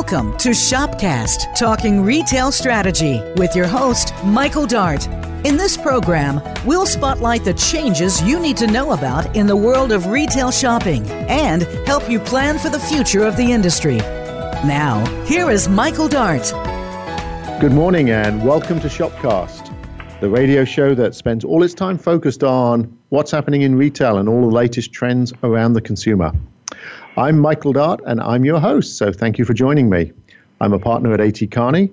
Welcome 0.00 0.34
to 0.38 0.48
Shopcast, 0.48 1.54
talking 1.54 2.00
retail 2.00 2.50
strategy 2.50 3.20
with 3.36 3.54
your 3.54 3.66
host, 3.66 4.14
Michael 4.24 4.66
Dart. 4.66 5.06
In 5.44 5.58
this 5.58 5.76
program, 5.76 6.40
we'll 6.64 6.86
spotlight 6.86 7.44
the 7.44 7.52
changes 7.52 8.22
you 8.22 8.40
need 8.40 8.56
to 8.56 8.66
know 8.66 8.92
about 8.92 9.36
in 9.36 9.46
the 9.46 9.54
world 9.54 9.92
of 9.92 10.06
retail 10.06 10.50
shopping 10.50 11.06
and 11.28 11.64
help 11.86 12.08
you 12.08 12.18
plan 12.18 12.58
for 12.58 12.70
the 12.70 12.80
future 12.80 13.24
of 13.24 13.36
the 13.36 13.52
industry. 13.52 13.98
Now, 13.98 15.04
here 15.26 15.50
is 15.50 15.68
Michael 15.68 16.08
Dart. 16.08 16.50
Good 17.60 17.72
morning 17.72 18.08
and 18.08 18.42
welcome 18.42 18.80
to 18.80 18.88
Shopcast, 18.88 19.70
the 20.20 20.30
radio 20.30 20.64
show 20.64 20.94
that 20.94 21.14
spends 21.14 21.44
all 21.44 21.62
its 21.62 21.74
time 21.74 21.98
focused 21.98 22.42
on 22.42 22.98
what's 23.10 23.30
happening 23.30 23.60
in 23.60 23.76
retail 23.76 24.16
and 24.16 24.30
all 24.30 24.40
the 24.40 24.56
latest 24.56 24.94
trends 24.94 25.34
around 25.42 25.74
the 25.74 25.82
consumer. 25.82 26.32
I'm 27.20 27.38
Michael 27.38 27.74
Dart, 27.74 28.00
and 28.06 28.18
I'm 28.18 28.46
your 28.46 28.58
host, 28.58 28.96
so 28.96 29.12
thank 29.12 29.38
you 29.38 29.44
for 29.44 29.52
joining 29.52 29.90
me. 29.90 30.10
I'm 30.62 30.72
a 30.72 30.78
partner 30.78 31.12
at 31.12 31.20
A.T. 31.20 31.48
Kearney 31.48 31.90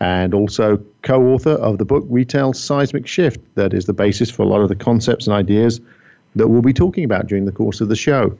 and 0.00 0.32
also 0.32 0.82
co 1.02 1.22
author 1.34 1.50
of 1.50 1.76
the 1.76 1.84
book 1.84 2.02
Retail 2.08 2.54
Seismic 2.54 3.06
Shift, 3.06 3.40
that 3.56 3.74
is 3.74 3.84
the 3.84 3.92
basis 3.92 4.30
for 4.30 4.42
a 4.42 4.46
lot 4.46 4.62
of 4.62 4.70
the 4.70 4.74
concepts 4.74 5.26
and 5.26 5.36
ideas 5.36 5.82
that 6.34 6.48
we'll 6.48 6.62
be 6.62 6.72
talking 6.72 7.04
about 7.04 7.26
during 7.26 7.44
the 7.44 7.52
course 7.52 7.82
of 7.82 7.90
the 7.90 7.94
show. 7.94 8.34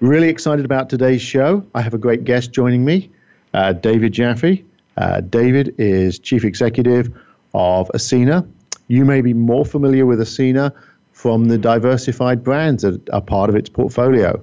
Really 0.00 0.30
excited 0.30 0.64
about 0.64 0.88
today's 0.88 1.20
show. 1.20 1.62
I 1.74 1.82
have 1.82 1.92
a 1.92 1.98
great 1.98 2.24
guest 2.24 2.52
joining 2.52 2.82
me, 2.82 3.10
uh, 3.52 3.74
David 3.74 4.14
Jaffe. 4.14 4.64
Uh, 4.96 5.20
David 5.20 5.74
is 5.76 6.18
Chief 6.18 6.42
Executive 6.42 7.14
of 7.52 7.90
Ascena. 7.92 8.48
You 8.88 9.04
may 9.04 9.20
be 9.20 9.34
more 9.34 9.66
familiar 9.66 10.06
with 10.06 10.20
Ascena 10.20 10.72
from 11.12 11.48
the 11.48 11.58
diversified 11.58 12.42
brands 12.42 12.82
that 12.82 13.06
are 13.10 13.20
part 13.20 13.50
of 13.50 13.56
its 13.56 13.68
portfolio. 13.68 14.42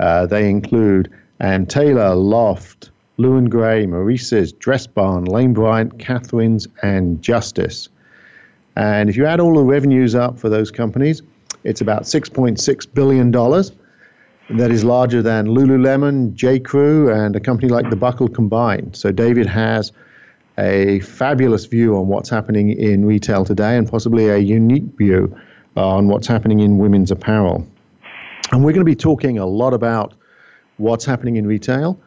Uh, 0.00 0.26
they 0.26 0.48
include 0.48 1.12
Ann 1.38 1.66
Taylor, 1.66 2.14
Loft, 2.14 2.90
Lou 3.18 3.40
& 3.48 3.48
Grey, 3.48 3.86
Maurice's, 3.86 4.52
Dress 4.52 4.86
Barn, 4.86 5.24
Lane 5.24 5.52
Bryant, 5.52 5.98
Catherine's, 5.98 6.66
and 6.82 7.22
Justice. 7.22 7.90
And 8.76 9.10
if 9.10 9.16
you 9.16 9.26
add 9.26 9.40
all 9.40 9.54
the 9.54 9.62
revenues 9.62 10.14
up 10.14 10.38
for 10.38 10.48
those 10.48 10.70
companies, 10.70 11.22
it's 11.64 11.82
about 11.82 12.04
$6.6 12.04 12.94
billion. 12.94 13.30
That 13.30 14.70
is 14.70 14.84
larger 14.84 15.22
than 15.22 15.48
Lululemon, 15.48 16.34
J. 16.34 16.58
Crew, 16.58 17.12
and 17.12 17.36
a 17.36 17.40
company 17.40 17.68
like 17.68 17.90
The 17.90 17.96
Buckle 17.96 18.28
combined. 18.28 18.96
So 18.96 19.12
David 19.12 19.46
has 19.46 19.92
a 20.58 21.00
fabulous 21.00 21.66
view 21.66 21.96
on 21.96 22.08
what's 22.08 22.30
happening 22.30 22.70
in 22.70 23.04
retail 23.04 23.44
today 23.44 23.76
and 23.76 23.88
possibly 23.88 24.28
a 24.28 24.38
unique 24.38 24.96
view 24.96 25.36
on 25.76 26.08
what's 26.08 26.26
happening 26.26 26.60
in 26.60 26.78
women's 26.78 27.10
apparel. 27.10 27.66
And 28.52 28.64
we're 28.64 28.72
going 28.72 28.80
to 28.80 28.84
be 28.84 28.96
talking 28.96 29.38
a 29.38 29.46
lot 29.46 29.72
about 29.72 30.14
what's 30.78 31.04
happening 31.04 31.36
in 31.36 31.46
retail. 31.46 32.00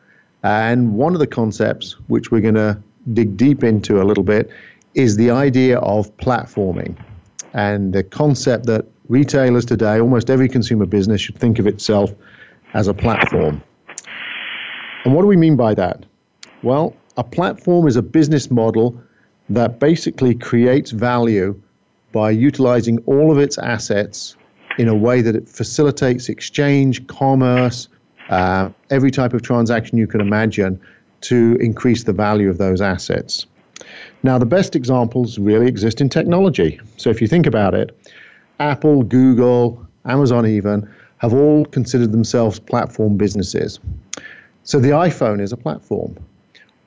And 0.43 0.95
one 0.95 1.13
of 1.13 1.19
the 1.19 1.27
concepts 1.27 1.93
which 2.07 2.31
we're 2.31 2.41
going 2.41 2.55
to 2.55 2.77
dig 3.13 3.37
deep 3.37 3.63
into 3.63 4.01
a 4.01 4.03
little 4.03 4.23
bit 4.23 4.49
is 4.93 5.15
the 5.15 5.31
idea 5.31 5.79
of 5.79 6.15
platforming 6.17 6.97
and 7.53 7.93
the 7.93 8.03
concept 8.03 8.65
that 8.65 8.85
retailers 9.07 9.65
today, 9.65 9.99
almost 9.99 10.29
every 10.29 10.49
consumer 10.49 10.85
business, 10.85 11.21
should 11.21 11.37
think 11.37 11.59
of 11.59 11.67
itself 11.67 12.11
as 12.73 12.87
a 12.87 12.93
platform. 12.93 13.63
And 15.05 15.13
what 15.13 15.21
do 15.21 15.27
we 15.27 15.37
mean 15.37 15.55
by 15.55 15.73
that? 15.75 16.05
Well, 16.61 16.95
a 17.17 17.23
platform 17.23 17.87
is 17.87 17.95
a 17.95 18.01
business 18.01 18.49
model 18.49 18.99
that 19.49 19.79
basically 19.79 20.35
creates 20.35 20.91
value 20.91 21.59
by 22.11 22.31
utilizing 22.31 22.99
all 23.05 23.31
of 23.31 23.37
its 23.37 23.57
assets 23.57 24.35
in 24.77 24.87
a 24.87 24.95
way 24.95 25.21
that 25.21 25.35
it 25.35 25.47
facilitates 25.47 26.29
exchange, 26.29 27.05
commerce, 27.07 27.87
uh, 28.29 28.69
every 28.89 29.11
type 29.11 29.33
of 29.33 29.41
transaction 29.41 29.97
you 29.97 30.07
can 30.07 30.21
imagine 30.21 30.79
to 31.21 31.57
increase 31.59 32.03
the 32.03 32.13
value 32.13 32.49
of 32.49 32.57
those 32.57 32.81
assets. 32.81 33.45
Now, 34.23 34.37
the 34.37 34.45
best 34.45 34.75
examples 34.75 35.37
really 35.37 35.67
exist 35.67 36.01
in 36.01 36.09
technology. 36.09 36.79
So, 36.97 37.09
if 37.09 37.21
you 37.21 37.27
think 37.27 37.45
about 37.45 37.73
it, 37.73 37.97
Apple, 38.59 39.03
Google, 39.03 39.85
Amazon, 40.05 40.45
even 40.47 40.89
have 41.17 41.33
all 41.33 41.65
considered 41.65 42.11
themselves 42.11 42.59
platform 42.59 43.17
businesses. 43.17 43.79
So, 44.63 44.79
the 44.79 44.89
iPhone 44.89 45.41
is 45.41 45.51
a 45.51 45.57
platform. 45.57 46.17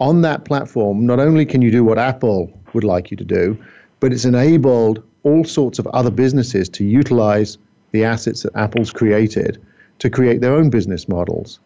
On 0.00 0.22
that 0.22 0.44
platform, 0.44 1.06
not 1.06 1.18
only 1.18 1.46
can 1.46 1.62
you 1.62 1.70
do 1.70 1.84
what 1.84 1.98
Apple 1.98 2.50
would 2.72 2.84
like 2.84 3.10
you 3.10 3.16
to 3.16 3.24
do, 3.24 3.56
but 4.00 4.12
it's 4.12 4.24
enabled 4.24 5.02
all 5.22 5.44
sorts 5.44 5.78
of 5.78 5.86
other 5.88 6.10
businesses 6.10 6.68
to 6.68 6.84
utilize 6.84 7.58
the 7.92 8.04
assets 8.04 8.42
that 8.42 8.56
Apple's 8.56 8.92
created 8.92 9.60
to 9.98 10.10
create 10.10 10.40
their 10.40 10.54
own 10.54 10.70
business 10.70 11.08
models. 11.08 11.58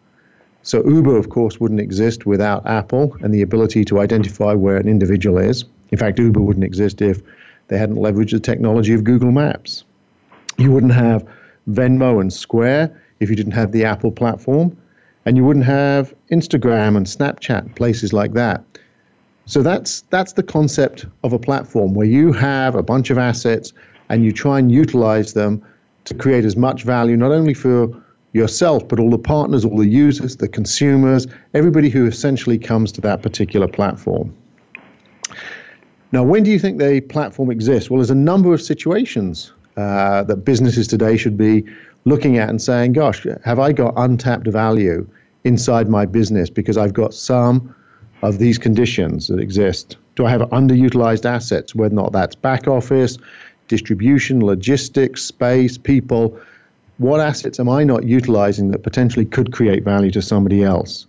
So 0.63 0.85
Uber, 0.85 1.17
of 1.17 1.29
course, 1.29 1.59
wouldn't 1.59 1.79
exist 1.79 2.25
without 2.25 2.65
Apple 2.67 3.17
and 3.21 3.33
the 3.33 3.41
ability 3.41 3.83
to 3.85 3.99
identify 3.99 4.53
where 4.53 4.77
an 4.77 4.87
individual 4.87 5.37
is. 5.39 5.65
In 5.91 5.97
fact, 5.97 6.19
Uber 6.19 6.41
wouldn't 6.41 6.63
exist 6.63 7.01
if 7.01 7.21
they 7.67 7.77
hadn't 7.77 7.97
leveraged 7.97 8.31
the 8.31 8.39
technology 8.39 8.93
of 8.93 9.03
Google 9.03 9.31
Maps. 9.31 9.83
You 10.57 10.71
wouldn't 10.71 10.93
have 10.93 11.25
Venmo 11.69 12.21
and 12.21 12.31
Square 12.31 12.95
if 13.19 13.29
you 13.29 13.35
didn't 13.35 13.53
have 13.53 13.71
the 13.71 13.85
Apple 13.85 14.11
platform. 14.11 14.77
And 15.25 15.37
you 15.37 15.43
wouldn't 15.43 15.65
have 15.65 16.13
Instagram 16.31 16.97
and 16.97 17.05
Snapchat, 17.05 17.75
places 17.75 18.11
like 18.11 18.33
that. 18.33 18.63
So 19.45 19.61
that's 19.61 20.01
that's 20.09 20.33
the 20.33 20.43
concept 20.43 21.05
of 21.23 21.33
a 21.33 21.39
platform 21.39 21.93
where 21.93 22.07
you 22.07 22.31
have 22.31 22.75
a 22.75 22.83
bunch 22.83 23.09
of 23.09 23.17
assets 23.17 23.73
and 24.09 24.23
you 24.23 24.31
try 24.31 24.59
and 24.59 24.71
utilize 24.71 25.33
them 25.33 25.61
to 26.05 26.13
create 26.13 26.45
as 26.45 26.55
much 26.55 26.83
value, 26.83 27.15
not 27.15 27.31
only 27.31 27.53
for 27.53 27.89
yourself, 28.33 28.87
but 28.87 28.99
all 28.99 29.09
the 29.09 29.17
partners, 29.17 29.65
all 29.65 29.77
the 29.77 29.87
users, 29.87 30.37
the 30.37 30.47
consumers, 30.47 31.27
everybody 31.53 31.89
who 31.89 32.05
essentially 32.07 32.57
comes 32.57 32.91
to 32.93 33.01
that 33.01 33.21
particular 33.21 33.67
platform. 33.67 34.33
Now, 36.11 36.23
when 36.23 36.43
do 36.43 36.51
you 36.51 36.59
think 36.59 36.79
the 36.79 37.01
platform 37.01 37.51
exists? 37.51 37.89
Well, 37.89 37.99
there's 37.99 38.09
a 38.09 38.15
number 38.15 38.53
of 38.53 38.61
situations 38.61 39.53
uh, 39.77 40.23
that 40.23 40.37
businesses 40.37 40.87
today 40.87 41.15
should 41.15 41.37
be 41.37 41.63
looking 42.05 42.37
at 42.37 42.49
and 42.49 42.61
saying, 42.61 42.93
gosh, 42.93 43.25
have 43.43 43.59
I 43.59 43.71
got 43.71 43.93
untapped 43.95 44.47
value 44.47 45.07
inside 45.43 45.87
my 45.87 46.05
business 46.05 46.49
because 46.49 46.77
I've 46.77 46.93
got 46.93 47.13
some 47.13 47.73
of 48.21 48.39
these 48.39 48.57
conditions 48.57 49.27
that 49.27 49.39
exist? 49.39 49.97
Do 50.15 50.25
I 50.25 50.31
have 50.31 50.41
underutilized 50.41 51.25
assets, 51.25 51.73
whether 51.73 51.93
or 51.93 51.95
not 51.95 52.11
that's 52.11 52.35
back 52.35 52.67
office, 52.67 53.17
distribution, 53.71 54.45
logistics, 54.45 55.23
space, 55.23 55.77
people. 55.77 56.37
What 56.97 57.21
assets 57.21 57.57
am 57.57 57.69
I 57.69 57.85
not 57.85 58.03
utilizing 58.03 58.71
that 58.71 58.83
potentially 58.83 59.25
could 59.25 59.53
create 59.53 59.85
value 59.85 60.11
to 60.11 60.21
somebody 60.21 60.61
else? 60.61 61.07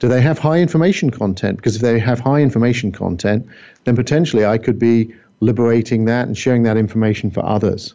Do 0.00 0.08
they 0.08 0.20
have 0.20 0.36
high 0.36 0.58
information 0.58 1.10
content? 1.10 1.58
Because 1.58 1.76
if 1.76 1.82
they 1.82 2.00
have 2.00 2.18
high 2.18 2.42
information 2.42 2.90
content, 2.90 3.46
then 3.84 3.94
potentially 3.94 4.44
I 4.44 4.58
could 4.58 4.80
be 4.80 5.14
liberating 5.38 6.06
that 6.06 6.26
and 6.26 6.36
sharing 6.36 6.64
that 6.64 6.76
information 6.76 7.30
for 7.30 7.44
others. 7.46 7.94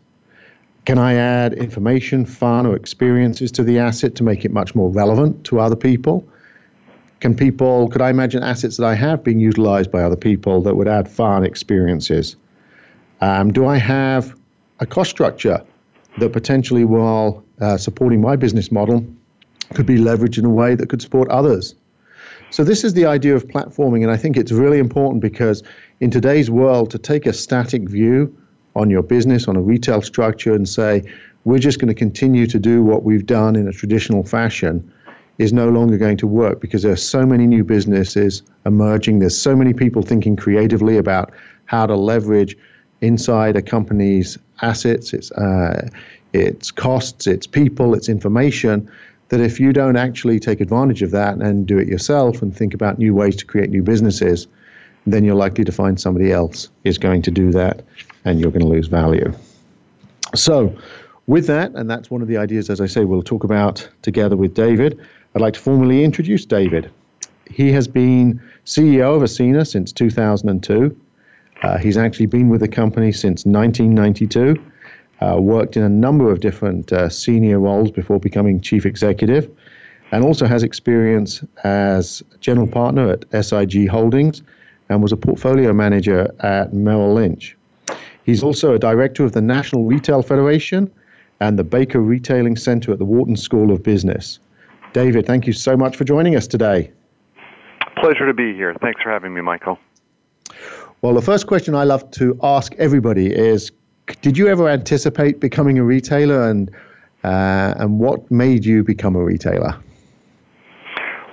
Can 0.85 0.97
I 0.97 1.16
add 1.16 1.51
information, 1.51 2.25
fun, 2.25 2.66
or 2.66 2.78
experiences 2.78 3.51
to 3.51 3.63
the 3.63 3.78
asset 3.78 4.16
to 4.16 4.24
make 4.24 4.45
it 4.45 4.53
much 4.53 4.74
more 4.74 4.89
relevant 4.89 5.44
to 5.47 5.59
other 5.59 5.75
people? 5.75 6.25
Can 7.19 7.35
people, 7.35 7.89
could 7.89 8.01
I 8.01 8.09
imagine 8.09 8.41
assets 8.41 8.78
that 8.78 8.85
I 8.85 8.95
have 8.95 9.22
being 9.22 9.41
utilized 9.41 9.91
by 9.91 10.01
other 10.01 10.16
people 10.16 10.62
that 10.62 10.75
would 10.78 10.88
add 10.88 11.09
fun 11.09 11.44
experiences? 11.44 12.38
Um, 13.22 13.52
do 13.52 13.66
I 13.66 13.78
have 13.78 14.36
a 14.80 14.86
cost 14.86 15.10
structure 15.10 15.64
that 16.20 16.34
potentially, 16.34 16.86
while 16.86 17.44
uh, 17.60 17.78
supporting 17.78 18.22
my 18.22 18.36
business 18.36 18.72
model, 18.72 19.06
could 19.74 19.86
be 19.86 19.98
leveraged 19.98 20.38
in 20.38 20.46
a 20.46 20.50
way 20.50 20.76
that 20.76 20.90
could 20.90 21.02
support 21.02 21.28
others? 21.30 21.76
So, 22.50 22.64
this 22.64 22.84
is 22.84 22.94
the 22.94 23.06
idea 23.06 23.36
of 23.36 23.48
platforming, 23.48 24.04
and 24.04 24.12
I 24.12 24.18
think 24.18 24.38
it's 24.38 24.52
really 24.52 24.80
important 24.80 25.22
because 25.22 25.64
in 26.00 26.12
today's 26.12 26.50
world, 26.50 26.92
to 26.92 26.98
take 26.98 27.26
a 27.26 27.34
static 27.34 27.90
view 27.90 28.36
on 28.76 28.90
your 28.90 29.02
business, 29.02 29.48
on 29.48 29.56
a 29.56 29.62
retail 29.62 30.02
structure, 30.02 30.54
and 30.54 30.70
say, 30.70 31.04
we're 31.44 31.60
just 31.60 31.80
going 31.80 31.88
to 31.88 31.94
continue 31.94 32.46
to 32.46 32.60
do 32.60 32.84
what 32.84 33.04
we've 33.04 33.26
done 33.26 33.56
in 33.56 33.68
a 33.68 33.72
traditional 33.72 34.24
fashion 34.24 34.92
is 35.38 35.54
no 35.54 35.70
longer 35.70 35.98
going 35.98 36.18
to 36.18 36.28
work 36.28 36.60
because 36.60 36.84
there 36.84 36.92
are 36.92 36.96
so 36.96 37.25
many 37.25 37.46
new 37.46 37.63
businesses 37.63 38.42
emerging. 38.66 39.20
There's 39.20 39.38
so 39.38 39.56
many 39.56 39.74
people 39.74 40.02
thinking 40.02 40.36
creatively 40.36 40.98
about 40.98 41.31
how 41.66 41.86
to 41.86 41.96
leverage 41.96 42.58
inside 43.02 43.56
a 43.56 43.62
company's 43.62 44.38
assets, 44.62 45.14
its, 45.14 45.32
uh, 45.34 45.90
its 46.34 46.72
costs, 46.72 47.28
its 47.28 47.48
people, 47.48 47.94
its 47.94 48.10
information, 48.10 48.90
that 49.30 49.40
if 49.40 49.60
you 49.60 49.74
don't 49.74 49.98
actually 49.98 50.40
take 50.40 50.62
advantage 50.62 51.02
of 51.02 51.12
that 51.12 51.38
and 51.38 51.68
do 51.68 51.78
it 51.78 51.88
yourself 51.88 52.42
and 52.42 52.56
think 52.56 52.74
about 52.74 52.98
new 52.98 53.14
ways 53.14 53.36
to 53.36 53.46
create 53.46 53.70
new 53.70 53.84
businesses, 53.84 54.48
then 55.06 55.24
you're 55.24 55.36
likely 55.36 55.64
to 55.64 55.72
find 55.72 56.00
somebody 56.00 56.32
else 56.32 56.70
is 56.84 56.98
going 56.98 57.22
to 57.22 57.32
do 57.32 57.52
that 57.52 57.84
and 58.26 58.40
you're 58.40 58.52
going 58.52 58.62
to 58.62 58.68
lose 58.68 58.88
value. 58.88 59.34
So, 60.36 60.76
with 61.28 61.48
that, 61.48 61.72
and 61.76 61.90
that's 61.90 62.10
one 62.10 62.22
of 62.22 62.28
the 62.28 62.38
ideas, 62.38 62.70
as 62.70 62.80
I 62.80 62.86
say, 62.86 63.04
we'll 63.04 63.22
talk 63.22 63.44
about 63.44 63.88
together 64.02 64.38
with 64.38 64.54
David, 64.54 65.00
I'd 65.36 65.42
like 65.42 65.54
to 65.54 65.60
formally 65.60 66.04
introduce 66.04 66.46
David. 66.46 66.90
He 67.50 67.72
has 67.74 67.88
been 67.88 68.42
CEO 68.66 69.16
of 69.16 69.22
Ascena 69.22 69.68
since 69.68 69.92
2002. 69.92 70.96
Uh, 71.63 71.77
he's 71.77 71.98
actually 71.98 72.25
been 72.27 72.50
with 72.50 72.62
the 72.62 72.68
company 72.68 73.12
since 73.12 73.45
1992, 73.45 74.56
uh, 75.21 75.39
worked 75.39 75.75
in 75.75 75.83
a 75.83 75.89
number 75.89 76.31
of 76.31 76.39
different 76.39 76.94
uh, 76.94 77.09
senior 77.09 77.59
roles 77.59 77.92
before 77.92 78.19
becoming 78.19 78.62
chief 78.62 78.86
executive. 78.86 79.50
and 80.12 80.24
also 80.24 80.45
has 80.45 80.63
experience 80.63 81.44
as 81.63 82.24
general 82.39 82.68
partner 82.68 83.09
at 83.12 83.45
SIG 83.45 83.88
Holdings 83.88 84.42
and 84.89 85.01
was 85.01 85.12
a 85.12 85.18
portfolio 85.18 85.74
manager 85.74 86.33
at 86.39 86.74
Merrill 86.74 87.13
Lynch. 87.13 87.57
He's 88.24 88.44
also 88.44 88.74
a 88.74 88.80
director 88.80 89.24
of 89.24 89.33
the 89.33 89.42
National 89.42 89.83
Retail 89.86 90.21
Federation 90.21 90.92
and 91.39 91.57
the 91.57 91.63
Baker 91.63 92.01
Retailing 92.01 92.56
Center 92.56 92.92
at 92.92 93.00
the 93.00 93.06
Wharton 93.06 93.36
School 93.36 93.71
of 93.71 93.83
Business. 93.83 94.39
David, 94.94 95.25
thank 95.25 95.45
you 95.45 95.53
so 95.53 95.77
much 95.77 95.95
for 95.95 96.03
joining 96.03 96.36
us 96.36 96.48
today. 96.48 96.92
Pleasure 97.98 98.25
to 98.25 98.33
be 98.33 98.53
here. 98.53 98.75
Thanks 98.81 99.01
for 99.01 99.12
having 99.12 99.33
me, 99.33 99.42
Michael. 99.42 99.77
Well, 101.02 101.14
the 101.14 101.22
first 101.22 101.48
question 101.48 101.76
I 101.76 101.84
love 101.84 102.10
to 102.12 102.38
ask 102.42 102.74
everybody 102.76 103.28
is 103.34 103.72
Did 104.22 104.38
you 104.38 104.48
ever 104.48 104.68
anticipate 104.68 105.40
becoming 105.40 105.78
a 105.78 105.84
retailer 105.84 106.50
and, 106.50 106.72
uh, 107.24 107.76
and 107.78 108.00
what 108.00 108.30
made 108.32 108.66
you 108.66 108.84
become 108.84 109.16
a 109.16 109.24
retailer? 109.24 109.78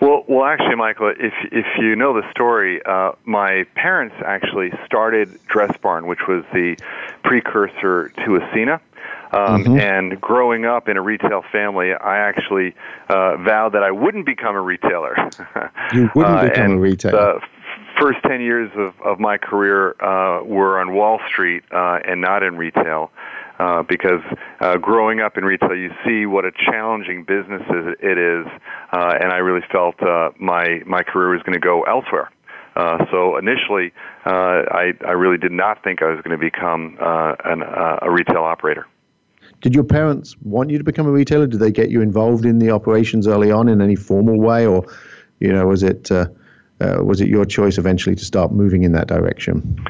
Well, 0.01 0.23
well, 0.29 0.45
actually, 0.45 0.75
Michael, 0.75 1.15
if 1.19 1.33
if 1.51 1.65
you 1.79 1.97
know 1.97 2.13
the 2.13 2.31
story, 2.31 2.83
uh, 2.85 3.13
my 3.25 3.65
parents 3.75 4.15
actually 4.23 4.71
started 4.85 5.31
Dress 5.47 5.75
Barn, 5.79 6.07
which 6.07 6.27
was 6.29 6.45
the 6.53 6.77
precursor 7.23 8.11
to 8.11 8.39
Ascena. 8.39 8.81
Um, 9.33 9.65
mm-hmm. 9.65 9.79
And 9.79 10.21
growing 10.21 10.67
up 10.67 10.89
in 10.89 10.99
a 10.99 11.01
retail 11.01 11.43
family, 11.51 11.95
I 11.95 12.19
actually 12.19 12.75
uh, 13.09 13.39
vowed 13.39 13.73
that 13.73 13.83
I 13.83 13.91
wouldn't 13.93 14.27
become 14.27 14.55
a 14.57 14.61
retailer. 14.61 15.17
you 15.95 16.11
wouldn't 16.15 16.37
uh, 16.37 16.49
become 16.51 16.73
a 16.73 16.79
retailer. 16.79 17.41
The 17.41 17.47
first 18.01 18.19
10 18.27 18.41
years 18.41 18.71
of, 18.77 18.95
of 19.05 19.21
my 19.21 19.37
career 19.37 19.91
uh, 20.03 20.43
were 20.45 20.81
on 20.81 20.95
Wall 20.95 21.21
Street 21.29 21.63
uh, 21.73 21.99
and 22.07 22.21
not 22.21 22.43
in 22.43 22.57
retail. 22.57 23.11
Uh, 23.57 23.85
because 23.85 24.21
uh, 24.61 24.77
growing 24.79 25.21
up 25.21 25.39
in 25.39 25.45
retail, 25.45 25.77
you 25.77 25.89
see 26.05 26.27
what 26.27 26.45
a 26.45 26.51
challenging 26.51 27.23
business 27.23 27.63
it 28.01 28.19
is, 28.19 28.47
uh, 28.93 29.15
and 29.21 29.33
I 29.33 29.37
really 29.37 29.65
felt 29.71 29.95
uh, 30.03 30.31
my 30.41 30.83
my 30.87 31.05
career 31.05 31.31
was 31.31 31.41
going 31.45 31.53
to 31.53 31.65
go 31.65 31.83
elsewhere. 31.83 32.33
Uh, 32.75 33.05
so 33.13 33.37
initially, 33.37 33.93
uh, 34.27 34.67
I 34.73 34.93
I 35.07 35.13
really 35.13 35.39
did 35.39 35.53
not 35.53 35.85
think 35.85 36.03
I 36.03 36.07
was 36.07 36.21
going 36.25 36.37
to 36.37 36.45
become 36.45 36.99
uh, 37.01 37.37
an, 37.45 37.63
uh, 37.63 38.01
a 38.03 38.11
retail 38.11 38.43
operator. 38.43 38.89
Did 39.61 39.73
your 39.73 39.85
parents 39.85 40.37
want 40.43 40.71
you 40.71 40.79
to 40.79 40.85
become 40.85 41.07
a 41.07 41.13
retailer? 41.13 41.47
Did 41.47 41.61
they 41.61 41.71
get 41.71 41.91
you 41.91 42.01
involved 42.01 42.45
in 42.45 42.59
the 42.59 42.73
operations 42.73 43.29
early 43.29 43.53
on 43.53 43.69
in 43.69 43.81
any 43.81 43.95
formal 43.95 44.41
way, 44.41 44.67
or 44.67 44.85
you 45.39 45.53
know, 45.53 45.67
was 45.67 45.85
it 45.85 46.11
uh, 46.11 46.27
uh, 46.81 47.03
was 47.03 47.21
it 47.21 47.29
your 47.29 47.45
choice 47.45 47.79
eventually 47.79 48.17
to 48.17 48.25
start 48.25 48.53
moving 48.53 48.83
in 48.83 48.93
that 48.93 49.09
direction? 49.09 49.85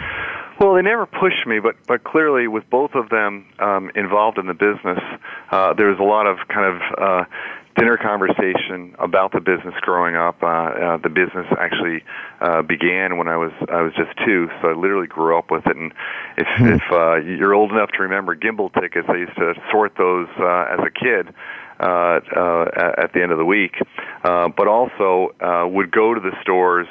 Well, 0.60 0.75
they 0.75 0.82
never 0.82 1.06
pushed 1.06 1.46
me, 1.46 1.58
but 1.58 1.75
but 1.86 2.04
clearly, 2.04 2.46
with 2.46 2.69
both 2.70 2.94
of 2.94 3.08
them 3.08 3.46
um, 3.58 3.90
involved 3.96 4.38
in 4.38 4.46
the 4.46 4.54
business, 4.54 5.00
uh, 5.50 5.75
there 5.75 5.88
was 5.88 5.98
a 5.98 6.04
lot 6.04 6.26
of 6.26 6.38
kind 6.48 6.76
of 6.76 6.82
uh, 6.96 7.25
dinner 7.76 7.96
conversation 7.96 8.94
about 9.00 9.32
the 9.32 9.40
business 9.40 9.75
growing 9.81 10.14
up. 10.14 10.42
Uh, 10.42 10.46
uh, 10.46 10.96
the 10.98 11.08
business 11.08 11.46
actually 11.58 12.04
uh, 12.40 12.62
began 12.62 13.19
when 13.19 13.26
I 13.26 13.37
was 13.37 13.52
I 13.69 13.82
was 13.82 13.92
just 13.96 14.16
two, 14.25 14.48
so 14.62 14.69
I 14.69 14.75
literally 14.75 15.08
grew 15.08 15.37
up 15.37 15.50
with 15.50 15.66
it. 15.66 15.76
And 15.76 15.92
if 16.37 16.46
hmm. 16.56 16.69
if 16.75 16.82
uh, 16.92 17.16
you're 17.16 17.54
old 17.54 17.72
enough 17.72 17.90
to 17.96 18.02
remember 18.02 18.37
Kimball 18.37 18.70
tickets, 18.70 19.08
I 19.08 19.16
used 19.16 19.37
to 19.37 19.54
sort 19.72 19.96
those 19.98 20.28
uh, 20.38 20.66
as 20.70 20.78
a 20.80 20.90
kid 20.90 21.34
uh, 21.81 21.85
uh, 21.85 22.65
at 22.97 23.12
the 23.12 23.23
end 23.23 23.32
of 23.32 23.38
the 23.38 23.44
week, 23.44 23.75
uh, 24.25 24.49
but 24.56 24.67
also 24.69 25.35
uh, 25.41 25.67
would 25.67 25.91
go 25.91 26.15
to 26.15 26.21
the 26.21 26.32
stores 26.43 26.87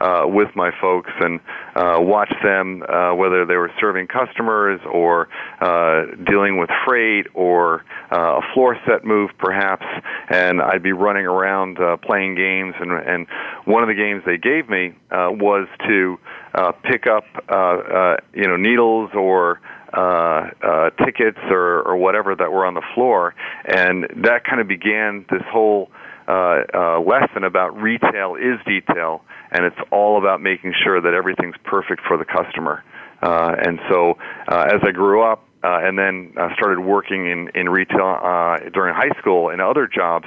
uh, 0.00 0.22
with 0.26 0.48
my 0.54 0.70
folks 0.80 1.10
and 1.20 1.40
uh, 1.74 1.96
watch 2.00 2.32
them, 2.42 2.82
uh, 2.82 3.14
whether 3.14 3.44
they 3.46 3.56
were 3.56 3.70
serving 3.80 4.06
customers 4.06 4.80
or 4.90 5.28
uh, 5.60 6.04
dealing 6.28 6.58
with 6.58 6.70
freight 6.86 7.26
or 7.34 7.84
uh, 8.12 8.38
a 8.38 8.54
floor 8.54 8.76
set 8.86 9.04
move, 9.04 9.30
perhaps. 9.38 9.86
And 10.28 10.60
I'd 10.60 10.82
be 10.82 10.92
running 10.92 11.26
around 11.26 11.78
uh, 11.78 11.96
playing 11.96 12.34
games, 12.34 12.74
and 12.80 12.92
and 12.92 13.26
one 13.64 13.82
of 13.82 13.88
the 13.88 13.94
games 13.94 14.22
they 14.26 14.38
gave 14.38 14.68
me 14.68 14.92
uh, 15.10 15.28
was 15.30 15.68
to 15.86 16.18
uh, 16.54 16.72
pick 16.72 17.06
up, 17.06 17.24
uh, 17.48 17.54
uh, 17.54 18.16
you 18.32 18.46
know, 18.46 18.56
needles 18.56 19.10
or 19.14 19.60
uh, 19.96 20.50
uh, 20.62 20.90
tickets 21.04 21.38
or, 21.50 21.82
or 21.82 21.96
whatever 21.96 22.34
that 22.34 22.52
were 22.52 22.66
on 22.66 22.74
the 22.74 22.82
floor, 22.94 23.34
and 23.64 24.04
that 24.24 24.44
kind 24.44 24.60
of 24.60 24.68
began 24.68 25.24
this 25.30 25.42
whole 25.50 25.90
uh, 26.28 26.62
uh, 26.74 27.00
lesson 27.00 27.44
about 27.44 27.80
retail 27.80 28.34
is 28.34 28.58
detail, 28.66 29.22
and 29.50 29.64
it's 29.64 29.78
all 29.90 30.18
about 30.18 30.40
making 30.40 30.74
sure 30.84 31.00
that 31.00 31.14
everything's 31.14 31.56
perfect 31.64 32.02
for 32.06 32.16
the 32.16 32.24
customer. 32.24 32.84
Uh, 33.22 33.54
and 33.64 33.78
so, 33.88 34.18
uh, 34.48 34.66
as 34.68 34.80
I 34.82 34.90
grew 34.90 35.22
up, 35.22 35.46
uh, 35.64 35.80
and 35.82 35.98
then 35.98 36.32
uh, 36.36 36.48
started 36.54 36.80
working 36.80 37.26
in 37.26 37.50
in 37.54 37.68
retail 37.68 38.20
uh, 38.22 38.58
during 38.72 38.94
high 38.94 39.18
school 39.18 39.50
and 39.50 39.60
other 39.60 39.88
jobs. 39.88 40.26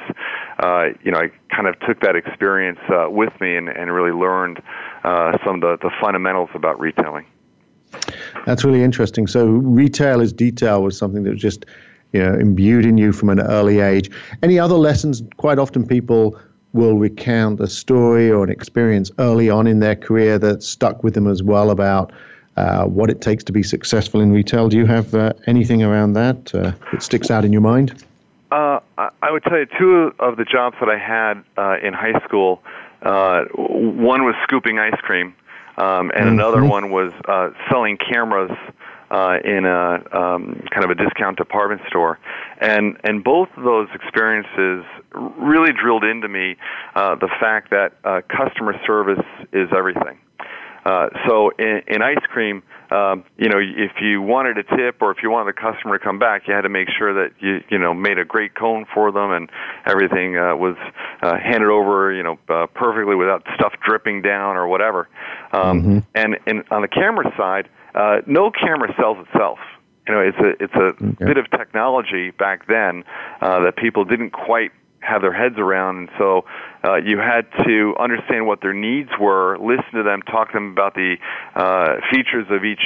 Uh, 0.61 0.87
you 1.03 1.11
know, 1.11 1.19
I 1.19 1.29
kind 1.55 1.67
of 1.67 1.79
took 1.87 2.01
that 2.01 2.15
experience 2.15 2.79
uh, 2.89 3.09
with 3.09 3.31
me 3.39 3.55
and, 3.55 3.69
and 3.69 3.91
really 3.93 4.11
learned 4.11 4.61
uh, 5.03 5.37
some 5.45 5.55
of 5.55 5.61
the, 5.61 5.77
the 5.81 5.91
fundamentals 6.01 6.49
about 6.55 6.79
retailing. 6.79 7.25
That's 8.45 8.63
really 8.63 8.83
interesting. 8.83 9.27
So 9.27 9.45
retail 9.47 10.21
is 10.21 10.33
detail 10.33 10.83
was 10.83 10.97
something 10.97 11.23
that 11.23 11.31
was 11.31 11.41
just 11.41 11.65
you 12.13 12.23
know 12.23 12.33
imbued 12.33 12.85
in 12.85 12.97
you 12.97 13.11
from 13.11 13.29
an 13.29 13.39
early 13.39 13.79
age. 13.79 14.09
Any 14.41 14.59
other 14.59 14.75
lessons? 14.75 15.23
Quite 15.37 15.59
often 15.59 15.85
people 15.85 16.39
will 16.73 16.97
recount 16.97 17.59
a 17.59 17.67
story 17.67 18.29
or 18.29 18.43
an 18.43 18.49
experience 18.49 19.11
early 19.17 19.49
on 19.49 19.65
in 19.65 19.79
their 19.79 19.95
career 19.95 20.37
that 20.37 20.61
stuck 20.61 21.03
with 21.03 21.15
them 21.15 21.27
as 21.27 21.41
well 21.41 21.71
about 21.71 22.11
uh, 22.57 22.85
what 22.85 23.09
it 23.09 23.21
takes 23.21 23.43
to 23.45 23.51
be 23.51 23.63
successful 23.63 24.21
in 24.21 24.31
retail. 24.31 24.69
Do 24.69 24.77
you 24.77 24.85
have 24.85 25.15
uh, 25.15 25.33
anything 25.47 25.81
around 25.81 26.13
that 26.13 26.53
uh, 26.53 26.73
that 26.91 27.01
sticks 27.01 27.31
out 27.31 27.45
in 27.45 27.51
your 27.51 27.61
mind? 27.61 28.03
Uh, 28.51 28.79
I 28.97 29.31
would 29.31 29.43
tell 29.43 29.57
you 29.57 29.67
two 29.77 30.13
of 30.19 30.37
the 30.37 30.43
jobs 30.43 30.75
that 30.79 30.89
I 30.89 30.97
had 30.97 31.43
uh, 31.57 31.77
in 31.81 31.93
high 31.93 32.19
school. 32.25 32.61
Uh, 33.01 33.45
one 33.53 34.25
was 34.25 34.35
scooping 34.43 34.79
ice 34.79 34.99
cream, 35.01 35.35
um, 35.79 36.11
and 36.11 36.25
mm-hmm. 36.25 36.27
another 36.27 36.63
one 36.63 36.91
was 36.91 37.11
uh, 37.27 37.49
selling 37.69 37.97
cameras 37.97 38.51
uh, 39.11 39.37
in 39.43 39.65
a 39.65 39.95
um, 40.15 40.61
kind 40.71 40.83
of 40.83 40.91
a 40.91 40.95
discount 40.95 41.37
department 41.37 41.81
store, 41.87 42.19
and 42.59 42.97
and 43.03 43.23
both 43.23 43.49
of 43.57 43.63
those 43.63 43.87
experiences 43.93 44.85
really 45.13 45.71
drilled 45.71 46.03
into 46.03 46.27
me 46.27 46.55
uh, 46.95 47.15
the 47.15 47.29
fact 47.39 47.71
that 47.71 47.93
uh, 48.03 48.21
customer 48.29 48.73
service 48.85 49.25
is 49.53 49.69
everything. 49.75 50.19
Uh, 50.85 51.09
so 51.27 51.51
in, 51.57 51.81
in 51.87 52.01
ice 52.01 52.23
cream, 52.29 52.63
um, 52.91 53.23
you 53.37 53.49
know, 53.49 53.59
if 53.59 54.01
you 54.01 54.21
wanted 54.21 54.57
a 54.57 54.63
tip 54.63 55.01
or 55.01 55.11
if 55.11 55.17
you 55.21 55.29
wanted 55.29 55.53
the 55.53 55.59
customer 55.59 55.97
to 55.97 56.03
come 56.03 56.19
back, 56.19 56.47
you 56.47 56.53
had 56.53 56.61
to 56.61 56.69
make 56.69 56.87
sure 56.97 57.13
that 57.13 57.33
you, 57.39 57.61
you 57.69 57.77
know, 57.77 57.93
made 57.93 58.17
a 58.17 58.25
great 58.25 58.55
cone 58.55 58.85
for 58.93 59.11
them 59.11 59.31
and 59.31 59.49
everything 59.85 60.37
uh, 60.37 60.55
was 60.55 60.75
uh, 61.21 61.37
handed 61.37 61.69
over, 61.69 62.11
you 62.11 62.23
know, 62.23 62.39
uh, 62.49 62.65
perfectly 62.67 63.15
without 63.15 63.45
stuff 63.55 63.73
dripping 63.85 64.21
down 64.21 64.57
or 64.57 64.67
whatever. 64.67 65.07
Um, 65.51 65.81
mm-hmm. 65.81 65.99
And 66.15 66.37
and 66.47 66.63
on 66.71 66.81
the 66.81 66.87
camera 66.87 67.31
side, 67.37 67.69
uh, 67.93 68.21
no 68.25 68.51
camera 68.51 68.93
sells 68.97 69.17
itself 69.27 69.59
you 70.09 70.15
know, 70.15 70.21
it's 70.21 70.37
a 70.39 70.63
it's 70.63 70.73
a 70.73 71.05
okay. 71.05 71.25
bit 71.25 71.37
of 71.37 71.49
technology 71.51 72.31
back 72.31 72.65
then 72.65 73.03
uh, 73.41 73.59
that 73.59 73.75
people 73.77 74.05
didn't 74.05 74.31
quite 74.31 74.71
have 75.01 75.21
their 75.21 75.33
heads 75.33 75.55
around. 75.57 75.97
And 75.97 76.09
so 76.17 76.45
uh, 76.83 76.95
you 76.97 77.17
had 77.17 77.47
to 77.65 77.95
understand 77.99 78.47
what 78.47 78.61
their 78.61 78.73
needs 78.73 79.09
were, 79.19 79.57
listen 79.57 79.93
to 79.93 80.03
them, 80.03 80.21
talk 80.23 80.49
to 80.49 80.53
them 80.53 80.71
about 80.71 80.93
the 80.93 81.15
uh, 81.55 81.95
features 82.11 82.47
of 82.49 82.63
each 82.63 82.83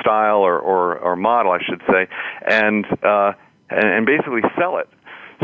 style 0.00 0.40
or, 0.40 0.58
or, 0.58 0.98
or 0.98 1.16
model, 1.16 1.52
I 1.52 1.58
should 1.64 1.82
say, 1.90 2.08
and, 2.46 2.84
uh, 3.02 3.32
and, 3.70 3.88
and 3.88 4.06
basically 4.06 4.42
sell 4.58 4.78
it. 4.78 4.88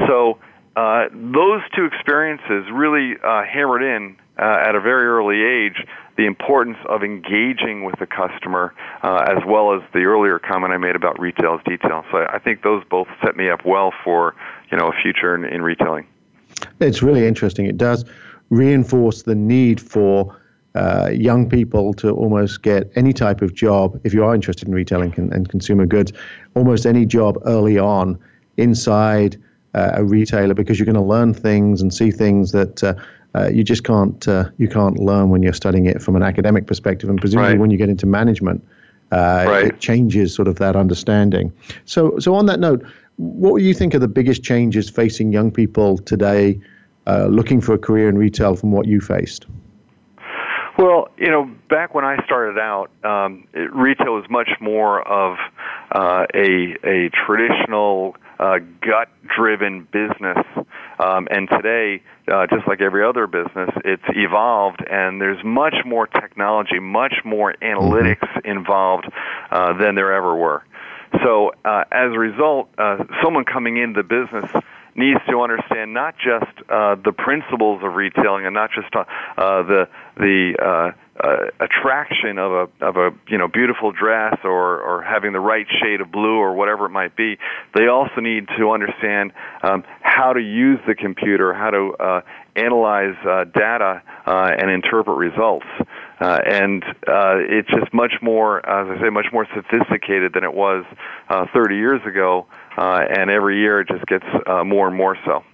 So 0.06 0.38
uh, 0.76 1.04
those 1.12 1.60
two 1.76 1.84
experiences 1.84 2.70
really 2.72 3.14
uh, 3.22 3.42
hammered 3.44 3.82
in 3.82 4.16
uh, 4.38 4.64
at 4.66 4.74
a 4.74 4.80
very 4.80 5.06
early 5.06 5.42
age 5.42 5.86
the 6.16 6.26
importance 6.26 6.76
of 6.88 7.02
engaging 7.02 7.84
with 7.84 7.98
the 7.98 8.06
customer, 8.06 8.74
uh, 9.02 9.24
as 9.28 9.42
well 9.46 9.74
as 9.74 9.80
the 9.92 10.00
earlier 10.00 10.38
comment 10.38 10.72
I 10.72 10.76
made 10.76 10.96
about 10.96 11.18
retail 11.18 11.58
as 11.58 11.64
detail. 11.64 12.04
So 12.10 12.18
I 12.18 12.38
think 12.38 12.62
those 12.62 12.82
both 12.90 13.08
set 13.24 13.36
me 13.36 13.50
up 13.50 13.60
well 13.64 13.92
for 14.04 14.34
you 14.70 14.78
know 14.78 14.88
a 14.88 15.02
future 15.02 15.34
in, 15.34 15.44
in 15.44 15.62
retailing. 15.62 16.06
It's 16.80 17.02
really 17.02 17.26
interesting. 17.26 17.66
It 17.66 17.76
does 17.76 18.04
reinforce 18.50 19.22
the 19.22 19.34
need 19.34 19.80
for 19.80 20.36
uh, 20.74 21.10
young 21.12 21.48
people 21.48 21.92
to 21.94 22.10
almost 22.10 22.62
get 22.62 22.90
any 22.94 23.12
type 23.12 23.42
of 23.42 23.54
job, 23.54 24.00
if 24.04 24.14
you 24.14 24.24
are 24.24 24.34
interested 24.34 24.68
in 24.68 24.74
retailing 24.74 25.12
and, 25.16 25.32
and 25.32 25.48
consumer 25.48 25.86
goods, 25.86 26.12
almost 26.54 26.86
any 26.86 27.04
job 27.04 27.38
early 27.44 27.78
on 27.78 28.18
inside 28.56 29.36
uh, 29.74 29.92
a 29.94 30.04
retailer 30.04 30.54
because 30.54 30.78
you're 30.78 30.86
going 30.86 30.94
to 30.94 31.00
learn 31.00 31.34
things 31.34 31.80
and 31.80 31.92
see 31.92 32.10
things 32.10 32.52
that 32.52 32.82
uh, 32.84 32.94
uh, 33.34 33.48
you 33.48 33.64
just 33.64 33.84
can't 33.84 34.28
uh, 34.28 34.44
you 34.58 34.68
can't 34.68 34.98
learn 34.98 35.30
when 35.30 35.42
you're 35.42 35.54
studying 35.54 35.86
it 35.86 36.02
from 36.02 36.16
an 36.16 36.22
academic 36.22 36.66
perspective, 36.66 37.08
and 37.08 37.18
presumably 37.20 37.52
right. 37.52 37.60
when 37.60 37.70
you 37.70 37.78
get 37.78 37.88
into 37.88 38.06
management, 38.06 38.66
uh, 39.12 39.44
right. 39.46 39.66
it 39.66 39.80
changes 39.80 40.34
sort 40.34 40.48
of 40.48 40.56
that 40.56 40.74
understanding. 40.74 41.52
So, 41.84 42.18
so 42.18 42.34
on 42.34 42.46
that 42.46 42.58
note, 42.58 42.84
what 43.16 43.58
do 43.58 43.64
you 43.64 43.74
think 43.74 43.94
are 43.94 43.98
the 43.98 44.08
biggest 44.08 44.42
changes 44.42 44.88
facing 44.88 45.32
young 45.32 45.50
people 45.50 45.98
today 45.98 46.58
uh, 47.06 47.26
looking 47.26 47.60
for 47.60 47.74
a 47.74 47.78
career 47.78 48.08
in 48.08 48.16
retail 48.16 48.56
from 48.56 48.72
what 48.72 48.86
you 48.86 49.00
faced? 49.00 49.46
Well, 50.78 51.10
you 51.18 51.28
know, 51.30 51.50
back 51.68 51.94
when 51.94 52.04
I 52.04 52.24
started 52.24 52.58
out, 52.58 52.90
um, 53.04 53.46
it, 53.52 53.72
retail 53.74 54.14
was 54.14 54.24
much 54.30 54.48
more 54.60 55.06
of 55.06 55.36
uh, 55.94 56.24
a 56.34 56.76
a 56.82 57.10
traditional 57.10 58.16
uh, 58.38 58.58
gut-driven 58.80 59.86
business 59.92 60.38
Um, 60.98 61.28
and 61.30 61.48
today, 61.48 62.02
uh, 62.32 62.46
just 62.46 62.66
like 62.66 62.80
every 62.80 63.04
other 63.04 63.26
business, 63.26 63.70
it's 63.84 64.02
evolved, 64.08 64.84
and 64.88 65.20
there's 65.20 65.42
much 65.44 65.74
more 65.84 66.06
technology, 66.06 66.78
much 66.78 67.14
more 67.24 67.54
analytics 67.62 68.20
mm-hmm. 68.20 68.48
involved 68.48 69.10
uh, 69.50 69.72
than 69.78 69.94
there 69.94 70.12
ever 70.12 70.34
were. 70.34 70.64
So, 71.22 71.52
uh, 71.64 71.84
as 71.92 72.12
a 72.12 72.18
result, 72.18 72.68
uh, 72.78 73.04
someone 73.22 73.44
coming 73.44 73.76
into 73.76 74.02
the 74.02 74.08
business 74.08 74.50
needs 74.94 75.20
to 75.28 75.40
understand 75.40 75.94
not 75.94 76.14
just 76.16 76.52
uh, 76.68 76.96
the 76.96 77.12
principles 77.12 77.82
of 77.82 77.94
retailing 77.94 78.46
and 78.46 78.54
not 78.54 78.70
just 78.72 78.94
uh, 78.94 79.04
the 79.36 79.88
the 80.16 80.94
uh, 81.20 81.46
attraction 81.60 82.38
of 82.38 82.52
a 82.52 82.84
of 82.84 82.96
a 82.96 83.10
you 83.28 83.36
know 83.36 83.46
beautiful 83.46 83.92
dress 83.92 84.38
or 84.44 84.80
or 84.80 85.02
having 85.02 85.32
the 85.32 85.40
right 85.40 85.66
shade 85.82 86.00
of 86.00 86.10
blue 86.10 86.38
or 86.38 86.54
whatever 86.54 86.86
it 86.86 86.90
might 86.90 87.14
be. 87.16 87.36
They 87.74 87.86
also 87.86 88.20
need 88.20 88.48
to 88.58 88.70
understand 88.70 89.32
um, 89.62 89.84
how 90.00 90.32
to 90.32 90.40
use 90.40 90.80
the 90.86 90.94
computer, 90.94 91.52
how 91.52 91.70
to 91.70 91.92
uh, 92.00 92.20
analyze 92.56 93.16
uh, 93.26 93.44
data 93.44 94.02
uh, 94.26 94.50
and 94.58 94.70
interpret 94.70 95.16
results. 95.16 95.66
Uh, 96.20 96.38
and 96.46 96.84
uh, 96.84 97.36
it's 97.40 97.68
just 97.68 97.92
much 97.92 98.14
more, 98.22 98.58
as 98.68 98.96
I 98.96 99.02
say, 99.02 99.10
much 99.10 99.26
more 99.32 99.46
sophisticated 99.54 100.32
than 100.34 100.44
it 100.44 100.54
was 100.54 100.84
uh, 101.28 101.46
30 101.52 101.76
years 101.76 102.00
ago. 102.06 102.46
And 102.76 103.30
every 103.30 103.58
year 103.58 103.80
it 103.80 103.88
just 103.88 104.06
gets 104.06 104.24
more 104.64 104.88
and 104.88 104.96
more 104.96 105.16
so. 105.26 105.44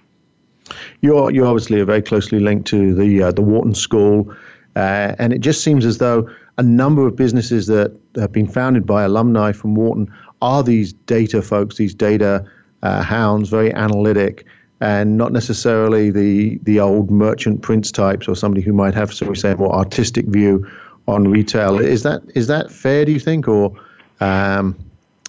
You're 1.01 1.31
you're 1.31 1.47
obviously 1.47 1.81
very 1.81 2.01
closely 2.01 2.39
linked 2.39 2.67
to 2.67 2.93
the 2.93 3.31
the 3.31 3.41
Wharton 3.41 3.73
School, 3.73 4.35
uh, 4.75 5.15
and 5.19 5.33
it 5.33 5.39
just 5.39 5.63
seems 5.63 5.85
as 5.85 5.97
though 5.97 6.29
a 6.57 6.63
number 6.63 7.07
of 7.07 7.15
businesses 7.15 7.67
that 7.67 7.95
have 8.15 8.31
been 8.31 8.47
founded 8.47 8.85
by 8.85 9.03
alumni 9.03 9.51
from 9.51 9.75
Wharton 9.75 10.11
are 10.41 10.63
these 10.63 10.93
data 10.93 11.41
folks, 11.41 11.77
these 11.77 11.93
data 11.93 12.45
uh, 12.83 13.01
hounds, 13.01 13.49
very 13.49 13.73
analytic, 13.73 14.45
and 14.81 15.17
not 15.17 15.33
necessarily 15.33 16.09
the 16.11 16.57
the 16.63 16.79
old 16.79 17.11
merchant 17.11 17.61
prince 17.61 17.91
types 17.91 18.27
or 18.27 18.35
somebody 18.35 18.61
who 18.61 18.73
might 18.73 18.93
have, 18.93 19.13
so 19.13 19.27
we 19.27 19.35
say, 19.35 19.51
a 19.51 19.57
more 19.57 19.73
artistic 19.73 20.25
view 20.27 20.65
on 21.07 21.27
retail. 21.27 21.79
Is 21.79 22.03
that 22.03 22.21
is 22.35 22.47
that 22.47 22.71
fair? 22.71 23.05
Do 23.05 23.11
you 23.11 23.19
think, 23.19 23.47
or 23.47 23.73
um, 24.21 24.77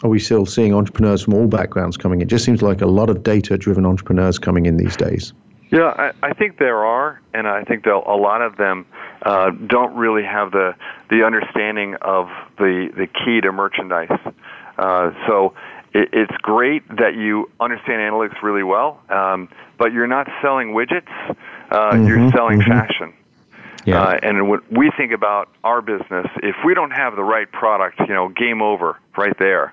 are 0.02 0.10
we 0.10 0.18
still 0.18 0.46
seeing 0.46 0.74
entrepreneurs 0.74 1.22
from 1.22 1.34
all 1.34 1.46
backgrounds 1.46 1.96
coming 1.96 2.20
in? 2.20 2.26
It 2.26 2.30
just 2.30 2.44
seems 2.44 2.62
like 2.62 2.80
a 2.80 2.86
lot 2.86 3.10
of 3.10 3.22
data 3.22 3.58
driven 3.58 3.84
entrepreneurs 3.84 4.38
coming 4.38 4.66
in 4.66 4.76
these 4.76 4.96
days. 4.96 5.32
Yeah, 5.70 5.94
I, 5.96 6.12
I 6.30 6.32
think 6.32 6.58
there 6.58 6.84
are, 6.84 7.20
and 7.32 7.46
I 7.46 7.62
think 7.64 7.84
that 7.84 7.94
a 7.94 8.16
lot 8.16 8.42
of 8.42 8.56
them 8.56 8.86
uh, 9.22 9.50
don't 9.50 9.94
really 9.94 10.24
have 10.24 10.50
the 10.50 10.74
the 11.10 11.24
understanding 11.24 11.94
of 12.02 12.28
the 12.58 12.90
the 12.96 13.06
key 13.06 13.40
to 13.40 13.52
merchandise. 13.52 14.18
Uh, 14.76 15.12
so 15.26 15.54
it, 15.92 16.08
it's 16.12 16.36
great 16.42 16.86
that 16.88 17.14
you 17.14 17.50
understand 17.60 18.00
analytics 18.00 18.42
really 18.42 18.64
well, 18.64 19.00
um, 19.10 19.48
but 19.78 19.92
you're 19.92 20.08
not 20.08 20.28
selling 20.42 20.72
widgets. 20.74 21.08
Uh, 21.70 21.92
mm-hmm, 21.92 22.06
you're 22.06 22.30
selling 22.32 22.58
mm-hmm. 22.58 22.70
fashion. 22.70 23.14
Yeah. 23.84 24.02
Uh, 24.02 24.18
and 24.22 24.48
when 24.48 24.60
we 24.70 24.90
think 24.96 25.12
about 25.12 25.48
our 25.64 25.80
business, 25.80 26.26
if 26.42 26.56
we 26.64 26.74
don't 26.74 26.90
have 26.90 27.16
the 27.16 27.22
right 27.22 27.50
product, 27.50 27.98
you 28.00 28.14
know, 28.14 28.28
game 28.28 28.60
over 28.60 28.98
right 29.16 29.36
there. 29.38 29.72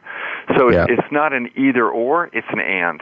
So 0.55 0.69
yeah. 0.71 0.85
it's 0.87 1.11
not 1.11 1.33
an 1.33 1.49
either 1.57 1.89
or, 1.89 2.29
it's 2.31 2.47
an 2.49 2.59
and. 2.59 3.01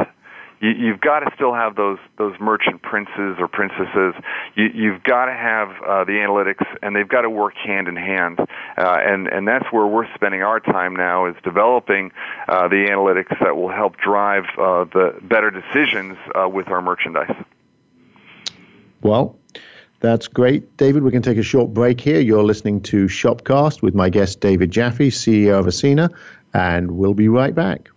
You, 0.65 0.71
you've 0.71 0.99
got 0.99 1.19
to 1.19 1.29
still 1.35 1.53
have 1.53 1.75
those 1.75 1.99
those 2.17 2.33
merchant 2.39 2.81
princes 2.81 3.37
or 3.37 3.47
princesses. 3.47 4.15
You, 4.55 4.69
you've 4.73 5.03
got 5.03 5.25
to 5.25 5.33
have 5.33 5.69
uh, 5.69 6.03
the 6.05 6.13
analytics, 6.13 6.65
and 6.81 6.95
they've 6.95 7.07
got 7.07 7.21
to 7.21 7.29
work 7.29 7.53
hand 7.55 7.87
in 7.87 7.95
hand. 7.95 8.39
Uh, 8.39 8.45
and 8.77 9.27
and 9.27 9.47
that's 9.47 9.65
where 9.71 9.85
we're 9.85 10.11
spending 10.15 10.41
our 10.41 10.59
time 10.59 10.95
now 10.95 11.27
is 11.27 11.35
developing 11.43 12.11
uh, 12.47 12.67
the 12.67 12.87
analytics 12.89 13.39
that 13.39 13.55
will 13.55 13.69
help 13.69 13.97
drive 13.97 14.45
uh, 14.57 14.85
the 14.85 15.19
better 15.21 15.51
decisions 15.51 16.17
uh, 16.33 16.49
with 16.49 16.67
our 16.69 16.81
merchandise. 16.81 17.35
Well, 19.03 19.37
that's 19.99 20.27
great. 20.27 20.77
David, 20.77 21.03
we 21.03 21.11
can 21.11 21.21
take 21.21 21.37
a 21.37 21.43
short 21.43 21.75
break 21.75 22.01
here. 22.01 22.19
You're 22.19 22.43
listening 22.43 22.81
to 22.83 23.05
Shopcast 23.05 23.83
with 23.83 23.93
my 23.93 24.09
guest, 24.09 24.39
David 24.39 24.71
Jaffe, 24.71 25.11
CEO 25.11 25.59
of 25.59 25.67
Ascena, 25.67 26.09
and 26.55 26.97
we'll 26.97 27.13
be 27.13 27.27
right 27.27 27.53
back. 27.53 27.89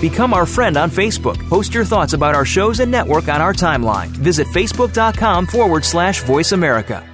Become 0.00 0.34
our 0.34 0.46
friend 0.46 0.76
on 0.76 0.90
Facebook. 0.90 1.38
Post 1.48 1.72
your 1.72 1.84
thoughts 1.84 2.12
about 2.12 2.34
our 2.34 2.44
shows 2.44 2.80
and 2.80 2.90
network 2.90 3.28
on 3.28 3.40
our 3.40 3.52
timeline. 3.52 4.08
Visit 4.08 4.46
facebook.com 4.48 5.46
forward 5.46 5.84
slash 5.84 6.22
voice 6.22 6.52
America. 6.52 7.04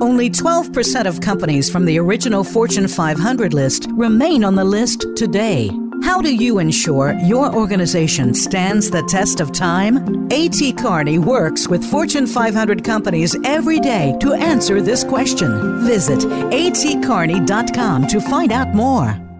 Only 0.00 0.30
12% 0.30 1.06
of 1.06 1.20
companies 1.20 1.70
from 1.70 1.84
the 1.84 1.98
original 1.98 2.42
Fortune 2.42 2.88
500 2.88 3.54
list 3.54 3.86
remain 3.90 4.42
on 4.42 4.54
the 4.56 4.64
list 4.64 5.06
today. 5.16 5.70
How 6.02 6.20
do 6.20 6.34
you 6.34 6.58
ensure 6.58 7.12
your 7.24 7.54
organization 7.54 8.34
stands 8.34 8.90
the 8.90 9.02
test 9.04 9.40
of 9.40 9.52
time? 9.52 10.28
A.T. 10.32 10.72
Kearney 10.72 11.20
works 11.20 11.68
with 11.68 11.84
Fortune 11.84 12.26
500 12.26 12.82
companies 12.82 13.36
every 13.44 13.78
day 13.78 14.16
to 14.20 14.34
answer 14.34 14.82
this 14.82 15.04
question. 15.04 15.84
Visit 15.84 16.18
atkearney.com 16.18 18.06
to 18.08 18.20
find 18.20 18.50
out 18.50 18.74
more. 18.74 19.31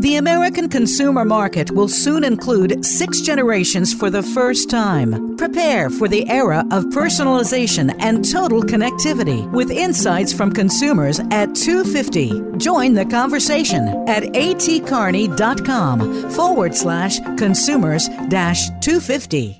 The 0.00 0.16
American 0.16 0.68
consumer 0.70 1.26
market 1.26 1.70
will 1.72 1.88
soon 1.88 2.24
include 2.24 2.86
six 2.86 3.20
generations 3.20 3.92
for 3.92 4.08
the 4.08 4.22
first 4.22 4.70
time. 4.70 5.36
Prepare 5.36 5.90
for 5.90 6.08
the 6.08 6.26
era 6.30 6.60
of 6.70 6.84
personalization 6.84 7.94
and 7.98 8.24
total 8.24 8.62
connectivity 8.62 9.46
with 9.50 9.70
insights 9.70 10.32
from 10.32 10.52
consumers 10.52 11.20
at 11.30 11.54
250. 11.54 12.56
Join 12.56 12.94
the 12.94 13.04
conversation 13.04 13.88
at 14.08 14.22
atkearney.com 14.22 16.30
forward 16.30 16.74
slash 16.74 17.20
consumers 17.36 18.08
dash 18.30 18.70
250. 18.80 19.59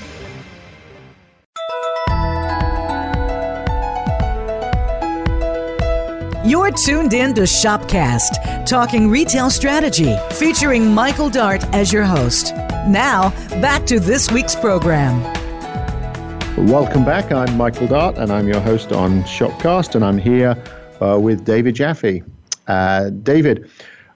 You're 6.51 6.69
tuned 6.69 7.13
in 7.13 7.33
to 7.35 7.43
Shopcast, 7.43 8.65
talking 8.65 9.09
retail 9.09 9.49
strategy, 9.49 10.17
featuring 10.31 10.93
Michael 10.93 11.29
Dart 11.29 11.63
as 11.73 11.93
your 11.93 12.03
host. 12.03 12.53
Now, 12.89 13.29
back 13.61 13.85
to 13.85 14.01
this 14.01 14.29
week's 14.29 14.53
program. 14.53 15.21
Welcome 16.67 17.05
back. 17.05 17.31
I'm 17.31 17.55
Michael 17.55 17.87
Dart, 17.87 18.17
and 18.17 18.33
I'm 18.33 18.49
your 18.49 18.59
host 18.59 18.91
on 18.91 19.23
Shopcast, 19.23 19.95
and 19.95 20.03
I'm 20.03 20.17
here 20.17 20.61
uh, 21.01 21.17
with 21.17 21.45
David 21.45 21.73
Jaffe. 21.73 22.21
Uh, 22.67 23.11
David, 23.11 23.71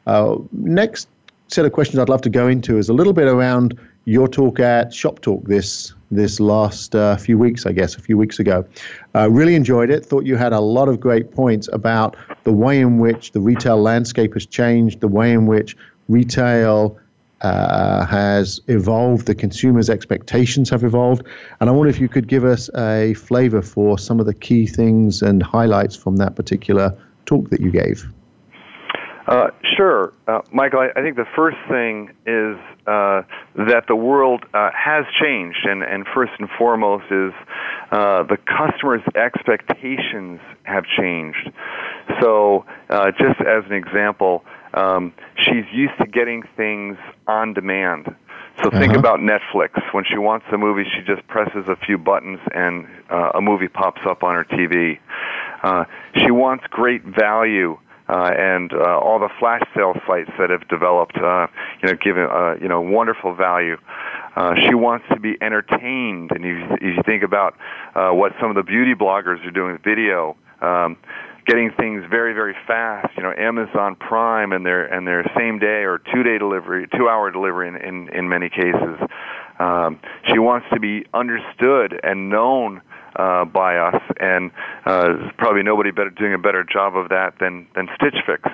uh, 0.06 0.36
next 0.52 1.08
set 1.48 1.64
of 1.64 1.72
questions 1.72 2.00
I'd 2.00 2.10
love 2.10 2.24
to 2.24 2.30
go 2.30 2.50
into 2.50 2.78
is 2.78 2.90
a 2.90 2.94
little 2.94 3.14
bit 3.14 3.30
around 3.30 3.80
your 4.04 4.28
talk 4.28 4.60
at 4.60 4.90
Shoptalk 4.90 5.48
this 5.48 5.95
this 6.12 6.40
last 6.40 6.96
uh, 6.96 7.18
few 7.18 7.38
weeks, 7.38 7.66
I 7.66 7.72
guess, 7.72 7.96
a 7.96 8.02
few 8.02 8.18
weeks 8.18 8.40
ago. 8.40 8.66
Uh, 9.14 9.30
really 9.30 9.56
enjoyed 9.56 9.90
it. 9.90 10.06
Thought 10.06 10.26
you 10.26 10.36
had 10.36 10.54
a 10.54 10.60
lot 10.60 10.88
of 10.88 11.00
great 11.00 11.32
points 11.32 11.70
about 11.74 12.16
the 12.44 12.54
way 12.54 12.80
in 12.80 13.00
which 13.00 13.32
the 13.32 13.42
retail 13.42 13.82
landscape 13.82 14.34
has 14.34 14.46
changed, 14.46 15.02
the 15.02 15.08
way 15.08 15.32
in 15.32 15.46
which 15.46 15.76
retail 16.08 16.98
uh, 17.42 18.06
has 18.06 18.62
evolved, 18.68 19.28
the 19.28 19.36
consumers' 19.36 19.90
expectations 19.90 20.70
have 20.70 20.84
evolved. 20.84 21.24
And 21.60 21.70
I 21.70 21.74
wonder 21.74 21.90
if 21.90 22.00
you 22.00 22.08
could 22.08 22.28
give 22.28 22.46
us 22.46 22.70
a 22.76 23.14
flavor 23.16 23.62
for 23.62 24.00
some 24.00 24.20
of 24.20 24.26
the 24.26 24.34
key 24.34 24.66
things 24.66 25.22
and 25.22 25.44
highlights 25.44 25.96
from 25.96 26.18
that 26.18 26.36
particular 26.36 26.96
talk 27.26 27.50
that 27.50 27.62
you 27.62 27.72
gave. 27.72 28.08
Uh, 29.28 29.50
sure, 29.76 30.14
uh, 30.28 30.42
Michael. 30.52 30.80
I, 30.80 31.00
I, 31.00 31.02
think 31.02 31.16
the 31.16 31.26
first 31.36 31.58
thing 31.68 32.12
is 32.28 32.58
uh, 32.86 33.24
that 33.56 33.86
the 33.88 33.96
world 33.96 34.46
uh, 34.54 34.70
has 34.72 35.06
changed, 35.20 35.66
and, 35.66 35.82
and 35.82 36.06
first 36.14 36.34
and 36.38 36.48
foremost 36.60 37.06
is 37.12 37.34
uh, 37.92 38.22
the 38.24 38.38
customer's 38.46 39.02
expectations 39.16 40.40
have 40.64 40.84
changed. 40.86 41.52
So, 42.22 42.66
uh, 42.90 43.12
just 43.12 43.42
as 43.42 43.66
an 43.66 43.74
example, 43.74 44.44
um, 44.76 45.12
she's 45.38 45.66
used 45.74 45.98
to 46.00 46.06
getting 46.06 46.44
things 46.56 46.98
on 47.26 47.54
demand. 47.54 48.16
So 48.64 48.70
think 48.70 48.92
uh-huh. 48.92 49.00
about 49.00 49.20
Netflix. 49.20 49.82
When 49.94 50.06
she 50.06 50.18
wants 50.18 50.46
a 50.52 50.58
movie, 50.58 50.86
she 50.86 51.02
just 51.06 51.28
presses 51.28 51.68
a 51.68 51.76
few 51.76 51.98
buttons 51.98 52.40
and 52.54 52.88
uh, 53.10 53.32
a 53.36 53.42
movie 53.42 53.68
pops 53.68 54.02
up 54.08 54.24
on 54.24 54.36
her 54.36 54.46
TV. 54.46 55.00
Uh, 55.62 55.86
she 56.16 56.32
wants 56.32 56.64
great 56.70 57.04
value. 57.04 57.78
Uh, 58.08 58.32
and 58.38 58.72
uh, 58.74 59.00
all 59.00 59.18
the 59.18 59.30
flash 59.40 59.64
sale 59.76 59.94
sites 60.06 60.30
that 60.38 60.52
have 60.52 60.68
developed, 60.68 61.18
uh, 61.18 61.48
you 61.82 61.90
know, 61.90 61.98
given 62.04 62.24
uh, 62.24 62.54
you 62.62 62.68
know 62.68 62.80
wonderful 62.80 63.34
value. 63.34 63.78
Uh, 64.36 64.54
she 64.68 64.76
wants 64.76 65.06
to 65.10 65.20
be 65.20 65.38
entertained, 65.42 66.30
and 66.32 66.46
if 66.46 66.82
you 66.82 67.02
think 67.06 67.24
about 67.24 67.56
uh, 67.96 68.12
what 68.12 68.32
some 68.40 68.50
of 68.50 68.56
the 68.56 68.64
beauty 68.64 68.94
bloggers 68.94 69.44
are 69.46 69.52
doing 69.52 69.74
with 69.74 69.84
video. 69.84 70.36
Um, 70.62 70.98
getting 71.46 71.72
things 71.78 72.04
very 72.10 72.34
very 72.34 72.56
fast 72.66 73.16
you 73.16 73.22
know 73.22 73.32
amazon 73.38 73.96
prime 73.96 74.52
and 74.52 74.66
their 74.66 74.86
and 74.86 75.06
their 75.06 75.24
same 75.38 75.60
day 75.60 75.84
or 75.84 76.02
two 76.12 76.24
day 76.24 76.40
delivery 76.40 76.88
two 76.98 77.08
hour 77.08 77.30
delivery 77.30 77.68
in 77.68 77.76
in, 77.76 78.10
in 78.10 78.28
many 78.28 78.50
cases 78.50 78.98
um, 79.60 80.00
she 80.28 80.40
wants 80.40 80.66
to 80.74 80.80
be 80.80 81.06
understood 81.14 82.00
and 82.04 82.30
known 82.30 82.82
uh, 83.16 83.46
by 83.46 83.78
us, 83.78 84.02
and 84.20 84.52
uh, 84.86 85.32
probably 85.38 85.64
nobody 85.64 85.92
better 85.92 86.10
doing 86.10 86.34
a 86.34 86.38
better 86.38 86.64
job 86.64 86.96
of 86.96 87.10
that 87.10 87.40
than 87.40 87.68
than 87.76 87.88
Stitch 87.96 88.18
Fix. 88.26 88.50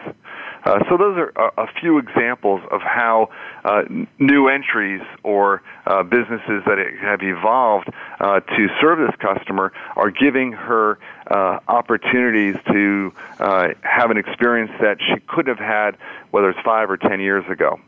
Uh, 0.63 0.79
so 0.89 0.97
those 0.97 1.17
are 1.17 1.31
a, 1.57 1.67
few 1.79 1.97
examples 1.97 2.61
of 2.69 2.81
how 2.81 3.29
uh, 3.65 3.81
new 4.19 4.47
entries 4.47 5.01
or 5.23 5.63
uh, 5.87 6.03
businesses 6.03 6.61
that 6.67 6.77
have 7.01 7.23
evolved 7.23 7.89
uh, 8.19 8.39
to 8.41 8.67
serve 8.79 8.99
this 8.99 9.15
customer 9.19 9.73
are 9.95 10.11
giving 10.11 10.51
her 10.51 10.99
uh, 11.31 11.59
opportunities 11.67 12.55
to 12.71 13.11
uh, 13.39 13.69
have 13.81 14.11
an 14.11 14.17
experience 14.17 14.71
that 14.79 14.97
she 14.99 15.19
couldn't 15.27 15.57
have 15.57 15.65
had, 15.65 15.97
whether 16.29 16.51
it's 16.51 16.59
five 16.63 16.91
or 16.91 16.97
ten 16.97 17.19
years 17.19 17.45
ago. 17.49 17.79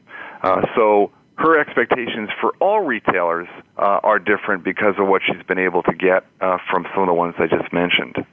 So 0.75 1.11
her 1.37 1.59
expectations 1.59 2.29
for 2.39 2.53
all 2.59 2.81
retailers 2.81 3.47
uh, 3.77 3.99
are 4.03 4.19
different 4.19 4.63
because 4.63 4.95
of 4.97 5.07
what 5.07 5.21
she's 5.25 5.41
been 5.47 5.59
able 5.59 5.83
to 5.83 5.93
get 5.93 6.25
uh, 6.41 6.57
from 6.69 6.85
some 6.93 7.03
of 7.03 7.07
the 7.07 7.13
ones 7.13 7.35
I 7.37 7.47
just 7.47 7.73
mentioned. 7.73 8.25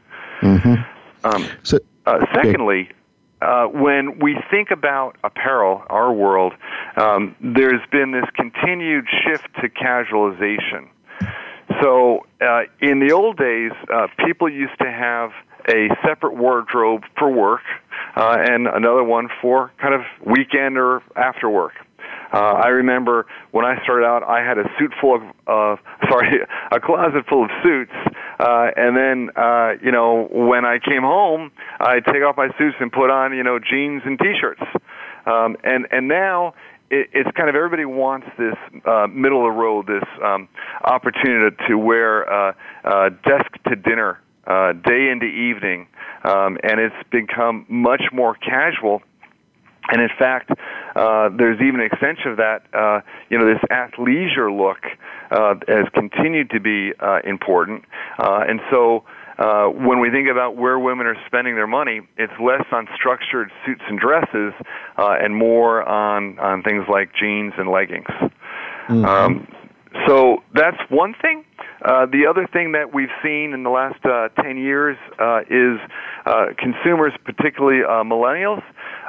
Mm-hmm. 0.43 0.75
Um, 1.25 1.49
so, 1.63 1.79
uh, 2.07 2.27
secondly, 2.35 2.91
uh, 3.41 3.67
when 3.67 4.19
we 4.19 4.39
think 4.51 4.71
about 4.71 5.17
apparel, 5.25 5.83
our 5.89 6.13
world, 6.13 6.53
um, 6.97 7.35
there's 7.41 7.81
been 7.91 8.11
this 8.13 8.27
continued 8.35 9.07
shift 9.25 9.49
to 9.61 9.69
casualization. 9.69 10.89
So, 11.81 12.27
uh, 12.41 12.63
in 12.81 13.01
the 13.01 13.13
old 13.13 13.39
days, 13.39 13.73
uh, 13.93 14.09
people 14.27 14.49
used 14.49 14.79
to 14.81 14.91
have 14.91 15.31
a 15.69 15.89
separate 16.05 16.37
wardrobe 16.37 17.05
for 17.19 17.31
work 17.31 17.63
and 18.17 18.67
another 18.67 19.05
one 19.05 19.29
for 19.41 19.71
kind 19.79 19.95
of 19.95 20.03
weekend 20.27 20.77
or 20.77 21.03
after 21.17 21.49
work. 21.49 21.73
Uh, 22.33 22.37
I 22.37 22.69
remember 22.69 23.27
when 23.51 23.65
I 23.65 23.83
started 23.83 24.07
out, 24.07 24.23
I 24.23 24.45
had 24.47 24.59
a 24.59 24.65
suit 24.79 24.93
full 25.01 25.17
of, 25.17 25.23
uh, 25.47 25.77
sorry, 26.09 26.41
a 26.71 26.81
closet 26.81 27.27
full 27.29 27.45
of 27.45 27.51
suits. 27.63 27.93
Uh, 28.39 28.71
and 28.77 28.97
then, 28.97 29.31
uh, 29.37 29.73
you 29.83 29.93
know, 29.93 30.29
when 30.31 30.65
I 30.65 30.79
came 30.79 31.03
home, 31.03 31.51
I'd 31.81 32.05
take 32.07 32.23
off 32.23 32.37
my 32.37 32.49
suits 32.59 32.77
and 32.81 32.91
put 32.93 33.11
on, 33.11 33.37
you 33.37 33.43
know, 33.43 33.59
jeans 33.59 34.03
and 34.05 34.19
t-shirts. 34.19 34.63
Um, 35.27 35.57
and, 35.65 35.87
and 35.91 36.09
now, 36.09 36.55
it, 36.91 37.09
it's 37.13 37.31
kind 37.37 37.49
of 37.49 37.55
everybody 37.55 37.85
wants 37.85 38.27
this 38.39 38.55
uh, 38.85 39.07
middle 39.09 39.47
of 39.47 39.55
the 39.55 39.59
road, 39.59 39.87
this 39.87 40.09
um, 40.25 40.49
opportunity 40.85 41.57
to 41.69 41.77
wear 41.77 42.31
uh, 42.31 42.53
uh, 42.85 43.11
desk 43.25 43.51
to 43.69 43.77
dinner, 43.77 44.21
uh, 44.47 44.73
day 44.73 45.09
into 45.11 45.27
evening, 45.27 45.87
um, 46.25 46.59
and 46.63 46.81
it's 46.81 46.95
become 47.11 47.65
much 47.69 48.03
more 48.13 48.35
casual 48.35 49.03
and 49.89 50.03
in 50.03 50.09
fact, 50.19 50.51
uh, 50.95 51.31
there's 51.37 51.61
even 51.61 51.81
an 51.81 51.87
extension 51.87 52.33
of 52.33 52.37
that. 52.37 52.63
Uh, 52.73 53.01
you 53.29 53.39
know, 53.39 53.47
this 53.47 53.63
athleisure 53.71 54.51
look 54.51 54.85
uh, 55.31 55.55
has 55.69 55.87
continued 55.95 56.51
to 56.51 56.61
be 56.61 56.93
uh, 57.01 57.21
important, 57.25 57.85
uh, 58.19 58.45
and 58.47 58.61
so. 58.71 59.05
Uh, 59.39 59.71
when 59.71 60.01
we 60.01 60.11
think 60.11 60.29
about 60.29 60.55
where 60.55 60.79
women 60.79 61.07
are 61.07 61.17
spending 61.25 61.55
their 61.55 61.67
money, 61.67 62.03
it's 62.19 62.33
less 62.39 62.63
on 62.73 62.87
structured 62.95 63.51
suits 63.65 63.81
and 63.89 63.99
dresses 63.99 64.53
uh, 64.99 65.17
and 65.19 65.35
more 65.35 65.83
on, 65.89 66.39
on 66.39 66.63
things 66.63 66.85
like 66.91 67.09
jeans 67.19 67.55
and 67.57 67.71
leggings. 67.71 68.05
Mm-hmm. 68.91 69.03
Um, 69.03 69.49
so 70.07 70.43
that's 70.55 70.77
one 70.89 71.15
thing. 71.23 71.45
Uh, 71.83 72.07
the 72.07 72.27
other 72.29 72.47
thing 72.53 72.73
that 72.73 72.93
we've 72.93 73.13
seen 73.23 73.53
in 73.53 73.63
the 73.63 73.71
last 73.71 74.05
uh, 74.05 74.29
10 74.43 74.59
years 74.59 74.97
uh, 75.19 75.41
is 75.49 75.79
uh, 76.27 76.47
consumers, 76.59 77.13
particularly 77.25 77.83
uh, 77.83 78.05
millennials, 78.05 78.63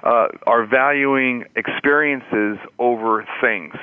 uh, 0.04 0.28
are 0.48 0.66
valuing 0.66 1.46
experiences 1.56 2.58
over 2.80 3.26
things. 3.42 3.74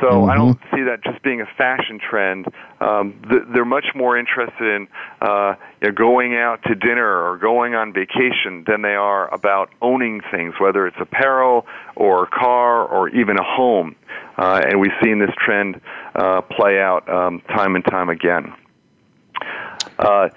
So 0.00 0.08
mm-hmm. 0.08 0.30
I 0.30 0.34
don't 0.34 0.58
see 0.74 0.82
that 0.82 1.04
just 1.04 1.22
being 1.22 1.40
a 1.40 1.46
fashion 1.56 2.00
trend. 2.00 2.46
Um, 2.80 3.22
th- 3.30 3.42
they're 3.54 3.64
much 3.64 3.86
more 3.94 4.18
interested 4.18 4.60
in 4.60 4.88
uh, 5.20 5.54
you 5.80 5.88
know, 5.88 5.94
going 5.94 6.34
out 6.34 6.62
to 6.64 6.74
dinner 6.74 7.06
or 7.06 7.38
going 7.38 7.74
on 7.74 7.92
vacation 7.92 8.64
than 8.66 8.82
they 8.82 8.94
are 8.94 9.32
about 9.32 9.70
owning 9.80 10.22
things, 10.30 10.54
whether 10.60 10.86
it's 10.86 10.96
apparel 11.00 11.66
or 11.94 12.24
a 12.24 12.26
car 12.26 12.84
or 12.84 13.08
even 13.10 13.38
a 13.38 13.44
home. 13.44 13.94
Uh, 14.36 14.60
and 14.66 14.80
we've 14.80 14.90
seen 15.02 15.18
this 15.18 15.30
trend 15.38 15.80
uh, 16.14 16.40
play 16.42 16.80
out 16.80 17.08
um, 17.08 17.40
time 17.48 17.76
and 17.76 17.84
time 17.84 18.08
again. 18.08 18.52
Uh, 19.98 20.28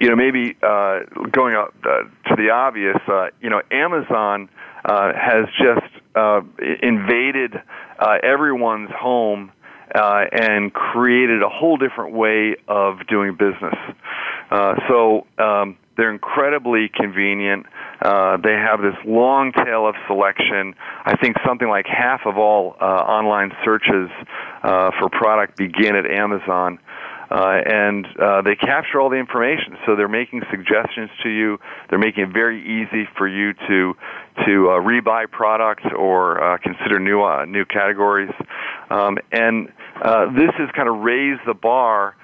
you 0.00 0.08
know, 0.08 0.16
maybe 0.16 0.56
uh, 0.62 1.00
going 1.30 1.54
up 1.54 1.74
uh, 1.84 2.02
to 2.28 2.36
the 2.36 2.50
obvious, 2.50 2.96
uh, 3.08 3.28
you 3.40 3.50
know, 3.50 3.62
Amazon 3.70 4.48
uh, 4.84 5.12
has 5.14 5.46
just 5.58 5.92
uh, 6.14 6.40
invaded 6.82 7.54
uh, 7.98 8.18
everyone's 8.22 8.90
home 8.90 9.52
uh, 9.94 10.24
and 10.32 10.72
created 10.72 11.42
a 11.42 11.48
whole 11.48 11.76
different 11.76 12.12
way 12.14 12.56
of 12.68 13.06
doing 13.06 13.32
business. 13.36 13.76
Uh, 14.50 14.74
so 14.88 15.26
um, 15.38 15.76
they're 15.96 16.12
incredibly 16.12 16.90
convenient. 16.92 17.66
Uh, 18.02 18.36
they 18.38 18.52
have 18.52 18.80
this 18.80 18.96
long 19.06 19.52
tail 19.52 19.86
of 19.88 19.94
selection. 20.06 20.74
I 21.04 21.16
think 21.16 21.36
something 21.46 21.68
like 21.68 21.86
half 21.86 22.22
of 22.26 22.36
all 22.36 22.76
uh, 22.80 22.84
online 22.84 23.52
searches 23.64 24.10
uh, 24.62 24.90
for 24.98 25.08
product 25.08 25.56
begin 25.56 25.96
at 25.96 26.10
Amazon. 26.10 26.78
Uh, 27.34 27.60
and 27.66 28.06
uh, 28.22 28.42
they 28.42 28.54
capture 28.54 29.00
all 29.00 29.10
the 29.10 29.16
information. 29.16 29.76
So 29.84 29.96
they're 29.96 30.06
making 30.06 30.42
suggestions 30.52 31.10
to 31.24 31.28
you. 31.28 31.58
They're 31.90 31.98
making 31.98 32.24
it 32.24 32.32
very 32.32 32.62
easy 32.62 33.08
for 33.18 33.26
you 33.26 33.54
to 33.54 33.96
to 34.46 34.70
uh, 34.70 34.80
rebuy 34.80 35.28
products 35.32 35.82
or 35.96 36.40
uh, 36.40 36.58
consider 36.58 37.00
new 37.00 37.24
uh, 37.24 37.44
new 37.44 37.64
categories. 37.64 38.30
Um, 38.88 39.18
and 39.32 39.72
uh, 40.00 40.26
this 40.30 40.50
has 40.58 40.70
kind 40.76 40.88
of 40.88 40.98
raised 40.98 41.40
the 41.44 41.54
bar 41.54 42.14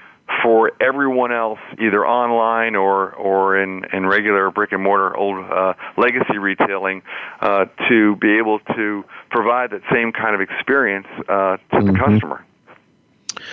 for 0.44 0.70
everyone 0.80 1.32
else, 1.32 1.58
either 1.80 2.06
online 2.06 2.76
or 2.76 3.12
or 3.14 3.60
in 3.60 3.86
in 3.92 4.06
regular 4.06 4.48
brick 4.52 4.70
and 4.70 4.80
mortar 4.80 5.16
old 5.16 5.44
uh, 5.44 5.74
legacy 5.96 6.38
retailing, 6.38 7.02
uh, 7.40 7.64
to 7.88 8.14
be 8.14 8.38
able 8.38 8.60
to 8.76 9.04
provide 9.28 9.70
that 9.70 9.82
same 9.92 10.12
kind 10.12 10.36
of 10.36 10.40
experience 10.40 11.08
uh, 11.28 11.56
to 11.56 11.62
mm-hmm. 11.72 11.86
the 11.86 11.98
customer. 11.98 12.44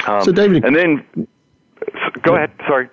Um, 0.06 0.24
so, 0.24 0.32
David, 0.32 0.64
and 0.64 0.76
then 0.76 1.28
go 2.24 2.36
ahead. 2.36 2.52
Sorry. 2.68 2.90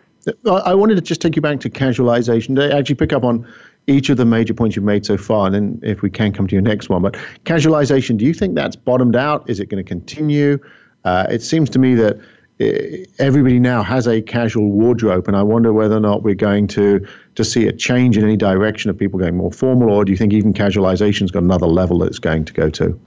I 0.51 0.75
wanted 0.75 0.95
to 0.95 1.03
just 1.03 1.21
take 1.21 1.37
you 1.37 1.43
back 1.43 1.61
to 1.61 1.71
casualization 1.71 2.57
to 2.57 2.75
actually 2.75 2.95
pick 2.95 3.13
up 3.13 3.25
on 3.25 3.47
each 3.87 4.09
of 4.09 4.17
the 4.17 4.25
major 4.25 4.55
points 4.55 4.77
you've 4.77 4.85
made 4.85 5.05
so 5.05 5.19
far, 5.19 5.47
and 5.47 5.55
then 5.55 5.81
if 5.83 6.01
we 6.01 6.09
can 6.09 6.33
come 6.33 6.47
to 6.47 6.55
your 6.55 6.63
next 6.63 6.89
one. 6.89 7.03
But 7.03 7.15
casualization, 7.45 8.17
do 8.17 8.25
you 8.25 8.33
think 8.33 8.55
that's 8.55 8.77
bottomed 8.77 9.17
out? 9.17 9.49
Is 9.49 9.61
it 9.61 9.69
going 9.69 9.85
to 9.85 9.89
continue? 9.89 10.59
Uh, 11.05 11.27
it 11.29 11.43
seems 11.43 11.69
to 11.71 11.79
me 11.79 11.95
that 11.95 12.19
uh, 12.61 13.05
everybody 13.19 13.59
now 13.59 13.83
has 13.83 14.07
a 14.07 14.23
casual 14.23 14.71
wardrobe, 14.71 15.29
and 15.29 15.37
I 15.37 15.43
wonder 15.43 15.73
whether 15.73 15.97
or 15.97 16.01
not 16.01 16.23
we're 16.23 16.35
going 16.35 16.67
to 16.69 17.07
to 17.35 17.45
see 17.45 17.67
a 17.67 17.73
change 17.73 18.17
in 18.17 18.25
any 18.25 18.37
direction 18.37 18.91
of 18.91 18.97
people 18.97 19.19
going 19.19 19.37
more 19.37 19.53
formal, 19.53 19.91
or 19.91 20.05
do 20.05 20.13
you 20.13 20.17
think 20.17 20.33
even 20.33 20.55
casualization's 20.55 21.31
got 21.31 21.43
another 21.43 21.67
level 21.67 21.99
that 21.99 22.07
it's 22.07 22.19
going 22.19 22.45
to 22.47 22.53
go 22.53 22.71
to? 22.71 22.99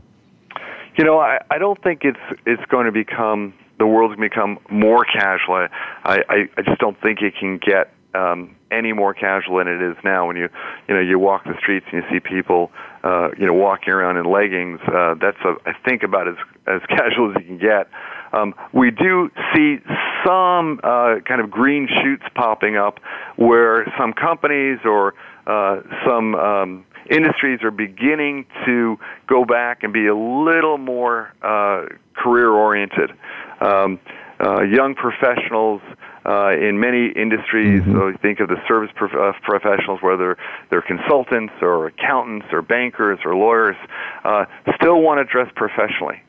You 0.98 1.04
know, 1.04 1.20
I, 1.20 1.40
I 1.50 1.58
don't 1.58 1.82
think 1.82 2.04
it's 2.04 2.20
it's 2.46 2.64
going 2.66 2.86
to 2.86 2.92
become 2.92 3.54
the 3.80 3.88
world's 3.88 4.16
going 4.16 4.30
to 4.30 4.36
become 4.36 4.60
more 4.70 5.06
casual. 5.06 5.68
I, 6.04 6.20
I 6.30 6.36
I 6.58 6.62
just 6.64 6.80
don't 6.80 7.00
think 7.02 7.22
it 7.22 7.34
can 7.40 7.60
get 7.60 7.94
um, 8.16 8.56
any 8.72 8.94
more 8.94 9.14
casual 9.14 9.58
than 9.58 9.68
it 9.68 9.82
is 9.82 9.96
now. 10.04 10.28
When 10.28 10.36
you 10.36 10.50
you 10.88 10.96
know 10.96 11.02
you 11.02 11.20
walk 11.20 11.44
the 11.46 11.56
streets 11.60 11.86
and 11.92 12.04
you 12.04 12.10
see 12.10 12.20
people 12.20 12.72
uh, 13.04 13.30
you 13.38 13.46
know 13.46 13.54
walking 13.54 13.94
around 13.94 14.18
in 14.18 14.26
leggings, 14.26 14.80
uh, 14.88 15.16
that's 15.22 15.38
a, 15.46 15.56
I 15.66 15.74
think 15.88 16.04
about 16.04 16.28
as 16.28 16.36
as 16.66 16.82
casual 16.90 17.32
as 17.32 17.42
you 17.42 17.48
can 17.48 17.58
get. 17.58 17.90
Um, 18.34 18.54
we 18.74 18.92
do 18.92 19.30
see 19.56 19.78
some 20.26 20.80
uh, 20.84 21.20
kind 21.26 21.40
of 21.40 21.50
green 21.50 21.88
shoots 22.04 22.24
popping 22.36 22.76
up 22.76 23.00
where 23.38 23.92
some 23.98 24.14
companies 24.14 24.80
or 24.84 25.14
uh, 25.46 25.82
some 26.06 26.36
um, 26.36 26.86
industries 27.10 27.64
are 27.64 27.72
beginning 27.72 28.46
to 28.66 28.98
go 29.28 29.46
back 29.46 29.84
and 29.84 29.94
be 29.94 30.08
a 30.08 30.16
little 30.16 30.78
more 30.78 31.34
uh, 31.42 31.86
career 32.16 32.50
oriented. 32.50 33.12
Um, 33.60 34.00
uh, 34.40 34.62
young 34.62 34.94
professionals 34.94 35.82
uh, 36.26 36.52
in 36.52 36.80
many 36.80 37.08
industries. 37.08 37.82
Mm-hmm. 37.82 37.94
So 37.94 38.14
think 38.22 38.40
of 38.40 38.50
the 38.50 38.62
service 38.68 38.92
prof- 38.96 39.16
uh, 39.16 39.34
professionals, 39.42 40.00
whether 40.02 40.38
they're 40.70 40.82
consultants 40.82 41.54
or 41.62 41.88
accountants 41.88 42.48
or 42.52 42.62
bankers 42.62 43.20
or 43.26 43.36
lawyers, 43.36 43.76
uh, 44.24 44.46
still 44.76 45.02
want 45.02 45.20
to 45.20 45.32
dress 45.32 45.52
professionally. 45.56 46.22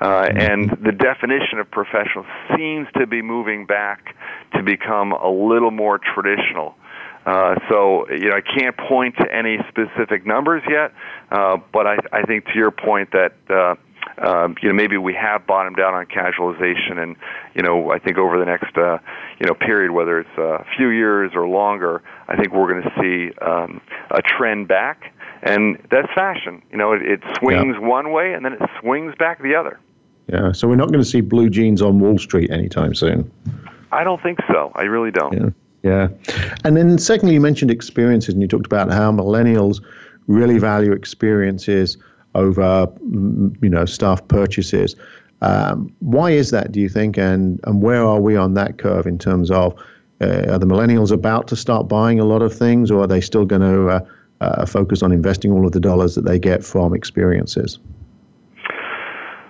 Uh, 0.00 0.28
mm-hmm. 0.28 0.36
and 0.36 0.70
the 0.84 0.92
definition 0.92 1.58
of 1.58 1.70
professional 1.70 2.26
seems 2.54 2.86
to 2.98 3.06
be 3.06 3.22
moving 3.22 3.64
back 3.64 4.14
to 4.52 4.62
become 4.62 5.12
a 5.12 5.30
little 5.30 5.70
more 5.70 5.98
traditional. 5.98 6.74
Uh, 7.24 7.56
so 7.68 8.08
you 8.10 8.28
know, 8.28 8.36
I 8.36 8.42
can't 8.42 8.76
point 8.76 9.16
to 9.16 9.34
any 9.34 9.58
specific 9.68 10.26
numbers 10.26 10.62
yet, 10.68 10.92
uh, 11.30 11.56
but 11.72 11.86
I, 11.86 11.96
I 12.12 12.22
think 12.22 12.44
to 12.46 12.54
your 12.54 12.70
point 12.70 13.10
that 13.12 13.32
uh, 13.48 13.74
um, 14.18 14.56
you 14.62 14.68
know 14.68 14.74
maybe 14.74 14.96
we 14.96 15.14
have 15.14 15.46
bottomed 15.46 15.80
out 15.80 15.94
on 15.94 16.06
casualization, 16.06 16.98
and 16.98 17.16
you 17.54 17.62
know 17.62 17.90
I 17.90 17.98
think 17.98 18.18
over 18.18 18.38
the 18.38 18.44
next 18.44 18.76
uh, 18.76 18.98
you 19.40 19.46
know 19.46 19.54
period, 19.54 19.90
whether 19.92 20.18
it's 20.18 20.38
a 20.38 20.64
few 20.76 20.88
years 20.88 21.32
or 21.34 21.46
longer, 21.48 22.02
I 22.28 22.36
think 22.36 22.52
we're 22.52 22.72
going 22.72 22.82
to 22.82 22.92
see 23.00 23.38
um, 23.44 23.80
a 24.10 24.22
trend 24.22 24.68
back, 24.68 25.12
and 25.42 25.78
that's 25.90 26.08
fashion. 26.14 26.62
You 26.70 26.78
know, 26.78 26.92
it, 26.92 27.02
it 27.02 27.20
swings 27.38 27.76
yeah. 27.80 27.86
one 27.86 28.12
way 28.12 28.32
and 28.32 28.44
then 28.44 28.54
it 28.54 28.60
swings 28.80 29.14
back 29.18 29.42
the 29.42 29.54
other. 29.54 29.78
Yeah, 30.28 30.52
so 30.52 30.66
we're 30.66 30.76
not 30.76 30.88
going 30.88 31.02
to 31.02 31.08
see 31.08 31.20
blue 31.20 31.48
jeans 31.48 31.80
on 31.80 32.00
Wall 32.00 32.18
Street 32.18 32.50
anytime 32.50 32.94
soon. 32.94 33.30
I 33.92 34.02
don't 34.02 34.20
think 34.22 34.40
so. 34.48 34.72
I 34.74 34.82
really 34.82 35.12
don't. 35.12 35.32
Yeah. 35.32 35.50
Yeah. 35.82 36.08
And 36.64 36.76
then, 36.76 36.98
secondly, 36.98 37.34
you 37.34 37.40
mentioned 37.40 37.70
experiences, 37.70 38.34
and 38.34 38.42
you 38.42 38.48
talked 38.48 38.66
about 38.66 38.90
how 38.90 39.12
millennials 39.12 39.80
really 40.26 40.58
value 40.58 40.90
experiences 40.90 41.96
over, 42.36 42.86
mm, 42.86 43.56
you 43.62 43.68
know, 43.68 43.84
staff 43.84 44.26
purchases. 44.28 44.94
Um, 45.42 45.92
why 46.00 46.30
is 46.30 46.50
that, 46.50 46.72
do 46.72 46.80
you 46.80 46.88
think? 46.88 47.18
And, 47.18 47.60
and 47.64 47.82
where 47.82 48.04
are 48.04 48.20
we 48.20 48.36
on 48.36 48.54
that 48.54 48.78
curve 48.78 49.06
in 49.06 49.18
terms 49.18 49.50
of 49.50 49.74
uh, 50.20 50.52
are 50.52 50.58
the 50.58 50.66
millennials 50.66 51.12
about 51.12 51.46
to 51.48 51.56
start 51.56 51.88
buying 51.88 52.18
a 52.18 52.24
lot 52.24 52.40
of 52.40 52.56
things, 52.56 52.90
or 52.90 53.02
are 53.02 53.06
they 53.06 53.20
still 53.20 53.44
going 53.44 53.60
to 53.60 53.88
uh, 53.88 54.00
uh, 54.40 54.66
focus 54.66 55.02
on 55.02 55.12
investing 55.12 55.52
all 55.52 55.66
of 55.66 55.72
the 55.72 55.80
dollars 55.80 56.14
that 56.14 56.24
they 56.24 56.38
get 56.38 56.64
from 56.64 56.94
experiences? 56.94 57.78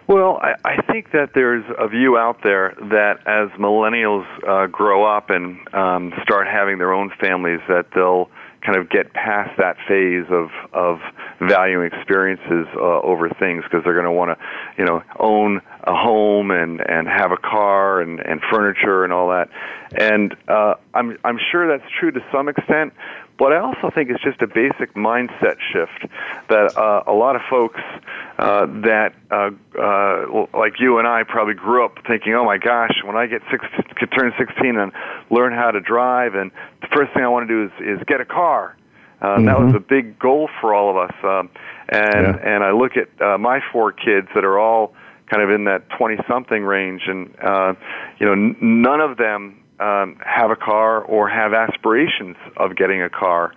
Well, 0.09 0.39
I, 0.41 0.55
I 0.65 0.83
think 0.83 1.11
that 1.13 1.31
there's 1.35 1.65
a 1.79 1.89
view 1.89 2.17
out 2.17 2.43
there 2.45 2.75
that 2.91 3.19
as 3.27 3.49
millennials 3.59 4.25
uh, 4.47 4.67
grow 4.67 5.05
up 5.05 5.31
and 5.31 5.59
um, 5.75 6.13
start 6.23 6.47
having 6.47 6.79
their 6.79 6.93
own 6.93 7.11
families, 7.21 7.61
that 7.69 7.87
they'll 7.95 8.31
kind 8.67 8.79
of 8.79 8.91
get 8.91 9.13
past 9.15 9.57
that 9.59 9.77
phase 9.87 10.27
of 10.31 10.51
of 10.73 10.99
valuing 11.41 11.87
experiences 11.87 12.67
uh, 12.77 13.01
over 13.01 13.29
things 13.39 13.63
because 13.63 13.85
they're 13.85 13.95
going 13.95 14.05
to 14.05 14.13
want 14.13 14.37
to, 14.37 14.45
you 14.77 14.85
know, 14.85 15.03
own 15.21 15.61
a 15.85 15.95
home 15.95 16.51
and 16.51 16.81
and 16.81 17.07
have 17.07 17.31
a 17.31 17.37
car 17.37 18.01
and 18.01 18.19
and 18.21 18.41
furniture 18.51 19.05
and 19.05 19.13
all 19.13 19.29
that. 19.29 19.49
And 19.97 20.35
uh, 20.49 20.75
I'm 20.95 21.17
I'm 21.25 21.39
sure 21.53 21.69
that's 21.69 21.89
true 22.01 22.11
to 22.11 22.21
some 22.33 22.49
extent, 22.49 22.93
but 23.39 23.53
I 23.53 23.59
also 23.59 23.91
think 23.95 24.11
it's 24.11 24.23
just 24.23 24.41
a 24.41 24.47
basic 24.47 24.95
mindset 24.95 25.57
shift 25.73 26.13
that 26.49 26.77
uh, 26.77 27.05
a 27.07 27.13
lot 27.13 27.37
of 27.37 27.43
folks 27.51 27.81
uh, 28.39 28.67
that, 28.83 29.15
uh, 29.31 29.51
uh, 29.79 30.47
like 30.59 30.81
you 30.81 30.99
and 30.99 31.07
I, 31.07 31.23
probably 31.25 31.55
grew 31.55 31.85
up 31.85 31.99
thinking, 32.07 32.35
"Oh 32.35 32.45
my 32.45 32.59
gosh, 32.59 33.03
when 33.05 33.17
I 33.17 33.27
get 33.27 33.43
six, 33.51 33.65
could 33.97 34.11
turn 34.13 34.33
16 34.39 34.77
and 34.77 34.93
learn 35.31 35.53
how 35.53 35.71
to 35.71 35.81
drive, 35.81 36.35
and 36.35 36.51
the 36.81 36.89
first 36.89 37.13
thing 37.13 37.23
I 37.23 37.29
want 37.29 37.49
to 37.49 37.55
do 37.55 37.65
is 37.65 37.99
is 37.99 38.05
get 38.07 38.21
a 38.21 38.25
car." 38.25 38.77
Uh, 39.21 39.27
mm-hmm. 39.27 39.47
That 39.47 39.61
was 39.61 39.75
a 39.75 39.81
big 39.81 40.19
goal 40.19 40.49
for 40.61 40.75
all 40.75 40.91
of 40.91 40.97
us. 40.97 41.15
Um, 41.23 41.51
and 41.89 42.37
yeah. 42.37 42.55
and 42.55 42.65
I 42.65 42.73
look 42.73 42.93
at 42.97 43.09
uh, 43.21 43.39
my 43.39 43.61
four 43.73 43.93
kids 43.93 44.29
that 44.35 44.45
are 44.45 44.59
all 44.59 44.95
kind 45.31 45.43
of 45.43 45.51
in 45.51 45.65
that 45.65 45.89
20 45.99 46.19
something 46.29 46.63
range, 46.63 47.03
and 47.07 47.35
uh, 47.43 47.75
you 48.19 48.27
know, 48.27 48.33
n- 48.33 48.57
none 48.61 49.01
of 49.01 49.17
them 49.17 49.63
um, 49.81 50.19
have 50.25 50.51
a 50.51 50.57
car 50.57 51.03
or 51.03 51.29
have 51.29 51.53
aspirations 51.53 52.37
of 52.57 52.77
getting 52.77 53.03
a 53.03 53.11
car. 53.11 53.53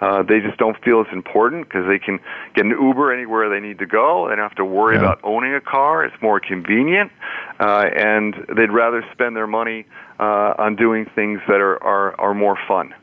Uh, 0.00 0.22
they 0.22 0.40
just 0.40 0.58
don't 0.58 0.76
feel 0.84 1.00
it's 1.00 1.12
important 1.12 1.66
because 1.66 1.86
they 1.86 1.98
can 1.98 2.18
get 2.54 2.64
an 2.64 2.70
Uber 2.72 3.12
anywhere 3.12 3.48
they 3.48 3.60
need 3.60 3.78
to 3.78 3.86
go. 3.86 4.28
They 4.28 4.36
don't 4.36 4.44
have 4.44 4.56
to 4.56 4.64
worry 4.64 4.96
yeah. 4.96 5.02
about 5.02 5.20
owning 5.22 5.54
a 5.54 5.60
car. 5.60 6.04
It's 6.04 6.20
more 6.20 6.40
convenient, 6.40 7.10
uh, 7.58 7.88
and 7.96 8.34
they'd 8.54 8.70
rather 8.70 9.04
spend 9.12 9.36
their 9.36 9.46
money 9.46 9.86
uh, 10.18 10.54
on 10.58 10.76
doing 10.76 11.06
things 11.14 11.40
that 11.48 11.60
are 11.60 11.82
are, 11.82 12.20
are 12.20 12.34
more 12.34 12.58
fun. 12.68 12.94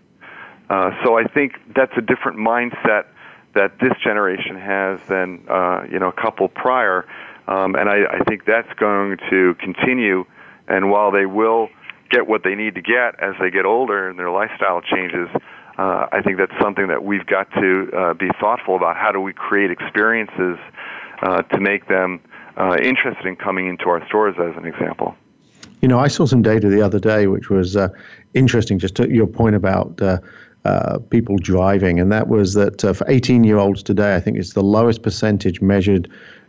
Uh, 0.70 0.92
so 1.04 1.18
I 1.18 1.24
think 1.24 1.54
that's 1.76 1.92
a 1.98 2.02
different 2.02 2.38
mindset 2.38 3.06
that 3.56 3.80
this 3.80 3.94
generation 4.04 4.56
has 4.58 5.00
than 5.10 5.44
uh, 5.50 5.86
you 5.92 6.00
know 6.00 6.10
a 6.10 6.22
couple 6.22 6.48
prior, 6.50 7.08
um, 7.48 7.76
and 7.76 7.90
I, 7.90 8.04
I 8.12 8.20
think 8.28 8.46
that's 8.46 8.72
going 8.74 9.18
to 9.30 9.56
continue. 9.56 10.26
And 10.68 10.90
while 10.90 11.12
they 11.12 11.26
will 11.26 11.70
get 12.12 12.28
what 12.28 12.44
they 12.44 12.56
need 12.56 12.76
to 12.76 12.82
get 12.82 13.20
as 13.20 13.34
they 13.40 13.50
get 13.50 13.66
older 13.66 14.10
and 14.10 14.20
their 14.20 14.30
lifestyle 14.30 14.82
changes. 14.82 15.30
Uh, 15.78 16.06
I 16.12 16.22
think 16.22 16.38
that's 16.38 16.54
something 16.62 16.88
that 16.88 17.04
we've 17.04 17.26
got 17.26 17.52
to 17.54 17.90
uh, 17.96 18.14
be 18.14 18.30
thoughtful 18.40 18.76
about. 18.76 18.98
How 18.98 19.12
do 19.12 19.22
we 19.22 19.34
create 19.34 19.72
experiences 19.72 20.58
uh, 21.22 21.42
to 21.44 21.60
make 21.60 21.88
them 21.88 22.20
uh, 22.58 22.78
interested 22.84 23.26
in 23.26 23.36
coming 23.36 23.68
into 23.68 23.86
our 23.86 24.06
stores, 24.08 24.36
as 24.38 24.56
an 24.58 24.66
example? 24.66 25.16
You 25.82 25.88
know, 25.88 25.98
I 25.98 26.10
saw 26.10 26.26
some 26.26 26.42
data 26.42 26.70
the 26.70 26.82
other 26.82 27.00
day 27.00 27.26
which 27.28 27.50
was 27.50 27.76
uh, 27.76 27.88
interesting, 28.34 28.78
just 28.78 28.96
to 28.96 29.10
your 29.10 29.28
point 29.28 29.56
about. 29.56 30.00
Uh, 30.64 31.00
people 31.10 31.38
driving, 31.38 32.00
and 32.00 32.12
that 32.12 32.28
was 32.28 32.54
that 32.54 32.82
for 32.82 33.04
18 33.08 33.44
year 33.44 33.58
olds 33.58 33.82
today, 33.82 34.16
I 34.16 34.20
think 34.20 34.38
it's 34.38 34.54
the 34.54 34.62
lowest 34.62 35.02
percentage 35.02 35.60
measured 35.60 36.08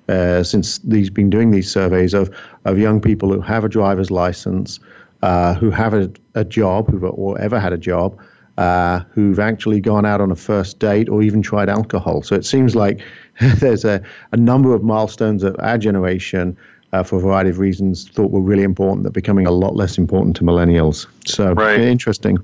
uh, 0.09 0.43
since 0.43 0.79
these 0.79 1.09
been 1.09 1.31
doing 1.31 1.51
these 1.51 1.71
surveys 1.71 2.13
of 2.13 2.31
of 2.67 2.79
young 2.79 3.01
people 3.01 3.33
who 3.33 3.41
have 3.41 3.65
a 3.65 3.71
driver's 3.71 4.11
license, 4.11 4.81
uh, 5.23 5.55
who 5.55 5.71
have 5.71 5.95
a, 5.95 6.11
a 6.35 6.45
job, 6.45 6.91
who've 6.91 7.05
or 7.05 7.41
ever 7.41 7.59
had 7.59 7.73
a 7.73 7.79
job, 7.79 8.19
uh, 8.59 9.01
who've 9.11 9.39
actually 9.39 9.81
gone 9.81 10.05
out 10.05 10.21
on 10.21 10.31
a 10.31 10.37
first 10.37 10.79
date 10.79 11.09
or 11.09 11.23
even 11.23 11.43
tried 11.43 11.69
alcohol. 11.69 12.23
So 12.23 12.35
it 12.35 12.45
seems 12.45 12.75
like 12.75 13.01
there's 13.59 13.85
a, 13.85 14.03
a 14.33 14.37
number 14.37 14.75
of 14.75 14.83
milestones 14.83 15.43
that 15.43 15.59
our 15.61 15.79
generation, 15.79 16.57
uh, 16.93 17.03
for 17.03 17.17
a 17.17 17.21
variety 17.21 17.51
of 17.51 17.59
reasons, 17.59 18.09
thought 18.09 18.31
were 18.31 18.41
really 18.41 18.65
important 18.65 19.05
that 19.05 19.11
are 19.11 19.13
becoming 19.13 19.47
a 19.47 19.51
lot 19.51 19.75
less 19.75 19.97
important 19.97 20.37
to 20.37 20.45
millennials. 20.45 21.07
So 21.25 21.53
right. 21.55 21.81
interesting. 21.81 22.39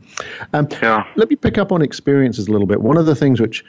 Um, 0.55 0.69
yeah. 0.81 1.05
Let 1.17 1.29
me 1.29 1.37
pick 1.37 1.59
up 1.59 1.73
on 1.73 1.83
experiences 1.83 2.49
a 2.49 2.53
little 2.53 2.67
bit. 2.67 2.81
One 2.81 2.97
of 2.97 3.07
the 3.07 3.14
things 3.14 3.41
which 3.41 3.64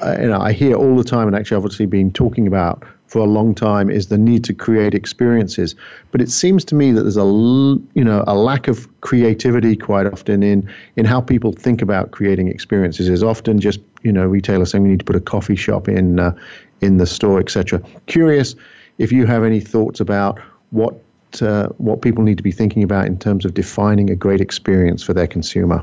uh, 0.00 0.16
you 0.20 0.28
know, 0.28 0.40
I 0.40 0.52
hear 0.52 0.74
all 0.76 0.96
the 0.96 1.04
time, 1.04 1.26
and 1.26 1.34
actually, 1.34 1.56
I've 1.56 1.64
obviously 1.64 1.86
been 1.86 2.12
talking 2.12 2.46
about 2.46 2.84
for 3.06 3.20
a 3.20 3.24
long 3.24 3.54
time 3.54 3.88
is 3.88 4.08
the 4.08 4.18
need 4.18 4.44
to 4.44 4.54
create 4.54 4.94
experiences. 4.94 5.74
But 6.10 6.20
it 6.20 6.30
seems 6.30 6.64
to 6.66 6.74
me 6.74 6.92
that 6.92 7.02
there's 7.02 7.16
a 7.16 7.24
you 7.24 8.04
know 8.04 8.24
a 8.26 8.34
lack 8.34 8.68
of 8.68 8.88
creativity 9.00 9.76
quite 9.76 10.06
often 10.06 10.42
in 10.42 10.68
in 10.96 11.04
how 11.04 11.20
people 11.20 11.52
think 11.52 11.82
about 11.82 12.10
creating 12.10 12.48
experiences. 12.48 13.08
Is 13.08 13.22
often 13.22 13.60
just 13.60 13.80
you 14.02 14.12
know 14.12 14.26
retailers 14.26 14.70
saying 14.70 14.84
we 14.84 14.90
need 14.90 15.00
to 15.00 15.04
put 15.04 15.16
a 15.16 15.20
coffee 15.20 15.56
shop 15.56 15.88
in 15.88 16.18
uh, 16.18 16.34
in 16.80 16.98
the 16.98 17.06
store, 17.06 17.40
etc. 17.40 17.80
Curious 18.06 18.54
if 18.98 19.12
you 19.12 19.26
have 19.26 19.44
any 19.44 19.60
thoughts 19.60 20.00
about 20.00 20.38
what 20.70 21.00
uh, 21.42 21.68
what 21.78 22.02
people 22.02 22.24
need 22.24 22.36
to 22.36 22.42
be 22.42 22.52
thinking 22.52 22.82
about 22.82 23.06
in 23.06 23.18
terms 23.18 23.44
of 23.44 23.54
defining 23.54 24.10
a 24.10 24.16
great 24.16 24.40
experience 24.40 25.02
for 25.02 25.12
their 25.12 25.26
consumer. 25.26 25.82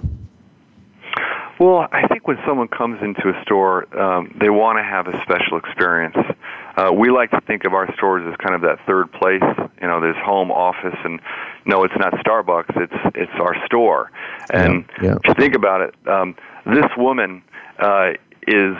Well, 1.59 1.87
I 1.91 2.07
think 2.07 2.27
when 2.27 2.37
someone 2.45 2.67
comes 2.67 2.99
into 3.01 3.29
a 3.29 3.41
store, 3.43 3.87
um, 3.97 4.35
they 4.39 4.49
want 4.49 4.79
to 4.79 4.83
have 4.83 5.07
a 5.07 5.13
special 5.21 5.57
experience. 5.57 6.17
Uh, 6.75 6.91
we 6.91 7.11
like 7.11 7.29
to 7.31 7.41
think 7.41 7.65
of 7.65 7.73
our 7.73 7.93
stores 7.95 8.25
as 8.27 8.35
kind 8.37 8.55
of 8.55 8.61
that 8.61 8.79
third 8.87 9.11
place. 9.11 9.43
You 9.81 9.87
know, 9.87 10.01
there's 10.01 10.17
home, 10.23 10.51
office, 10.51 10.97
and 11.03 11.19
no, 11.65 11.83
it's 11.83 11.93
not 11.97 12.13
Starbucks. 12.13 12.75
It's 12.75 13.15
it's 13.15 13.31
our 13.39 13.55
store. 13.65 14.11
And 14.51 14.85
yeah, 15.01 15.09
yeah. 15.09 15.15
if 15.15 15.27
you 15.27 15.33
think 15.35 15.55
about 15.55 15.81
it, 15.81 15.95
um, 16.07 16.35
this 16.65 16.89
woman 16.97 17.43
uh, 17.79 18.11
is 18.47 18.75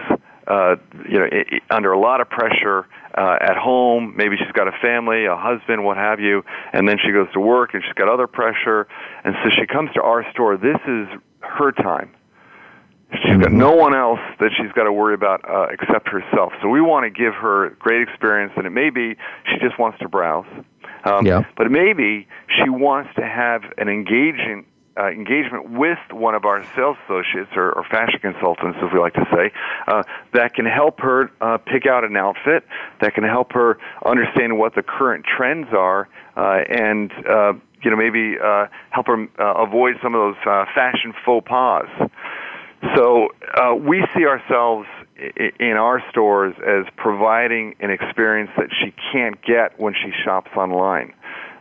uh, 0.47 0.75
you 1.07 1.19
know 1.19 1.27
I- 1.31 1.75
under 1.75 1.91
a 1.91 1.99
lot 1.99 2.19
of 2.19 2.29
pressure 2.29 2.87
uh, 3.15 3.37
at 3.39 3.57
home. 3.57 4.13
Maybe 4.17 4.37
she's 4.37 4.51
got 4.53 4.67
a 4.67 4.77
family, 4.81 5.25
a 5.25 5.35
husband, 5.35 5.83
what 5.85 5.97
have 5.97 6.19
you, 6.19 6.43
and 6.73 6.89
then 6.89 6.97
she 7.05 7.11
goes 7.11 7.31
to 7.33 7.39
work 7.39 7.75
and 7.75 7.83
she's 7.83 7.93
got 7.93 8.09
other 8.09 8.27
pressure, 8.27 8.87
and 9.23 9.35
so 9.43 9.51
she 9.51 9.67
comes 9.67 9.91
to 9.93 10.01
our 10.01 10.25
store. 10.31 10.57
This 10.57 10.79
is 10.87 11.07
her 11.41 11.71
time 11.71 12.09
She's 13.21 13.37
got 13.37 13.51
no 13.51 13.71
one 13.71 13.93
else 13.93 14.19
that 14.39 14.51
she's 14.57 14.71
got 14.71 14.83
to 14.83 14.93
worry 14.93 15.13
about 15.13 15.47
uh, 15.47 15.67
except 15.71 16.07
herself. 16.09 16.53
So 16.61 16.69
we 16.69 16.81
want 16.81 17.05
to 17.05 17.09
give 17.09 17.33
her 17.35 17.71
great 17.79 18.01
experience, 18.01 18.53
and 18.55 18.65
it 18.65 18.71
may 18.71 18.89
be 18.89 19.15
she 19.45 19.59
just 19.59 19.77
wants 19.77 19.99
to 19.99 20.09
browse, 20.09 20.47
um, 21.03 21.25
yeah. 21.25 21.43
but 21.55 21.69
maybe 21.69 22.27
she 22.47 22.69
wants 22.69 23.13
to 23.15 23.21
have 23.21 23.63
an 23.77 23.87
engaging 23.87 24.65
uh, 24.95 25.07
engagement 25.07 25.71
with 25.71 25.97
one 26.11 26.35
of 26.35 26.45
our 26.45 26.63
sales 26.75 26.97
associates 27.05 27.49
or, 27.55 27.71
or 27.71 27.83
fashion 27.83 28.19
consultants, 28.19 28.77
as 28.83 28.93
we 28.93 28.99
like 28.99 29.13
to 29.13 29.25
say, 29.33 29.51
uh, 29.87 30.03
that 30.33 30.53
can 30.53 30.65
help 30.65 30.99
her 30.99 31.31
uh, 31.41 31.57
pick 31.57 31.87
out 31.87 32.03
an 32.03 32.15
outfit, 32.15 32.63
that 33.01 33.15
can 33.15 33.23
help 33.23 33.53
her 33.53 33.79
understand 34.05 34.57
what 34.57 34.75
the 34.75 34.83
current 34.83 35.25
trends 35.25 35.67
are, 35.73 36.07
uh, 36.37 36.61
and 36.69 37.11
uh, 37.27 37.53
you 37.81 37.91
know 37.91 37.97
maybe 37.97 38.37
uh, 38.39 38.67
help 38.91 39.07
her 39.07 39.27
uh, 39.39 39.63
avoid 39.63 39.95
some 40.01 40.15
of 40.15 40.21
those 40.21 40.41
uh, 40.45 40.65
fashion 40.75 41.13
faux 41.25 41.47
pas. 41.47 41.87
So 42.95 43.29
uh, 43.55 43.75
we 43.75 44.03
see 44.15 44.25
ourselves 44.25 44.87
in 45.59 45.77
our 45.77 46.03
stores 46.09 46.53
as 46.65 46.85
providing 46.97 47.75
an 47.79 47.91
experience 47.91 48.51
that 48.57 48.67
she 48.71 48.93
can't 49.11 49.41
get 49.41 49.79
when 49.79 49.93
she 49.93 50.11
shops 50.23 50.51
online. 50.57 51.13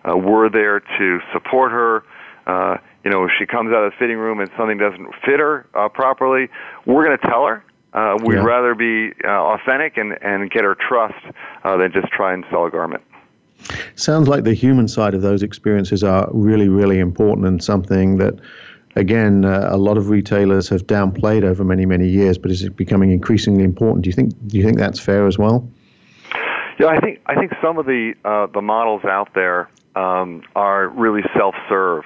Uh, 0.04 0.16
we're 0.16 0.48
there 0.48 0.80
to 0.80 1.20
support 1.32 1.70
her. 1.70 2.02
Uh, 2.46 2.78
you 3.04 3.10
know, 3.10 3.24
if 3.24 3.30
she 3.38 3.46
comes 3.46 3.72
out 3.72 3.84
of 3.84 3.92
the 3.92 3.96
fitting 3.98 4.16
room 4.16 4.40
and 4.40 4.50
something 4.56 4.78
doesn't 4.78 5.14
fit 5.24 5.38
her 5.38 5.66
uh, 5.74 5.88
properly, 5.88 6.48
we're 6.86 7.04
going 7.04 7.16
to 7.16 7.28
tell 7.28 7.46
her. 7.46 7.64
Uh, 7.92 8.16
we'd 8.24 8.36
yeah. 8.36 8.42
rather 8.42 8.74
be 8.74 9.12
uh, 9.24 9.28
authentic 9.28 9.96
and, 9.98 10.16
and 10.22 10.50
get 10.50 10.64
her 10.64 10.74
trust 10.74 11.14
uh, 11.62 11.76
than 11.76 11.92
just 11.92 12.08
try 12.08 12.32
and 12.32 12.44
sell 12.50 12.64
a 12.64 12.70
garment. 12.70 13.02
Sounds 13.94 14.28
like 14.28 14.44
the 14.44 14.54
human 14.54 14.88
side 14.88 15.14
of 15.14 15.22
those 15.22 15.42
experiences 15.42 16.02
are 16.02 16.28
really, 16.32 16.68
really 16.68 16.98
important 16.98 17.46
and 17.46 17.62
something 17.62 18.16
that 18.16 18.34
again, 18.96 19.44
uh, 19.44 19.68
a 19.70 19.76
lot 19.76 19.96
of 19.96 20.10
retailers 20.10 20.68
have 20.68 20.86
downplayed 20.86 21.44
over 21.44 21.64
many, 21.64 21.86
many 21.86 22.08
years, 22.08 22.38
but 22.38 22.50
is 22.50 22.62
it 22.62 22.76
becoming 22.76 23.10
increasingly 23.10 23.64
important. 23.64 24.02
Do 24.02 24.10
you 24.10 24.14
think? 24.14 24.32
Do 24.46 24.56
you 24.56 24.64
think 24.64 24.78
that's 24.78 25.00
fair 25.00 25.26
as 25.26 25.38
well? 25.38 25.68
Yeah, 26.78 26.86
I 26.86 27.00
think 27.00 27.20
I 27.26 27.34
think 27.34 27.52
some 27.62 27.78
of 27.78 27.86
the 27.86 28.14
uh, 28.24 28.46
the 28.46 28.62
models 28.62 29.04
out 29.04 29.34
there 29.34 29.70
um, 29.94 30.42
are 30.56 30.88
really 30.88 31.22
self-serve, 31.36 32.04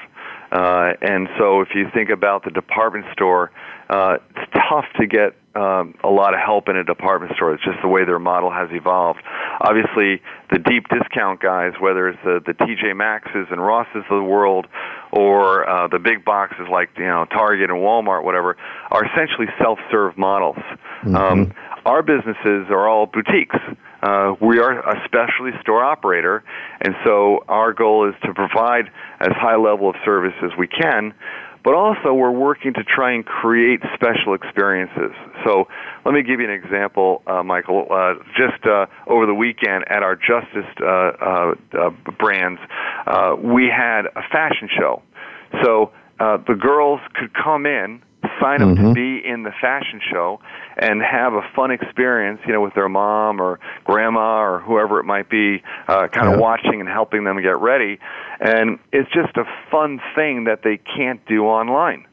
uh, 0.53 0.93
and 1.01 1.29
so 1.39 1.61
if 1.61 1.69
you 1.75 1.89
think 1.95 2.11
about 2.11 2.45
the 2.45 2.51
department 2.51 3.07
store, 3.13 3.51
uh, 3.89 4.19
it's 4.37 4.53
tough 4.53 4.87
to 4.99 5.07
get 5.07 5.35
um, 5.57 5.95
a 6.05 6.11
lot 6.11 6.35
of 6.35 6.41
help 6.41 6.69
in 6.69 6.77
a 6.77 6.85
department 6.85 7.35
store. 7.35 7.55
It's 7.55 7.65
just 7.65 7.79
the 7.83 7.89
way 7.89 8.05
their 8.05 8.19
model 8.19 8.51
has 8.51 8.69
evolved. 8.73 9.21
Obviously, 9.61 10.21
the 10.51 10.59
deep 10.59 10.89
discount 10.89 11.41
guys, 11.41 11.73
whether 11.81 12.09
it's 12.09 12.19
the, 12.25 12.41
the 12.45 12.53
TJ 12.53 12.95
Maxxes 12.97 13.47
and 13.51 13.61
Rosses 13.65 14.05
of 14.11 14.19
the 14.19 14.23
world, 14.23 14.67
or 15.13 15.69
uh, 15.69 15.89
the 15.89 15.99
big 15.99 16.25
boxes 16.25 16.67
like 16.71 16.91
you 16.99 17.07
know 17.07 17.25
Target 17.31 17.71
and 17.71 17.79
Walmart, 17.79 18.25
whatever, 18.25 18.57
are 18.91 19.05
essentially 19.07 19.47
self-serve 19.59 20.19
models. 20.19 20.59
Mm-hmm. 21.03 21.17
Um, 21.17 21.55
our 21.87 22.03
businesses 22.03 22.67
are 22.69 22.89
all 22.89 23.07
boutiques. 23.07 23.57
Uh, 24.03 24.35
we 24.41 24.59
are 24.59 24.79
a 24.81 25.03
specialty 25.07 25.57
store 25.63 25.83
operator, 25.83 26.45
and 26.83 26.95
so 27.05 27.45
our 27.49 27.73
goal 27.73 28.09
is 28.09 28.15
to 28.25 28.35
provide 28.35 28.91
as 29.21 29.33
high 29.33 29.57
level 29.57 29.89
of 29.89 29.97
service 30.05 30.35
as 30.43 30.51
we 30.59 30.67
can 30.67 31.15
but 31.67 31.75
also 31.75 32.15
we're 32.15 32.31
working 32.31 32.73
to 32.75 32.85
try 32.85 33.13
and 33.13 33.27
create 33.27 33.81
special 33.95 34.35
experiences. 34.35 35.11
So 35.45 35.67
let 36.05 36.15
me 36.15 36.23
give 36.23 36.39
you 36.39 36.49
an 36.49 36.53
example, 36.53 37.23
uh, 37.27 37.43
Michael. 37.43 37.89
Uh, 37.91 38.15
just 38.37 38.65
uh, 38.65 38.87
over 39.09 39.27
the 39.27 39.35
weekend 39.35 39.85
at 39.91 40.05
our 40.05 40.15
Justice 40.15 40.71
uh, 40.81 40.87
uh, 40.87 41.55
uh, 41.77 41.91
brands, 42.21 42.61
we 43.43 43.67
had 43.67 44.03
a 44.15 44.23
fashion 44.31 44.69
show. 44.79 45.03
So 45.65 45.91
the 46.21 46.55
girls 46.55 47.01
could 47.17 47.35
come 47.35 47.67
in 47.67 48.01
sign 48.41 48.61
them 48.61 48.75
mm-hmm. 48.75 48.89
to 48.89 48.95
be 48.95 49.27
in 49.27 49.43
the 49.43 49.53
fashion 49.61 50.01
show 50.11 50.41
and 50.77 51.01
have 51.03 51.35
a 51.35 51.43
fun 51.55 51.71
experience, 51.71 52.41
you 52.47 52.53
know, 52.53 52.61
with 52.61 52.75
their 52.75 52.89
mom 52.89 53.41
or 53.41 53.59
grandma 53.85 54.41
or 54.43 54.61
whoever 54.61 55.01
it 55.01 55.05
might 55.05 55.29
be, 55.29 55.63
uh, 55.89 56.09
kind 56.09 56.29
yeah. 56.29 56.35
of 56.35 56.41
watching 56.41 56.81
and 56.81 56.89
helping 56.89 57.25
them 57.25 57.41
get 57.43 57.59
ready. 57.61 57.99
And 58.41 58.79
it's 58.93 59.11
just 59.13 59.37
a 59.37 59.45
fun 59.71 60.01
thing 60.15 60.45
that 60.45 60.63
they 60.63 60.79
can't 60.79 61.25
do 61.27 61.45
online. 61.45 62.07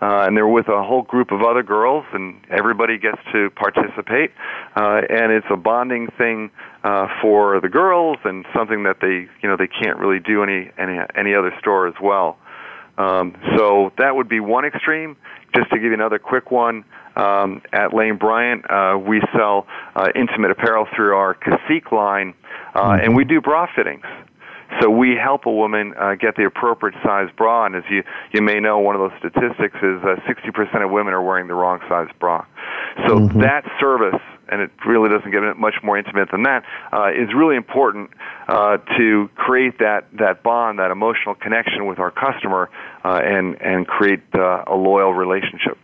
Uh, 0.00 0.26
and 0.26 0.36
they're 0.36 0.46
with 0.46 0.68
a 0.68 0.82
whole 0.82 1.02
group 1.02 1.32
of 1.32 1.40
other 1.40 1.62
girls, 1.62 2.04
and 2.12 2.38
everybody 2.50 2.98
gets 2.98 3.16
to 3.32 3.48
participate. 3.50 4.30
Uh, 4.76 5.00
and 5.08 5.32
it's 5.32 5.46
a 5.50 5.56
bonding 5.56 6.08
thing 6.18 6.50
uh, 6.84 7.08
for 7.22 7.60
the 7.62 7.68
girls, 7.70 8.18
and 8.24 8.44
something 8.54 8.82
that 8.82 8.98
they, 9.00 9.26
you 9.42 9.48
know, 9.48 9.56
they 9.56 9.66
can't 9.66 9.96
really 9.98 10.20
do 10.20 10.42
any 10.42 10.70
any 10.76 10.98
any 11.14 11.34
other 11.34 11.50
store 11.60 11.88
as 11.88 11.94
well. 11.98 12.36
Um, 12.98 13.34
so 13.56 13.92
that 13.96 14.16
would 14.16 14.28
be 14.28 14.38
one 14.38 14.66
extreme. 14.66 15.16
Just 15.56 15.70
to 15.70 15.76
give 15.76 15.84
you 15.84 15.94
another 15.94 16.18
quick 16.18 16.50
one, 16.50 16.84
um, 17.16 17.62
at 17.72 17.94
Lane 17.94 18.16
Bryant, 18.16 18.70
uh, 18.70 18.98
we 18.98 19.22
sell 19.34 19.66
uh, 19.94 20.08
intimate 20.14 20.50
apparel 20.50 20.86
through 20.94 21.16
our 21.16 21.34
Cacique 21.34 21.90
line, 21.92 22.34
uh, 22.74 22.80
mm-hmm. 22.80 23.04
and 23.04 23.16
we 23.16 23.24
do 23.24 23.40
bra 23.40 23.66
fittings. 23.74 24.04
So 24.80 24.90
we 24.90 25.14
help 25.14 25.46
a 25.46 25.52
woman 25.52 25.94
uh, 25.98 26.14
get 26.14 26.36
the 26.36 26.44
appropriate 26.44 26.96
size 27.02 27.28
bra, 27.36 27.66
and 27.66 27.76
as 27.76 27.84
you 27.90 28.02
you 28.32 28.42
may 28.42 28.60
know, 28.60 28.78
one 28.78 28.94
of 28.96 29.00
those 29.00 29.18
statistics 29.18 29.76
is 29.76 30.02
uh, 30.02 30.16
60% 30.28 30.84
of 30.84 30.90
women 30.90 31.14
are 31.14 31.22
wearing 31.22 31.46
the 31.46 31.54
wrong 31.54 31.80
size 31.88 32.08
bra. 32.18 32.44
So 33.06 33.18
mm-hmm. 33.18 33.40
that 33.40 33.64
service, 33.78 34.20
and 34.48 34.60
it 34.60 34.70
really 34.86 35.08
doesn't 35.08 35.30
get 35.30 35.42
much 35.56 35.76
more 35.82 35.96
intimate 35.96 36.30
than 36.30 36.42
that, 36.44 36.64
uh, 36.92 37.10
is 37.10 37.32
really 37.34 37.56
important 37.56 38.10
uh, 38.48 38.78
to 38.98 39.28
create 39.36 39.78
that 39.78 40.06
that 40.18 40.42
bond, 40.42 40.78
that 40.78 40.90
emotional 40.90 41.34
connection 41.34 41.86
with 41.86 41.98
our 41.98 42.10
customer, 42.10 42.68
uh, 43.04 43.20
and 43.22 43.60
and 43.62 43.86
create 43.86 44.22
uh, 44.34 44.64
a 44.66 44.74
loyal 44.74 45.14
relationship. 45.14 45.78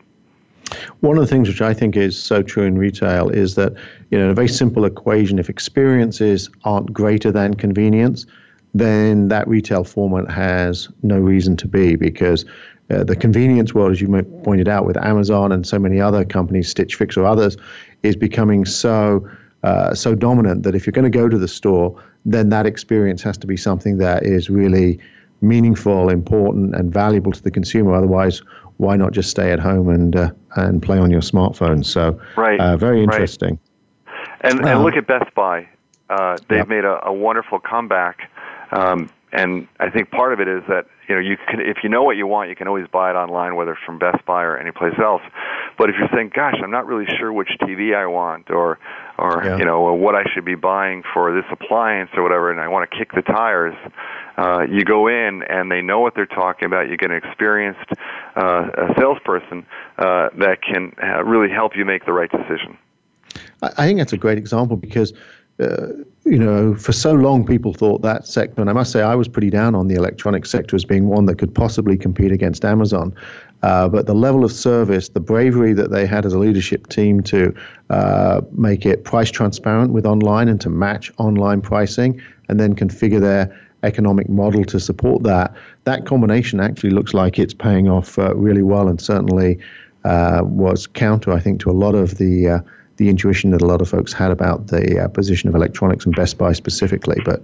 One 1.01 1.17
of 1.19 1.23
the 1.23 1.27
things 1.27 1.49
which 1.49 1.61
I 1.61 1.75
think 1.75 1.97
is 1.97 2.21
so 2.21 2.43
true 2.43 2.65
in 2.65 2.79
retail 2.79 3.29
is 3.29 3.57
that, 3.57 3.75
you 4.11 4.19
know, 4.19 4.25
in 4.25 4.31
a 4.31 4.35
very 4.35 4.49
simple 4.49 4.85
equation, 4.85 5.39
if 5.39 5.51
experiences 5.51 6.49
aren't 6.65 6.93
greater 6.93 7.31
than 7.31 7.55
convenience, 7.55 8.27
then 8.75 9.29
that 9.29 9.47
retail 9.47 9.85
format 9.85 10.31
has 10.31 10.89
no 11.03 11.19
reason 11.19 11.57
to 11.59 11.69
be 11.69 11.97
because 11.97 12.45
uh, 12.91 13.05
the 13.05 13.17
convenience 13.17 13.75
world, 13.75 13.93
as 13.93 14.01
you 14.01 14.23
pointed 14.45 14.69
out, 14.69 14.87
with 14.87 14.97
Amazon 14.99 15.53
and 15.53 15.67
so 15.67 15.79
many 15.79 16.01
other 16.01 16.25
companies, 16.25 16.69
Stitch 16.69 16.95
Fix 16.95 17.17
or 17.17 17.27
others, 17.27 17.57
is 18.03 18.17
becoming 18.17 18.65
so 18.65 19.29
uh, 19.63 19.95
so 19.95 20.15
dominant 20.15 20.65
that 20.65 20.75
if 20.75 20.87
you're 20.87 20.93
going 20.93 21.11
to 21.11 21.19
go 21.19 21.29
to 21.29 21.39
the 21.39 21.47
store, 21.47 22.03
then 22.25 22.49
that 22.49 22.67
experience 22.67 23.23
has 23.23 23.39
to 23.39 23.47
be 23.47 23.57
something 23.57 23.99
that 23.99 24.25
is 24.25 24.51
really 24.51 24.99
meaningful, 25.41 26.09
important, 26.09 26.75
and 26.75 26.93
valuable 26.93 27.31
to 27.31 27.43
the 27.43 27.51
consumer. 27.51 27.95
Otherwise, 27.95 28.43
why 28.79 28.97
not 28.97 29.13
just 29.13 29.31
stay 29.31 29.53
at 29.53 29.61
home 29.61 29.89
and 29.89 30.17
uh, 30.17 30.31
and 30.57 30.83
play 30.83 30.99
on 30.99 31.11
your 31.11 31.21
smartphone? 31.21 31.85
So, 31.85 32.21
right, 32.37 32.59
uh, 32.59 32.77
very 32.77 33.03
interesting. 33.03 33.59
Right. 34.07 34.19
And, 34.43 34.61
and 34.61 34.69
um, 34.69 34.83
look 34.83 34.97
at 34.97 35.07
Best 35.07 35.33
Buy. 35.35 35.69
Uh, 36.11 36.37
they've 36.49 36.59
yep. 36.59 36.69
made 36.69 36.85
a, 36.85 37.07
a, 37.07 37.13
wonderful 37.13 37.59
comeback, 37.59 38.31
um, 38.73 39.11
and 39.33 39.67
I 39.81 39.89
think 39.89 40.11
part 40.11 40.35
of 40.35 40.41
it 40.41 40.49
is 40.49 40.63
that 40.69 40.87
you 41.09 41.15
know 41.15 41.21
you 41.21 41.37
can 41.49 41.61
if 41.61 41.79
you 41.83 41.89
know 41.89 42.03
what 42.03 42.17
you 42.17 42.27
want, 42.27 42.51
you 42.51 42.57
can 42.57 42.69
always 42.69 42.87
buy 42.89 43.11
it 43.11 43.15
online, 43.15 43.57
whether 43.57 43.77
from 43.87 43.99
Best 43.99 44.25
Buy 44.27 44.43
or 44.43 44.59
any 44.59 44.71
place 44.73 44.93
else. 45.03 45.23
But 45.79 45.89
if 45.89 45.97
you're 45.99 46.11
saying, 46.13 46.33
"Gosh, 46.35 46.57
I'm 46.63 46.71
not 46.71 46.87
really 46.87 47.07
sure 47.19 47.33
which 47.33 47.49
TV 47.63 47.95
I 47.97 48.07
want," 48.07 48.51
or 48.51 48.79
or 49.17 49.43
yeah. 49.43 49.57
you 49.57 49.65
know 49.65 49.95
what 49.95 50.15
I 50.15 50.25
should 50.35 50.45
be 50.45 50.55
buying 50.55 51.03
for 51.15 51.33
this 51.35 51.47
appliance 51.51 52.11
or 52.15 52.23
whatever, 52.23 52.51
and 52.51 52.61
I 52.61 52.69
want 52.69 52.91
to 52.91 52.97
kick 52.97 53.13
the 53.13 53.23
tires, 53.23 53.75
uh, 54.37 54.67
you 54.69 54.85
go 54.85 55.09
in 55.09 55.43
and 55.43 55.71
they 55.71 55.81
know 55.81 56.01
what 56.01 56.15
they're 56.15 56.27
talking 56.27 56.67
about. 56.67 56.91
You 56.91 56.99
get 56.99 57.11
an 57.11 57.17
experienced 57.17 57.91
uh, 58.37 58.69
a 58.75 58.95
salesperson 58.99 59.67
uh, 59.99 60.29
that 60.39 60.59
can 60.63 60.95
uh, 61.03 61.25
really 61.25 61.53
help 61.53 61.73
you 61.75 61.87
make 61.87 62.05
the 62.05 62.13
right 62.13 62.31
decision. 62.31 62.77
I 63.63 63.87
think 63.87 63.99
that's 63.99 64.13
a 64.13 64.19
great 64.19 64.39
example 64.39 64.77
because 64.77 65.13
uh, 65.61 65.89
you 66.25 66.39
know, 66.39 66.75
for 66.75 66.93
so 66.93 67.13
long 67.13 67.45
people 67.45 67.75
thought 67.75 68.03
that 68.03 68.27
sector, 68.27 68.61
and 68.61 68.71
I 68.71 68.73
must 68.73 68.93
say 68.93 69.03
I 69.03 69.15
was 69.15 69.29
pretty 69.29 69.51
down 69.51 69.75
on 69.75 69.89
the 69.89 69.95
electronic 69.97 70.47
sector 70.47 70.77
as 70.77 70.85
being 70.85 71.09
one 71.09 71.27
that 71.27 71.39
could 71.39 71.55
possibly 71.55 71.97
compete 71.97 72.33
against 72.33 72.65
Amazon. 72.65 73.15
Uh, 73.63 73.89
but 73.89 74.07
the 74.07 74.15
level 74.15 74.45
of 74.45 74.53
service, 74.53 75.09
the 75.11 75.21
bravery 75.21 75.73
that 75.73 75.91
they 75.91 76.07
had 76.07 76.25
as 76.25 76.33
a 76.33 76.39
leadership 76.39 76.89
team 76.89 77.23
to 77.23 77.55
uh, 77.91 78.41
make 78.53 78.87
it 78.87 79.05
price 79.05 79.31
transparent 79.31 79.93
with 79.93 80.07
online 80.07 80.49
and 80.49 80.61
to 80.61 80.71
match 80.71 81.13
online 81.19 81.61
pricing 81.61 82.21
and 82.49 82.59
then 82.59 82.75
configure 82.75 83.21
their 83.21 83.57
economic 83.85 84.29
model 84.29 84.65
to 84.65 84.81
support 84.81 85.23
that, 85.25 85.55
that 85.85 86.07
combination 86.07 86.61
actually 86.61 86.91
looks 86.91 87.15
like 87.15 87.39
it's 87.39 87.55
paying 87.55 87.89
off 87.89 88.19
uh, 88.19 88.35
really 88.35 88.63
well 88.63 88.89
and 88.89 89.01
certainly 89.01 89.59
uh, 90.05 90.41
was 90.45 90.87
counter, 90.87 91.33
I 91.33 91.41
think, 91.41 91.61
to 91.61 91.71
a 91.71 91.73
lot 91.73 91.95
of 91.95 92.19
the 92.19 92.65
the 93.03 93.11
intuition 93.11 93.51
that 93.51 93.61
a 93.61 93.67
lot 93.67 93.81
of 93.81 93.89
folks 93.89 94.13
had 94.13 94.31
about 94.31 94.69
the 94.69 95.01
uh, 95.01 95.09
position 95.09 95.49
of 95.49 95.57
electronics 95.57 96.07
and 96.07 96.15
Best 96.15 96.39
Buy 96.39 96.53
specifically. 96.53 97.21
But 97.25 97.43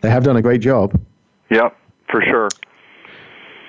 they 0.00 0.10
have 0.10 0.24
done 0.24 0.36
a 0.36 0.42
great 0.42 0.60
job. 0.60 1.00
Yep, 1.50 1.76
for 2.10 2.22
sure. 2.22 2.48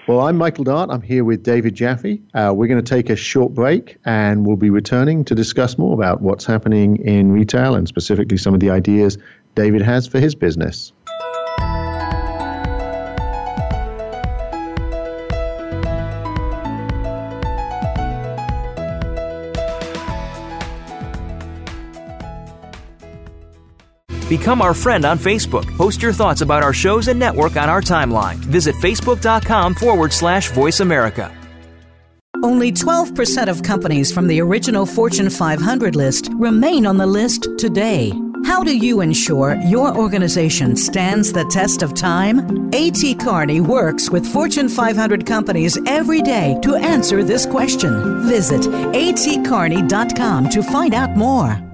Well, 0.08 0.21
I'm 0.21 0.36
Michael 0.36 0.63
Dart. 0.63 0.89
I'm 0.89 1.02
here 1.02 1.23
with 1.23 1.43
David 1.43 1.76
Jaffe. 1.76 2.19
Uh, 2.34 2.54
we're 2.56 2.67
going 2.67 2.84
to 2.84 2.89
take 2.95 3.12
a 3.12 3.15
short 3.15 3.54
break 3.54 3.97
and 4.06 4.47
we'll 4.47 4.56
be 4.56 4.71
returning 4.71 5.26
to 5.26 5.36
discuss 5.36 5.78
more 5.78 5.93
about 5.93 6.21
what's 6.21 6.45
happening 6.45 6.97
in 7.06 7.32
retail 7.32 7.76
and 7.76 7.88
specifically 7.88 8.38
some 8.38 8.54
of 8.56 8.60
the 8.60 8.71
ideas 8.71 9.17
David 9.54 9.82
has 9.82 10.08
for 10.08 10.19
his 10.19 10.34
business. 10.34 10.91
Become 24.28 24.62
our 24.62 24.74
friend 24.74 25.06
on 25.06 25.18
Facebook. 25.18 25.66
Post 25.78 26.02
your 26.02 26.13
thoughts 26.13 26.42
about 26.42 26.63
our 26.63 26.74
shows 26.74 27.08
and 27.08 27.20
network 27.20 27.56
on 27.56 27.70
our 27.70 27.82
timeline. 27.82 28.36
Visit 28.36 28.76
facebook.com 28.76 29.76
forward 29.76 30.12
slash 30.12 30.50
voice 30.52 30.82
America. 30.82 31.34
Only 32.44 32.72
12% 32.72 33.48
of 33.48 33.63
companies 33.63 34.13
from 34.13 34.28
the 34.28 34.40
original 34.42 34.86
Fortune 34.86 35.30
500 35.30 35.96
list 35.96 36.30
remain 36.34 36.86
on 36.86 36.98
the 36.98 37.08
list 37.08 37.48
today. 37.58 38.12
How 38.46 38.63
do 38.63 38.78
you 38.78 39.02
ensure 39.02 39.56
your 39.66 39.98
organization 39.98 40.76
stands 40.76 41.34
the 41.34 41.46
test 41.46 41.82
of 41.82 41.96
time? 41.96 42.70
A.T. 42.74 43.16
Kearney 43.16 43.60
works 43.62 44.10
with 44.10 44.26
Fortune 44.26 44.70
500 44.70 45.26
companies 45.26 45.80
every 45.88 46.22
day 46.22 46.58
to 46.62 46.76
answer 46.76 47.24
this 47.24 47.46
question. 47.46 48.28
Visit 48.28 48.62
atkearney.com 48.62 50.50
to 50.50 50.63
find 50.63 50.94
out 50.94 51.18
more. 51.18 51.66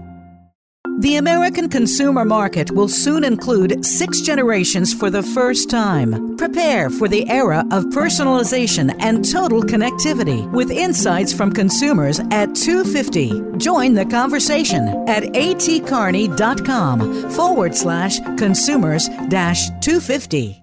The 1.04 1.18
American 1.18 1.68
consumer 1.68 2.24
market 2.24 2.72
will 2.72 2.88
soon 2.88 3.26
include 3.26 3.86
six 3.86 4.22
generations 4.22 4.94
for 4.94 5.10
the 5.10 5.22
first 5.22 5.70
time. 5.70 6.38
Prepare 6.38 6.90
for 6.90 7.10
the 7.10 7.30
era 7.30 7.66
of 7.72 7.84
personalization 7.88 8.96
and 9.00 9.30
total 9.30 9.64
connectivity 9.64 10.50
with 10.54 10.72
insights 10.72 11.34
from 11.34 11.52
consumers 11.52 12.22
at 12.32 12.56
250. 12.56 13.58
Join 13.58 13.96
the 13.96 14.06
conversation 14.06 14.88
at 15.10 15.24
atkearney.com 15.24 17.32
forward 17.32 17.76
slash 17.76 18.22
consumers 18.38 19.10
dash 19.28 19.68
250. 19.82 20.63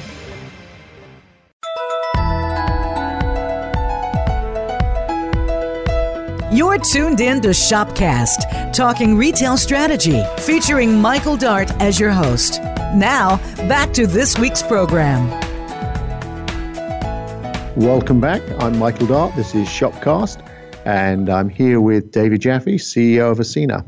You're 6.71 6.79
tuned 6.79 7.19
in 7.19 7.41
to 7.41 7.49
Shopcast, 7.49 8.71
talking 8.71 9.17
retail 9.17 9.57
strategy, 9.57 10.23
featuring 10.37 11.01
Michael 11.01 11.35
Dart 11.35 11.69
as 11.81 11.99
your 11.99 12.11
host. 12.11 12.61
Now, 12.95 13.35
back 13.67 13.91
to 13.95 14.07
this 14.07 14.39
week's 14.39 14.63
program. 14.63 15.29
Welcome 17.75 18.21
back. 18.21 18.41
I'm 18.61 18.79
Michael 18.79 19.07
Dart. 19.07 19.35
This 19.35 19.53
is 19.53 19.67
Shopcast, 19.67 20.47
and 20.85 21.29
I'm 21.29 21.49
here 21.49 21.81
with 21.81 22.09
David 22.13 22.39
Jaffe, 22.39 22.77
CEO 22.77 23.29
of 23.31 23.39
Ascena. 23.39 23.85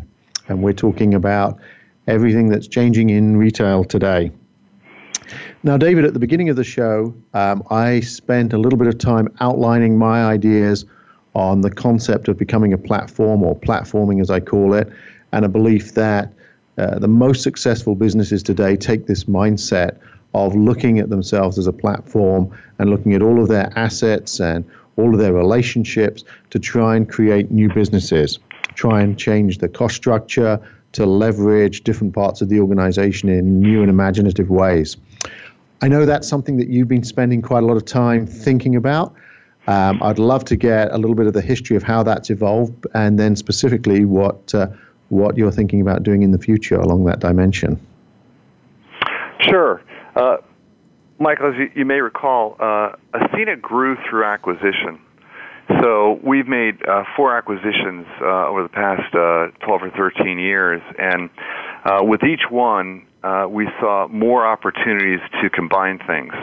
And 0.50 0.62
we're 0.62 0.74
talking 0.74 1.14
about 1.14 1.62
everything 2.08 2.50
that's 2.50 2.68
changing 2.68 3.12
in 3.12 3.38
retail 3.38 3.86
today. 3.86 4.30
Now, 5.64 5.78
David, 5.78 6.04
at 6.04 6.12
the 6.12 6.20
beginning 6.20 6.50
of 6.50 6.58
the 6.58 6.66
show, 6.66 7.16
um, 7.34 7.64
I 7.70 8.02
spent 8.02 8.52
a 8.52 8.58
little 8.58 8.78
bit 8.78 8.90
of 8.90 8.98
time 8.98 9.30
outlining 9.40 9.98
my 9.98 10.26
ideas 10.26 10.84
on 11.36 11.62
the 11.62 11.70
concept 11.70 12.28
of 12.28 12.38
becoming 12.38 12.74
a 12.74 12.78
platform 12.78 13.44
or 13.44 13.56
platforming, 13.56 14.22
as 14.22 14.30
I 14.30 14.40
call 14.40 14.74
it, 14.74 14.92
and 15.32 15.46
a 15.46 15.50
belief 15.50 15.94
that 15.94 16.32
uh, 16.78 17.00
the 17.00 17.08
most 17.08 17.44
successful 17.44 17.96
businesses 17.96 18.44
today 18.44 18.76
take 18.76 19.08
this 19.08 19.26
mindset 19.26 19.98
of 20.34 20.56
looking 20.56 21.00
at 21.00 21.10
themselves 21.10 21.58
as 21.58 21.68
a 21.68 21.74
platform 21.74 22.52
and 22.80 22.90
looking 22.90 23.14
at 23.14 23.22
all 23.22 23.42
of 23.42 23.48
their 23.48 23.72
assets 23.78 24.40
and 24.40 24.66
all 24.98 25.14
of 25.14 25.20
their 25.20 25.34
relationships 25.34 26.24
to 26.50 26.60
try 26.60 26.96
and 26.96 27.10
create 27.10 27.52
new 27.52 27.72
businesses, 27.74 28.40
try 28.76 29.02
and 29.02 29.18
change 29.18 29.60
the 29.60 29.70
cost 29.70 29.96
structure 29.96 30.60
to 30.94 31.06
leverage 31.06 31.84
different 31.84 32.14
parts 32.14 32.42
of 32.42 32.50
the 32.50 32.60
organization 32.60 33.30
in 33.30 33.60
new 33.60 33.82
and 33.82 33.90
imaginative 33.90 34.50
ways. 34.50 34.98
I 35.82 35.88
know 35.88 36.06
that's 36.06 36.28
something 36.28 36.58
that 36.58 36.70
you've 36.70 36.88
been 36.88 37.04
spending 37.04 37.42
quite 37.42 37.64
a 37.64 37.66
lot 37.66 37.78
of 37.78 37.86
time 37.86 38.26
thinking 38.26 38.76
about. 38.76 39.14
Um, 39.68 40.04
I'd 40.04 40.20
love 40.20 40.44
to 40.46 40.56
get 40.56 40.92
a 40.92 40.98
little 40.98 41.16
bit 41.16 41.26
of 41.26 41.34
the 41.34 41.42
history 41.42 41.78
of 41.78 41.84
how 41.84 42.04
that's 42.04 42.30
evolved, 42.30 42.86
and 42.94 43.18
then 43.18 43.36
specifically 43.36 44.04
what 44.06 44.54
uh, 44.54 44.68
what 45.10 45.38
you're 45.38 45.52
thinking 45.52 45.80
about 45.80 46.04
doing 46.04 46.24
in 46.24 46.32
the 46.32 46.38
future 46.38 46.76
along 46.76 47.06
that 47.06 47.20
dimension. 47.20 47.80
Sure. 49.42 49.82
Uh, 50.16 50.38
Michael, 51.20 51.52
as 51.52 51.56
you, 51.58 51.72
you 51.76 51.86
may 51.86 52.02
recall, 52.02 52.56
uh, 52.60 52.94
Ascena 53.14 53.60
grew 53.62 53.96
through 54.10 54.26
acquisition. 54.26 55.00
So 55.82 56.20
we've 56.24 56.48
made 56.48 56.84
uh, 56.86 57.04
four 57.16 57.38
acquisitions 57.38 58.06
uh, 58.22 58.48
over 58.48 58.64
the 58.64 58.70
past 58.70 59.16
uh, 59.16 59.66
12 59.66 59.84
or 59.84 59.92
13 59.92 60.38
years, 60.38 60.82
and 61.00 61.30
with 62.10 62.24
each 62.24 62.50
one, 62.50 63.06
we 63.50 63.70
saw 63.80 64.08
more 64.10 64.46
opportunities 64.46 65.22
to 65.42 65.50
combine 65.50 66.00
things. 66.06 66.34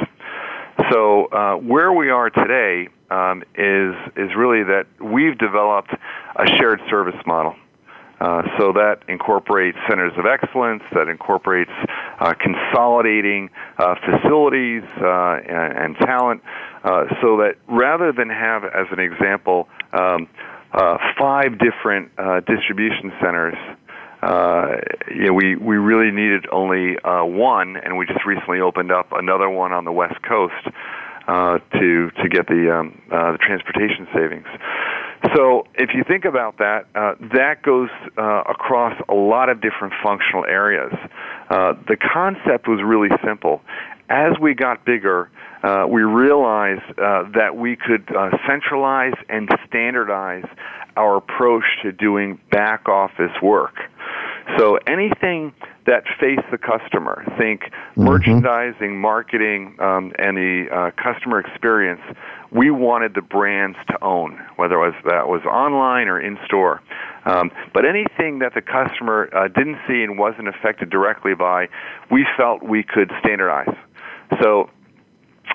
So 0.90 1.26
uh, 1.26 1.56
where 1.56 1.92
we 1.92 2.08
are 2.10 2.30
today 2.30 2.88
um, 3.10 3.42
is 3.54 3.94
is 4.16 4.34
really 4.36 4.62
that 4.64 4.86
we've 5.00 5.36
developed 5.38 5.92
a 6.36 6.46
shared 6.58 6.80
service 6.88 7.20
model. 7.26 7.54
Uh, 8.20 8.42
so 8.58 8.72
that 8.72 9.00
incorporates 9.08 9.78
centers 9.88 10.12
of 10.18 10.26
excellence, 10.26 10.82
that 10.92 11.08
incorporates 11.08 11.70
uh, 12.18 12.34
consolidating 12.34 13.48
uh, 13.78 13.94
facilities 14.04 14.82
uh, 15.00 15.40
and, 15.48 15.78
and, 15.78 15.96
talent, 15.96 16.42
uh, 16.84 17.04
so 17.22 17.38
that 17.38 17.54
rather 17.66 18.12
than 18.12 18.28
have, 18.28 18.64
as 18.64 18.86
an 18.90 18.98
example, 18.98 19.68
um, 19.94 20.28
uh, 20.72 20.98
five 21.18 21.58
different 21.58 22.14
distribution 22.46 23.10
centers, 23.22 23.56
you 25.08 25.24
know, 25.24 25.32
we, 25.32 25.56
we 25.56 25.76
really 25.76 26.10
needed 26.10 26.46
only 26.52 26.98
one, 27.02 27.78
and 27.78 27.96
we 27.96 28.04
just 28.04 28.26
recently 28.26 28.60
opened 28.60 28.92
up 28.92 29.12
another 29.12 29.48
one 29.48 29.72
on 29.72 29.86
the 29.86 29.92
West 29.92 30.20
Coast 30.22 30.68
uh, 31.26 31.58
to 31.78 32.10
to 32.10 32.28
get 32.28 32.46
the 32.46 32.74
um, 32.74 33.00
uh, 33.10 33.32
the 33.32 33.38
transportation 33.38 34.06
savings. 34.14 34.46
So 35.34 35.66
if 35.74 35.90
you 35.94 36.02
think 36.02 36.24
about 36.24 36.58
that, 36.58 36.86
uh, 36.94 37.14
that 37.34 37.62
goes 37.62 37.90
uh, 38.16 38.42
across 38.48 38.98
a 39.08 39.14
lot 39.14 39.50
of 39.50 39.60
different 39.60 39.92
functional 40.02 40.46
areas. 40.46 40.92
Uh, 41.50 41.74
the 41.88 41.96
concept 41.96 42.66
was 42.66 42.80
really 42.82 43.10
simple. 43.24 43.60
As 44.08 44.32
we 44.40 44.54
got 44.54 44.84
bigger, 44.84 45.30
uh, 45.62 45.84
we 45.88 46.02
realized 46.02 46.82
uh, 46.98 47.24
that 47.34 47.54
we 47.56 47.76
could 47.76 48.08
uh, 48.16 48.30
centralize 48.48 49.12
and 49.28 49.48
standardize 49.68 50.46
our 50.96 51.18
approach 51.18 51.64
to 51.82 51.92
doing 51.92 52.40
back 52.50 52.88
office 52.88 53.32
work. 53.42 53.74
So 54.56 54.78
anything 54.86 55.52
that 55.90 56.04
face 56.20 56.44
the 56.52 56.58
customer, 56.58 57.24
think 57.36 57.62
mm-hmm. 57.62 58.04
merchandising, 58.04 58.96
marketing, 58.96 59.74
um, 59.80 60.12
and 60.18 60.36
the 60.36 60.66
uh, 60.70 60.90
customer 61.02 61.40
experience, 61.40 62.00
we 62.52 62.70
wanted 62.70 63.14
the 63.14 63.22
brands 63.22 63.76
to 63.88 64.02
own, 64.02 64.40
whether 64.54 64.76
it 64.76 64.78
was 64.78 64.94
that 65.04 65.26
was 65.28 65.42
online 65.44 66.06
or 66.06 66.20
in 66.20 66.38
store. 66.46 66.80
Um, 67.24 67.50
but 67.74 67.84
anything 67.84 68.38
that 68.38 68.54
the 68.54 68.62
customer 68.62 69.28
uh, 69.34 69.48
didn't 69.48 69.78
see 69.86 70.02
and 70.02 70.16
wasn't 70.16 70.48
affected 70.48 70.90
directly 70.90 71.34
by, 71.34 71.68
we 72.10 72.24
felt 72.36 72.62
we 72.62 72.82
could 72.82 73.10
standardize. 73.20 73.74
So 74.40 74.70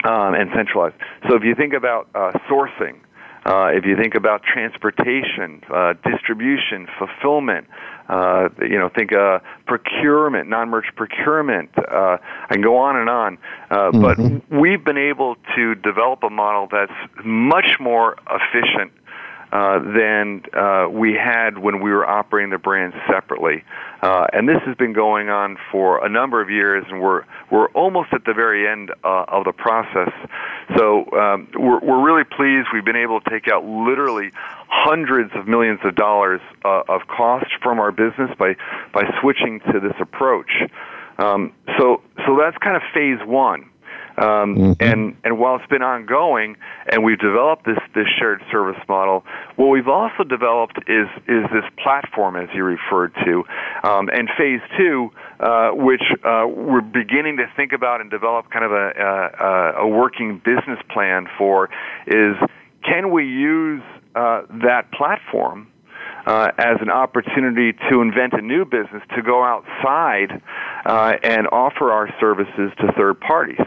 um, 0.04 0.36
and 0.36 0.50
centralize. 0.54 0.94
So 1.30 1.36
if 1.38 1.44
you 1.44 1.56
think 1.56 1.74
about 1.74 2.10
uh, 2.14 2.34
sourcing, 2.50 3.00
uh, 3.46 3.70
if 3.78 3.86
you 3.86 3.96
think 3.96 4.16
about 4.16 4.42
transportation, 4.44 5.62
uh, 5.72 5.94
distribution, 6.04 6.88
fulfillment, 6.98 7.68
uh, 8.10 8.50
you 8.62 8.78
know, 8.78 8.90
think 8.90 9.14
uh, 9.14 9.40
procurement, 9.66 10.50
non-merch 10.50 10.88
procurement. 10.96 11.70
Uh, 11.78 12.18
I 12.50 12.54
can 12.54 12.62
go 12.62 12.78
on 12.78 12.98
and 12.98 13.10
on. 13.10 13.38
Uh, 13.70 13.76
mm-hmm. 13.92 14.38
But 14.48 14.60
we've 14.60 14.84
been 14.84 14.98
able 14.98 15.36
to 15.56 15.76
develop 15.76 16.24
a 16.24 16.30
model 16.30 16.68
that's 16.72 16.92
much 17.24 17.78
more 17.80 18.18
efficient 18.30 18.92
uh, 19.56 19.80
than 19.80 20.44
uh, 20.54 20.86
we 20.92 21.14
had 21.14 21.58
when 21.58 21.80
we 21.80 21.90
were 21.90 22.06
operating 22.06 22.50
the 22.50 22.58
brands 22.58 22.94
separately. 23.10 23.64
Uh, 24.02 24.28
and 24.34 24.50
this 24.50 24.58
has 24.66 24.76
been 24.76 24.92
going 24.92 25.30
on 25.30 25.56
for 25.72 26.06
a 26.06 26.10
number 26.10 26.42
of 26.42 26.50
years, 26.50 26.84
and 26.90 27.00
we're 27.00 27.24
we're 27.50 27.70
almost 27.70 28.10
at 28.12 28.26
the 28.26 28.34
very 28.34 28.68
end 28.68 28.92
uh, 29.06 29.24
of 29.30 29.46
the 29.46 29.54
process. 29.54 30.12
So 30.76 31.10
um, 31.14 31.48
we're 31.58 31.80
we're 31.80 32.04
really 32.06 32.26
pleased. 32.26 32.68
We've 32.74 32.84
been 32.84 32.98
able 32.98 33.22
to 33.22 33.30
take 33.30 33.48
out 33.48 33.64
literally 33.64 34.32
hundreds 34.68 35.32
of 35.36 35.48
millions 35.48 35.80
of 35.86 35.96
dollars 35.96 36.42
uh, 36.66 36.84
of 36.90 37.08
cost 37.08 37.48
from 37.64 37.80
our 37.80 37.94
business 37.94 38.32
by 38.38 38.58
by 38.92 39.04
switching 39.22 39.62
to 39.72 39.80
this 39.80 39.96
approach. 40.02 40.52
Um, 41.18 41.54
so 41.80 42.02
so 42.28 42.38
that's 42.38 42.58
kind 42.58 42.76
of 42.76 42.84
phase 42.94 43.26
one. 43.26 43.70
Um, 44.18 44.56
mm-hmm. 44.56 44.72
And 44.80 45.18
and 45.24 45.38
while 45.38 45.56
it's 45.58 45.68
been 45.68 45.82
ongoing, 45.82 46.56
and 46.88 47.04
we've 47.04 47.20
developed 47.20 47.66
this 47.66 47.80
this 47.94 48.08
shared 48.18 48.42
service 48.52 48.82
model, 48.88 49.24
what 49.56 49.68
we've 49.68 49.88
also 49.88 50.24
developed 50.24 50.78
is 50.88 51.08
is 51.28 51.44
this 51.52 51.66
platform, 51.84 52.36
as 52.36 52.50
you 52.54 52.64
referred 52.64 53.14
to, 53.26 53.44
um, 53.84 54.10
and 54.10 54.30
phase 54.38 54.62
two, 54.78 55.12
uh, 55.40 55.72
which 55.72 56.04
uh, 56.24 56.46
we're 56.48 56.82
beginning 56.82 57.38
to 57.38 57.46
think 57.56 57.74
about 57.74 58.02
and 58.02 58.10
develop 58.10 58.50
kind 58.52 58.64
of 58.64 58.72
a, 58.72 59.74
a, 59.80 59.84
a 59.84 59.88
working 59.88 60.42
business 60.44 60.80
plan 60.90 61.28
for, 61.38 61.70
is 62.08 62.36
can 62.84 63.12
we 63.12 63.26
use 63.26 63.82
uh, 64.16 64.44
that 64.64 64.92
platform 64.92 65.68
uh, 66.26 66.52
as 66.58 66.78
an 66.82 66.90
opportunity 66.90 67.74
to 67.90 68.02
invent 68.02 68.34
a 68.34 68.42
new 68.42 68.66
business, 68.66 69.04
to 69.16 69.22
go 69.22 69.44
outside 69.44 70.42
uh, 70.86 71.14
and 71.24 71.48
offer 71.52 71.92
our 71.92 72.10
services 72.20 72.72
to 72.80 72.92
third 72.98 73.20
parties. 73.20 73.60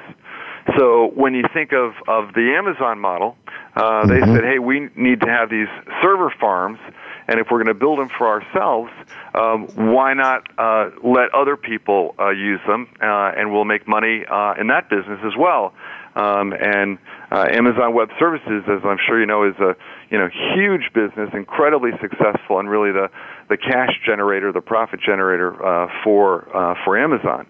So 0.76 1.10
when 1.14 1.34
you 1.34 1.44
think 1.54 1.72
of, 1.72 1.94
of 2.06 2.34
the 2.34 2.54
Amazon 2.56 2.98
model, 2.98 3.36
uh, 3.74 4.06
they 4.06 4.14
mm-hmm. 4.14 4.34
said, 4.34 4.44
hey, 4.44 4.58
we 4.58 4.88
need 4.96 5.20
to 5.20 5.26
have 5.26 5.50
these 5.50 5.68
server 6.02 6.32
farms, 6.40 6.78
and 7.28 7.40
if 7.40 7.46
we're 7.50 7.62
going 7.62 7.74
to 7.74 7.78
build 7.78 7.98
them 7.98 8.08
for 8.08 8.26
ourselves, 8.26 8.90
um, 9.34 9.66
why 9.92 10.14
not 10.14 10.48
uh, 10.58 10.90
let 11.02 11.32
other 11.34 11.56
people 11.56 12.14
uh, 12.18 12.30
use 12.30 12.60
them, 12.66 12.88
uh, 13.00 13.32
and 13.36 13.52
we'll 13.52 13.64
make 13.64 13.86
money 13.86 14.24
uh, 14.28 14.54
in 14.60 14.66
that 14.68 14.90
business 14.90 15.20
as 15.24 15.36
well. 15.38 15.72
Um, 16.16 16.52
and 16.52 16.98
uh, 17.30 17.46
Amazon 17.50 17.94
Web 17.94 18.08
Services, 18.18 18.64
as 18.66 18.80
I'm 18.84 18.98
sure 19.06 19.20
you 19.20 19.26
know, 19.26 19.48
is 19.48 19.54
a 19.60 19.76
you 20.10 20.18
know 20.18 20.28
huge 20.54 20.90
business, 20.92 21.30
incredibly 21.32 21.92
successful, 22.00 22.58
and 22.58 22.68
really 22.68 22.90
the 22.90 23.08
the 23.48 23.56
cash 23.56 24.00
generator, 24.04 24.50
the 24.50 24.60
profit 24.60 25.00
generator 25.00 25.54
uh, 25.64 25.88
for 26.02 26.48
uh, 26.56 26.74
for 26.84 26.98
Amazon. 26.98 27.46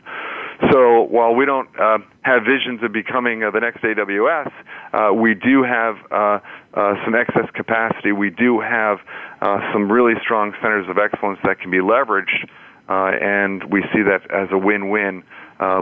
So 0.72 1.02
while 1.02 1.34
we 1.34 1.44
don't 1.44 1.68
uh, 1.78 1.98
have 2.22 2.42
visions 2.42 2.82
of 2.82 2.92
becoming 2.92 3.44
uh, 3.44 3.50
the 3.50 3.60
next 3.60 3.82
AWS, 3.82 4.50
uh, 4.92 5.14
we 5.14 5.34
do 5.34 5.62
have 5.62 5.96
uh, 6.10 6.40
uh, 6.74 6.94
some 7.04 7.14
excess 7.14 7.48
capacity. 7.54 8.10
We 8.10 8.30
do 8.30 8.60
have 8.60 8.98
uh, 9.40 9.60
some 9.72 9.90
really 9.90 10.14
strong 10.20 10.52
centers 10.60 10.88
of 10.88 10.98
excellence 10.98 11.38
that 11.44 11.60
can 11.60 11.70
be 11.70 11.78
leveraged, 11.78 12.48
and 12.88 13.62
we 13.70 13.82
see 13.92 14.02
that 14.02 14.30
as 14.30 14.48
a 14.50 14.58
win-win. 14.58 15.22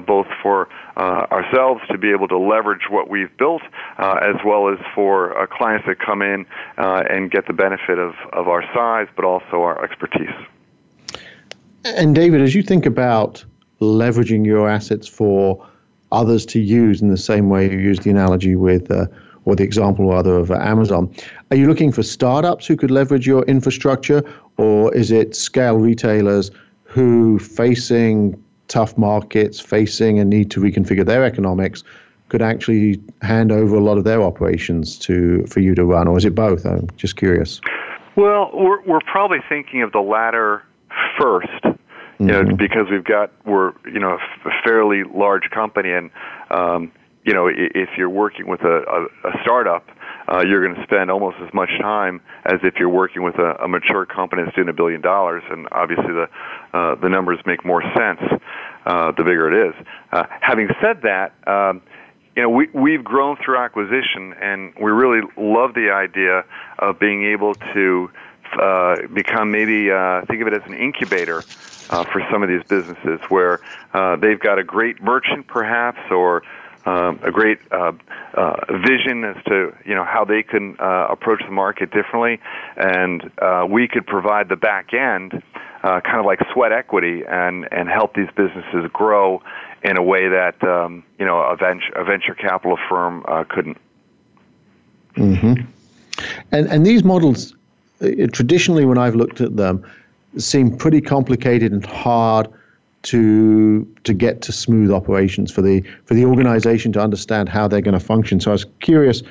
both 0.07 0.27
for 0.43 0.69
ourselves 0.99 1.81
to 1.91 1.97
be 1.97 2.11
able 2.11 2.29
to 2.29 2.39
leverage 2.39 2.91
what 2.91 3.09
we've 3.09 3.35
built, 3.39 3.63
as 3.99 4.37
well 4.45 4.69
as 4.69 4.79
for 4.95 5.49
clients 5.57 5.87
that 5.87 5.99
come 5.99 6.21
in 6.21 6.45
and 6.77 7.31
get 7.31 7.47
the 7.47 7.55
benefit 7.55 7.99
of, 7.99 8.13
of 8.33 8.49
our 8.49 8.63
size, 8.75 9.09
but 9.17 9.25
also 9.25 9.63
our 9.63 9.83
expertise. 9.83 10.37
And 11.85 12.15
David, 12.15 12.43
as 12.43 12.55
you 12.55 12.63
think 12.63 12.85
about 12.85 13.45
leveraging 13.81 14.47
your 14.47 14.69
assets 14.69 15.07
for 15.07 15.65
others 16.13 16.47
to 16.47 16.61
use 16.61 17.03
in 17.03 17.09
the 17.09 17.17
same 17.17 17.49
way 17.49 17.71
you 17.71 17.79
use 17.79 17.99
the 18.01 18.11
analogy 18.11 18.57
with, 18.57 18.91
uh, 18.91 19.07
or 19.45 19.57
the 19.57 19.65
example 19.65 20.09
rather 20.11 20.37
of 20.37 20.51
uh, 20.51 20.55
Amazon, 20.55 21.13
are 21.51 21.57
you 21.57 21.67
looking 21.67 21.93
for 21.93 22.03
startups 22.03 22.67
who 22.67 22.77
could 22.77 22.91
leverage 22.91 23.27
your 23.27 23.45
infrastructure, 23.45 24.23
or 24.57 24.95
is 24.95 25.11
it 25.11 25.37
scale 25.37 25.77
retailers 25.77 26.51
who, 26.85 27.39
facing 27.39 28.43
tough 28.69 28.97
markets, 28.97 29.61
facing 29.61 30.19
a 30.19 30.25
need 30.25 30.51
to 30.51 30.61
reconfigure 30.61 31.05
their 31.05 31.25
economics, 31.25 31.85
could 32.29 32.43
actually 32.43 33.01
hand 33.23 33.53
over 33.53 33.77
a 33.77 33.81
lot 33.81 33.99
of 33.99 34.05
their 34.05 34.21
operations 34.23 34.99
to 34.99 35.47
for 35.47 35.61
you 35.61 35.75
to 35.75 35.85
run, 35.85 36.09
or 36.09 36.17
is 36.19 36.25
it 36.25 36.35
both? 36.35 36.67
I'm 36.67 36.89
just 36.97 37.17
curious. 37.17 37.61
Well, 38.17 38.51
we're 38.53 38.83
we're 38.83 39.01
probably 39.01 39.39
thinking 39.49 39.83
of 39.83 39.93
the 39.93 40.01
latter 40.01 40.65
first 41.21 41.76
you 42.19 42.27
know, 42.27 42.43
mm-hmm. 42.43 42.57
because 42.57 42.87
we've 42.91 43.05
got 43.05 43.31
we're 43.45 43.73
you 43.85 44.01
know 44.01 44.19
a 44.45 44.51
fairly 44.65 45.03
large 45.05 45.51
company, 45.51 45.93
and 45.93 46.11
um, 46.51 46.93
you 47.25 47.35
know 47.35 47.49
if 47.49 47.91
you're 47.97 48.11
working 48.11 48.49
with 48.49 48.61
a, 48.63 48.83
a, 49.25 49.29
a 49.29 49.33
startup, 49.43 49.87
uh, 50.29 50.43
you're 50.47 50.65
going 50.65 50.75
to 50.75 50.83
spend 50.85 51.11
almost 51.11 51.37
as 51.47 51.53
much 51.53 51.71
time 51.81 52.21
as 52.47 52.61
if 52.63 52.75
you're 52.79 52.89
working 52.89 53.23
with 53.23 53.37
a, 53.37 53.65
a 53.65 53.69
mature 53.69 54.07
company 54.07 54.43
that's 54.45 54.57
doing 54.57 54.69
a 54.69 54.73
billion 54.73 55.01
dollars, 55.01 55.43
and 55.51 55.69
obviously 55.73 56.13
the 56.13 56.29
uh, 56.73 56.95
the 56.97 57.09
numbers 57.09 57.39
make 57.45 57.65
more 57.65 57.83
sense 57.97 58.21
uh, 58.87 59.13
the 59.13 59.23
bigger 59.23 59.53
it 59.53 59.69
is. 59.69 59.87
Uh, 60.13 60.25
having 60.41 60.69
said 60.81 61.03
that. 61.03 61.33
Um, 61.47 61.83
you 62.35 62.43
know, 62.43 62.51
we, 62.51 62.69
we've 62.75 63.03
grown 63.03 63.39
through 63.43 63.57
acquisition, 63.57 64.35
and 64.43 64.75
we 64.79 64.91
really 64.91 65.23
love 65.39 65.73
the 65.73 65.89
idea 65.91 66.45
of 66.79 67.01
being 67.01 67.25
able 67.25 67.55
to 67.55 68.11
uh, 68.59 69.07
become 69.13 69.51
maybe 69.51 69.91
uh, 69.91 70.25
think 70.27 70.43
of 70.43 70.49
it 70.49 70.55
as 70.55 70.63
an 70.67 70.75
incubator 70.75 71.43
uh, 71.91 72.05
for 72.05 72.23
some 72.31 72.43
of 72.43 72.49
these 72.49 72.63
businesses 72.65 73.21
where 73.29 73.61
uh, 73.95 74.17
they've 74.17 74.41
got 74.41 74.59
a 74.59 74.65
great 74.65 75.03
merchant 75.03 75.47
perhaps 75.47 76.01
or 76.11 76.43
um, 76.87 77.19
a 77.23 77.33
great 77.33 77.59
uh, 77.73 77.93
uh, 78.35 78.57
vision 78.87 79.25
as 79.25 79.43
to 79.45 79.77
you 79.85 79.95
know 79.95 80.05
how 80.05 80.25
they 80.25 80.43
can 80.43 80.77
uh, 80.79 81.09
approach 81.11 81.43
the 81.45 81.51
market 81.51 81.91
differently, 81.91 82.41
and 82.77 83.31
uh, 83.43 83.67
we 83.69 83.89
could 83.89 84.07
provide 84.07 84.49
the 84.49 84.57
back 84.57 84.95
end, 84.95 85.43
uh, 85.83 86.01
kind 86.01 86.21
of 86.21 86.25
like 86.25 86.39
sweat 86.53 86.71
equity, 86.71 87.25
and 87.29 87.67
and 87.73 87.89
help 87.89 88.15
these 88.15 88.29
businesses 88.37 88.89
grow 88.93 89.43
in 89.83 89.97
a 89.97 90.03
way 90.03 90.29
that 90.29 90.63
um, 90.63 91.03
you 91.19 91.27
know 91.27 91.41
a 91.41 91.57
venture 91.57 91.93
a 91.97 92.05
venture 92.05 92.35
capital 92.35 92.79
firm 92.89 93.25
couldn't. 93.49 93.79
Mm-hmm. 95.17 95.63
And 96.53 96.69
and 96.69 96.87
these 96.87 97.03
models, 97.03 97.53
traditionally, 98.01 98.85
when 98.85 98.99
I've 98.99 99.15
looked 99.15 99.41
at 99.41 99.57
them, 99.57 99.85
seem 100.39 100.77
pretty 100.77 101.01
complicated 101.01 101.73
and 101.73 101.85
hard 101.85 102.49
to 103.03 103.87
to 104.03 104.13
get 104.13 104.43
to 104.43 104.53
smooth 104.53 104.91
operations 104.91 105.53
for 105.53 105.63
the 105.63 105.83
for 106.05 106.15
the 106.15 106.25
organization 106.25 106.93
to 106.93 107.01
understand 107.01 107.49
how 107.49 107.69
they're 107.69 107.81
going 107.81 107.99
to 107.99 108.05
function. 108.05 108.41
So 108.41 108.51
I 108.51 108.55
was 108.55 108.67
curious 108.81 109.23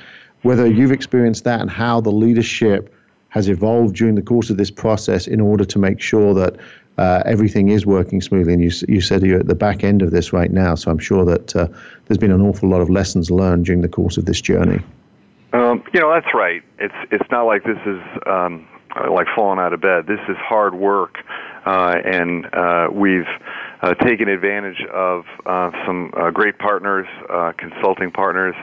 whether 0.44 0.66
you've 0.66 0.92
experienced 0.92 1.44
that 1.44 1.60
and 1.60 1.70
how 1.70 2.00
the 2.00 2.12
leadership 2.12 2.94
has 3.30 3.50
evolved 3.50 3.96
during 3.96 4.16
the 4.16 4.22
course 4.22 4.50
of 4.50 4.58
this 4.58 4.72
process 4.72 5.28
in 5.28 5.42
order 5.42 5.66
to 5.66 5.78
make 5.78 6.00
sure 6.00 6.34
that 6.34 6.56
uh, 6.98 7.22
everything 7.26 7.68
is 7.68 7.86
working 7.86 8.22
smoothly. 8.22 8.54
And 8.54 8.64
you 8.64 8.72
you 8.88 9.02
said 9.02 9.24
you're 9.24 9.40
at 9.40 9.48
the 9.48 9.56
back 9.56 9.84
end 9.84 10.02
of 10.02 10.12
this 10.12 10.32
right 10.32 10.52
now, 10.52 10.76
so 10.76 10.90
I'm 10.90 11.00
sure 11.00 11.26
that 11.26 11.56
uh, 11.56 11.68
there's 12.06 12.18
been 12.18 12.32
an 12.32 12.42
awful 12.42 12.70
lot 12.70 12.82
of 12.82 12.90
lessons 12.90 13.30
learned 13.30 13.66
during 13.66 13.82
the 13.82 13.90
course 13.90 14.18
of 14.18 14.26
this 14.26 14.40
journey. 14.40 14.82
Um, 15.56 15.84
you 15.94 16.02
know 16.02 16.12
that's 16.14 16.34
right. 16.34 16.62
It's 16.80 16.94
it's 17.12 17.32
not 17.32 17.44
like 17.44 17.64
this 17.64 17.78
is 17.86 18.02
um, 18.28 18.68
uh, 18.94 19.10
like 19.10 19.28
falling 19.34 19.58
out 19.60 19.72
of 19.72 19.80
bed. 19.80 20.06
This 20.06 20.20
is 20.28 20.36
hard 20.38 20.76
work, 20.76 21.16
uh, 21.66 21.96
and 22.04 22.46
uh, 22.54 22.88
we've 22.92 23.24
uh, 23.82 23.94
taken 23.96 24.28
advantage 24.28 24.84
of 24.94 25.24
uh, 25.46 25.72
some 25.86 26.12
uh, 26.18 26.32
great 26.32 26.58
partners, 26.60 27.08
uh, 27.30 27.54
consulting 27.58 28.12
partners, 28.12 28.54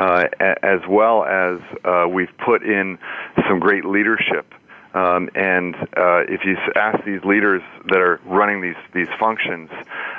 uh, 0.00 0.24
a- 0.40 0.64
as 0.64 0.80
well 0.88 1.24
as 1.24 1.60
uh, 1.84 2.08
we've 2.08 2.36
put 2.44 2.64
in 2.64 2.98
some 3.48 3.60
great 3.60 3.84
leadership. 3.84 4.52
Um, 4.92 5.28
and 5.36 5.76
uh, 5.76 6.26
if 6.26 6.40
you 6.44 6.56
ask 6.74 7.04
these 7.04 7.22
leaders 7.24 7.62
that 7.90 7.98
are 8.00 8.20
running 8.26 8.60
these 8.60 8.74
these 8.92 9.06
functions 9.20 9.70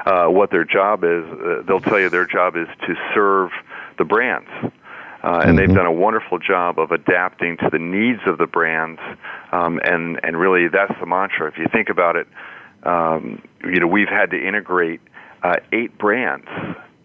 uh, 0.05 0.27
what 0.27 0.49
their 0.49 0.63
job 0.63 1.03
is, 1.03 1.25
uh, 1.25 1.63
they'll 1.67 1.81
tell 1.81 1.99
you 1.99 2.09
their 2.09 2.25
job 2.25 2.55
is 2.55 2.67
to 2.87 2.95
serve 3.13 3.49
the 3.97 4.05
brands. 4.05 4.47
Uh, 5.23 5.41
and 5.43 5.43
mm-hmm. 5.43 5.57
they've 5.57 5.75
done 5.75 5.85
a 5.85 5.91
wonderful 5.91 6.39
job 6.39 6.79
of 6.79 6.91
adapting 6.91 7.57
to 7.57 7.69
the 7.71 7.77
needs 7.79 8.21
of 8.25 8.37
the 8.37 8.47
brands, 8.47 8.99
um, 9.51 9.79
and 9.83 10.19
and 10.23 10.39
really 10.39 10.67
that's 10.67 10.93
the 10.99 11.05
mantra. 11.05 11.47
If 11.47 11.57
you 11.57 11.67
think 11.71 11.89
about 11.89 12.15
it, 12.15 12.27
um, 12.83 13.41
you 13.63 13.79
know 13.79 13.87
we've 13.87 14.09
had 14.09 14.31
to 14.31 14.47
integrate 14.47 15.01
uh, 15.43 15.57
eight 15.71 15.97
brands. 15.97 16.47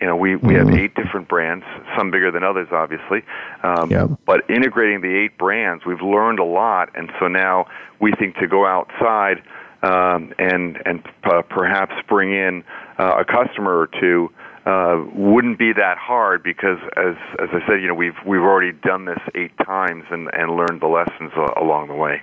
You 0.00 0.06
know, 0.06 0.16
we, 0.16 0.36
we 0.36 0.52
mm-hmm. 0.52 0.68
have 0.68 0.78
eight 0.78 0.94
different 0.94 1.26
brands, 1.26 1.64
some 1.96 2.10
bigger 2.10 2.30
than 2.30 2.42
others, 2.42 2.68
obviously. 2.70 3.22
Um, 3.62 3.90
yep. 3.90 4.10
But 4.26 4.48
integrating 4.50 5.00
the 5.00 5.16
eight 5.16 5.38
brands, 5.38 5.86
we've 5.86 6.02
learned 6.02 6.38
a 6.38 6.44
lot, 6.44 6.90
and 6.94 7.10
so 7.18 7.28
now 7.28 7.66
we 7.98 8.12
think 8.12 8.36
to 8.36 8.46
go 8.46 8.66
outside 8.66 9.42
um, 9.82 10.34
and 10.38 10.82
and 10.84 11.04
p- 11.04 11.42
perhaps 11.48 11.94
bring 12.08 12.32
in 12.32 12.64
uh, 12.98 13.22
a 13.22 13.24
customer 13.24 13.78
or 13.78 13.88
two 14.00 14.30
uh, 14.66 15.04
wouldn't 15.14 15.58
be 15.58 15.72
that 15.72 15.96
hard 15.96 16.42
because, 16.42 16.78
as 16.96 17.14
as 17.38 17.48
I 17.52 17.64
said, 17.66 17.80
you 17.80 17.86
know, 17.86 17.94
we've 17.94 18.16
we've 18.26 18.40
already 18.40 18.72
done 18.72 19.04
this 19.04 19.20
eight 19.36 19.56
times 19.64 20.04
and 20.10 20.28
and 20.34 20.56
learned 20.56 20.80
the 20.80 20.88
lessons 20.88 21.30
uh, 21.36 21.52
along 21.56 21.88
the 21.88 21.94
way. 21.94 22.20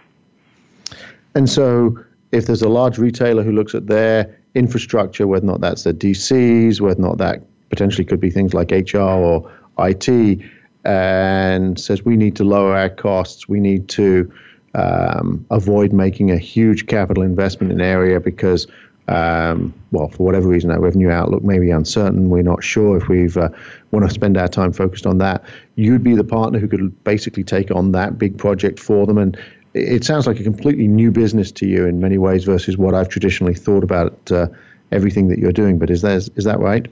And 1.35 1.49
so, 1.49 1.97
if 2.33 2.45
there's 2.45 2.61
a 2.61 2.69
large 2.69 2.97
retailer 2.97 3.43
who 3.43 3.53
looks 3.53 3.73
at 3.73 3.87
their 3.87 4.37
infrastructure, 4.55 5.25
whether 5.25 5.45
or 5.45 5.51
not 5.51 5.61
that's 5.61 5.83
their 5.83 5.93
DCs, 5.93 6.81
whether 6.81 6.99
or 6.99 7.07
not 7.07 7.17
that 7.17 7.41
potentially 7.69 8.03
could 8.03 8.19
be 8.19 8.29
things 8.29 8.53
like 8.53 8.71
HR 8.71 8.99
or 8.99 9.49
IT, 9.79 10.41
and 10.83 11.79
says 11.79 12.03
we 12.03 12.17
need 12.17 12.35
to 12.35 12.43
lower 12.43 12.75
our 12.75 12.89
costs, 12.89 13.47
we 13.47 13.61
need 13.61 13.87
to 13.87 14.31
um, 14.75 15.45
avoid 15.49 15.93
making 15.93 16.29
a 16.29 16.37
huge 16.37 16.87
capital 16.87 17.23
investment 17.23 17.71
in 17.71 17.79
area 17.79 18.19
because 18.19 18.67
um, 19.07 19.73
well, 19.91 20.07
for 20.07 20.23
whatever 20.23 20.47
reason, 20.47 20.71
our 20.71 20.79
revenue 20.79 21.09
outlook 21.09 21.43
may 21.43 21.59
be 21.59 21.71
uncertain. 21.71 22.29
We're 22.29 22.43
not 22.43 22.63
sure 22.63 22.97
if 22.97 23.07
we 23.09 23.29
uh, 23.29 23.49
want 23.91 24.07
to 24.07 24.13
spend 24.13 24.37
our 24.37 24.47
time 24.47 24.71
focused 24.71 25.05
on 25.05 25.17
that. 25.17 25.43
You'd 25.75 26.03
be 26.03 26.15
the 26.15 26.23
partner 26.23 26.59
who 26.59 26.67
could 26.67 27.03
basically 27.03 27.43
take 27.43 27.69
on 27.71 27.91
that 27.91 28.17
big 28.17 28.37
project 28.37 28.79
for 28.79 29.05
them. 29.05 29.17
And 29.17 29.37
it 29.73 30.05
sounds 30.05 30.25
like 30.25 30.39
a 30.39 30.43
completely 30.43 30.87
new 30.87 31.11
business 31.11 31.51
to 31.53 31.67
you 31.67 31.85
in 31.85 31.99
many 31.99 32.17
ways 32.17 32.45
versus 32.45 32.77
what 32.77 32.93
I've 32.93 33.09
traditionally 33.09 33.55
thought 33.55 33.83
about 33.83 34.31
uh, 34.31 34.47
everything 34.91 35.27
that 35.27 35.39
you're 35.39 35.51
doing. 35.51 35.79
But 35.79 35.89
is 35.89 36.01
that, 36.03 36.29
is 36.35 36.45
that 36.45 36.59
right? 36.59 36.87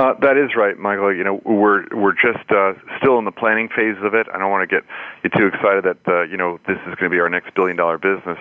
Uh, 0.00 0.14
that 0.22 0.38
is 0.38 0.56
right, 0.56 0.78
Michael. 0.78 1.14
You 1.14 1.24
know, 1.24 1.42
we're 1.44 1.84
we're 1.92 2.14
just 2.14 2.50
uh, 2.50 2.72
still 2.96 3.18
in 3.18 3.26
the 3.26 3.32
planning 3.32 3.68
phase 3.68 3.96
of 4.02 4.14
it. 4.14 4.28
I 4.32 4.38
don't 4.38 4.50
want 4.50 4.66
to 4.66 4.74
get 4.74 4.82
you 5.22 5.28
too 5.28 5.46
excited 5.48 5.84
that 5.84 5.98
uh, 6.08 6.22
you 6.22 6.38
know 6.38 6.58
this 6.66 6.78
is 6.88 6.94
going 6.94 7.10
to 7.10 7.10
be 7.10 7.20
our 7.20 7.28
next 7.28 7.54
billion 7.54 7.76
dollar 7.76 7.98
business. 7.98 8.38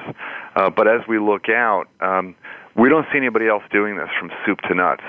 Uh, 0.56 0.70
but 0.70 0.88
as 0.88 1.02
we 1.10 1.20
look 1.20 1.50
out, 1.50 1.90
um, 2.00 2.34
we 2.78 2.88
don't 2.88 3.06
see 3.12 3.18
anybody 3.18 3.50
else 3.50 3.64
doing 3.74 3.98
this 3.98 4.08
from 4.18 4.32
soup 4.46 4.62
to 4.70 4.74
nuts. 4.74 5.04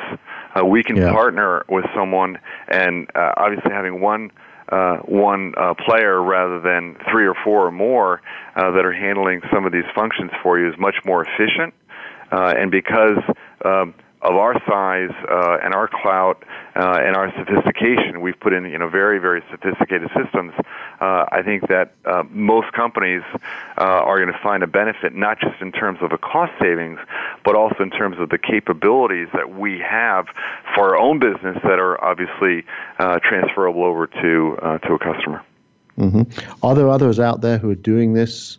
Uh, 0.58 0.66
we 0.66 0.82
can 0.82 0.96
yeah. 0.96 1.12
partner 1.12 1.64
with 1.68 1.84
someone, 1.94 2.36
and 2.66 3.06
uh, 3.14 3.30
obviously 3.36 3.70
having 3.70 4.00
one 4.00 4.32
uh, 4.70 4.96
one 5.06 5.54
uh, 5.56 5.74
player 5.86 6.20
rather 6.20 6.58
than 6.58 6.96
three 7.12 7.28
or 7.28 7.36
four 7.44 7.64
or 7.64 7.70
more 7.70 8.22
uh, 8.56 8.72
that 8.72 8.84
are 8.84 8.92
handling 8.92 9.40
some 9.54 9.66
of 9.66 9.70
these 9.70 9.86
functions 9.94 10.32
for 10.42 10.58
you 10.58 10.68
is 10.68 10.74
much 10.80 10.96
more 11.04 11.24
efficient. 11.24 11.72
Uh, 12.32 12.54
and 12.56 12.72
because 12.72 13.18
um, 13.64 13.94
of 14.22 14.34
our 14.34 14.54
size 14.66 15.10
uh, 15.30 15.58
and 15.62 15.74
our 15.74 15.88
clout 15.88 16.42
uh, 16.76 16.98
and 17.02 17.16
our 17.16 17.32
sophistication, 17.38 18.20
we've 18.20 18.38
put 18.38 18.52
in 18.52 18.64
you 18.64 18.78
know 18.78 18.88
very 18.88 19.18
very 19.18 19.42
sophisticated 19.50 20.10
systems. 20.14 20.52
Uh, 21.00 21.24
I 21.32 21.42
think 21.42 21.68
that 21.68 21.94
uh, 22.04 22.24
most 22.28 22.72
companies 22.72 23.22
uh, 23.34 23.40
are 23.78 24.20
going 24.20 24.32
to 24.32 24.38
find 24.42 24.62
a 24.62 24.66
benefit 24.66 25.14
not 25.14 25.40
just 25.40 25.60
in 25.60 25.72
terms 25.72 26.00
of 26.02 26.12
a 26.12 26.18
cost 26.18 26.52
savings, 26.60 26.98
but 27.44 27.54
also 27.54 27.82
in 27.82 27.90
terms 27.90 28.18
of 28.18 28.28
the 28.28 28.38
capabilities 28.38 29.28
that 29.32 29.54
we 29.54 29.78
have 29.78 30.26
for 30.74 30.90
our 30.90 30.96
own 30.96 31.18
business 31.18 31.56
that 31.62 31.78
are 31.78 32.02
obviously 32.04 32.64
uh, 32.98 33.18
transferable 33.20 33.84
over 33.84 34.06
to 34.06 34.56
to 34.86 34.94
a 34.94 34.98
customer. 34.98 35.42
Mm-hmm. 35.98 36.22
Are 36.62 36.74
there 36.74 36.88
others 36.88 37.18
out 37.18 37.40
there 37.40 37.58
who 37.58 37.70
are 37.70 37.74
doing 37.74 38.14
this 38.14 38.58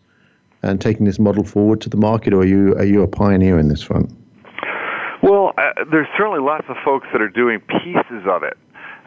and 0.64 0.80
taking 0.80 1.06
this 1.06 1.18
model 1.18 1.44
forward 1.44 1.82
to 1.82 1.90
the 1.90 1.98
market, 1.98 2.34
or 2.34 2.42
are 2.42 2.46
you 2.46 2.76
are 2.76 2.86
you 2.86 3.04
a 3.04 3.08
pioneer 3.08 3.60
in 3.60 3.68
this 3.68 3.82
front? 3.82 4.12
Well, 5.22 5.54
uh, 5.58 5.86
there's 5.90 6.08
certainly 6.18 6.40
lots 6.40 6.66
of 6.68 6.78
folks 6.84 7.08
that 7.12 7.22
are 7.22 7.30
doing 7.30 7.60
pieces 7.60 8.26
of 8.28 8.44
it. 8.44 8.58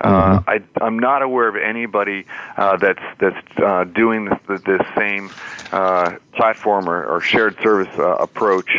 Uh, 0.01 0.41
mm-hmm. 0.41 0.51
I, 0.51 0.85
I'm 0.85 0.99
not 0.99 1.23
aware 1.23 1.49
of 1.49 1.57
anybody 1.57 2.27
uh, 2.57 2.77
that's 2.77 3.03
that's 3.19 3.59
uh, 3.59 3.85
doing 3.85 4.27
this, 4.27 4.63
this 4.65 4.81
same 4.97 5.31
uh, 5.73 6.17
platform 6.33 6.89
or, 6.89 7.05
or 7.05 7.21
shared 7.21 7.57
service 7.63 7.93
uh, 7.99 8.17
approach 8.17 8.71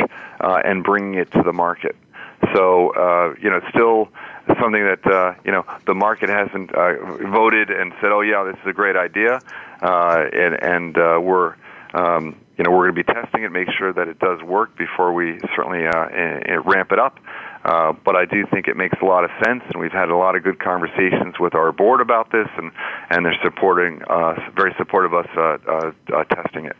uh, 0.41 0.61
and 0.63 0.83
bringing 0.83 1.15
it 1.15 1.31
to 1.31 1.41
the 1.41 1.53
market. 1.53 1.95
So 2.53 2.89
uh, 2.89 3.35
you 3.41 3.49
know, 3.49 3.57
it's 3.57 3.69
still 3.69 4.09
something 4.59 4.83
that 4.83 5.05
uh, 5.07 5.35
you 5.43 5.51
know 5.51 5.65
the 5.85 5.95
market 5.95 6.29
hasn't 6.29 6.73
uh, 6.73 6.93
voted 7.29 7.69
and 7.71 7.93
said, 8.01 8.11
"Oh 8.11 8.21
yeah, 8.21 8.43
this 8.43 8.55
is 8.61 8.67
a 8.67 8.73
great 8.73 8.95
idea," 8.95 9.41
uh, 9.81 10.25
and 10.31 10.63
and 10.63 10.97
uh, 10.97 11.19
we're 11.21 11.55
um, 11.93 12.35
you 12.57 12.63
know 12.63 12.71
we're 12.71 12.89
going 12.89 12.95
to 12.95 13.03
be 13.03 13.13
testing 13.13 13.43
it, 13.43 13.51
make 13.51 13.67
sure 13.77 13.91
that 13.93 14.07
it 14.07 14.19
does 14.19 14.41
work 14.43 14.77
before 14.77 15.13
we 15.13 15.39
certainly 15.55 15.85
uh, 15.87 16.61
ramp 16.63 16.91
it 16.91 16.99
up. 16.99 17.19
Uh, 17.65 17.93
but 18.05 18.15
I 18.15 18.25
do 18.25 18.45
think 18.51 18.67
it 18.67 18.77
makes 18.77 18.95
a 19.01 19.05
lot 19.05 19.23
of 19.23 19.31
sense, 19.43 19.63
and 19.71 19.81
we've 19.81 19.91
had 19.91 20.09
a 20.09 20.15
lot 20.15 20.35
of 20.35 20.43
good 20.43 20.59
conversations 20.59 21.39
with 21.39 21.55
our 21.55 21.71
board 21.71 21.99
about 21.99 22.31
this, 22.31 22.47
and, 22.57 22.71
and 23.09 23.25
they're 23.25 23.37
supporting 23.43 24.03
us, 24.03 24.39
very 24.55 24.71
supportive 24.77 25.13
of 25.13 25.25
us 25.25 25.31
uh, 25.35 25.57
uh, 25.67 25.91
uh, 26.15 26.23
testing 26.25 26.65
it. 26.65 26.75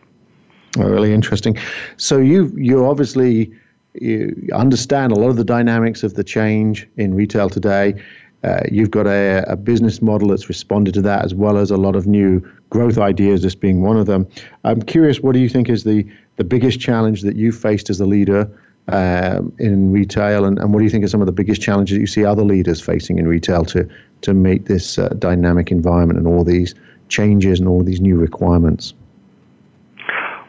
Oh, 0.78 0.84
really 0.84 1.11
interesting. 1.11 1.57
So 1.97 2.17
you 2.17 2.53
you 2.55 2.86
obviously 2.86 3.51
you 3.93 4.49
understand 4.53 5.11
a 5.11 5.15
lot 5.15 5.30
of 5.30 5.38
the 5.38 5.43
dynamics 5.43 6.03
of 6.03 6.13
the 6.13 6.23
change 6.23 6.88
in 6.97 7.13
retail 7.15 7.49
today. 7.49 7.95
Uh, 8.43 8.59
you've 8.71 8.91
got 8.91 9.07
a, 9.07 9.43
a, 9.47 9.55
business 9.55 10.03
model 10.03 10.28
that's 10.28 10.47
responded 10.49 10.93
to 10.93 11.01
that, 11.01 11.26
as 11.26 11.34
well 11.34 11.57
as 11.57 11.71
a 11.71 11.78
lot 11.78 11.95
of 11.95 12.05
new 12.05 12.47
growth 12.76 12.97
ideas, 12.97 13.41
this 13.41 13.55
being 13.55 13.82
one 13.82 13.95
of 13.95 14.05
them. 14.05 14.28
I'm 14.65 14.82
curious, 14.82 15.21
what 15.21 15.34
do 15.34 15.39
you 15.39 15.47
think 15.47 15.69
is 15.69 15.86
the, 15.86 16.05
the 16.36 16.43
biggest 16.43 16.78
challenge 16.82 17.21
that 17.21 17.38
you 17.38 17.53
faced 17.53 17.89
as 17.89 18.01
a 18.01 18.05
leader 18.05 18.41
um, 18.89 19.53
in 19.59 19.93
retail, 19.93 20.43
and, 20.45 20.59
and 20.59 20.73
what 20.73 20.80
do 20.80 20.84
you 20.84 20.89
think 20.89 21.05
are 21.05 21.07
some 21.07 21.21
of 21.21 21.26
the 21.26 21.32
biggest 21.41 21.61
challenges 21.61 21.95
that 21.95 22.01
you 22.01 22.07
see 22.07 22.26
other 22.26 22.43
leaders 22.43 22.82
facing 22.82 23.17
in 23.17 23.28
retail 23.28 23.63
to 23.65 23.88
to 24.21 24.34
meet 24.34 24.65
this 24.65 24.99
uh, 24.99 25.09
dynamic 25.17 25.71
environment 25.71 26.19
and 26.19 26.28
all 26.28 26.43
these 26.43 26.76
changes 27.07 27.59
and 27.59 27.69
all 27.69 27.84
these 27.84 28.01
new 28.01 28.17
requirements? 28.17 28.93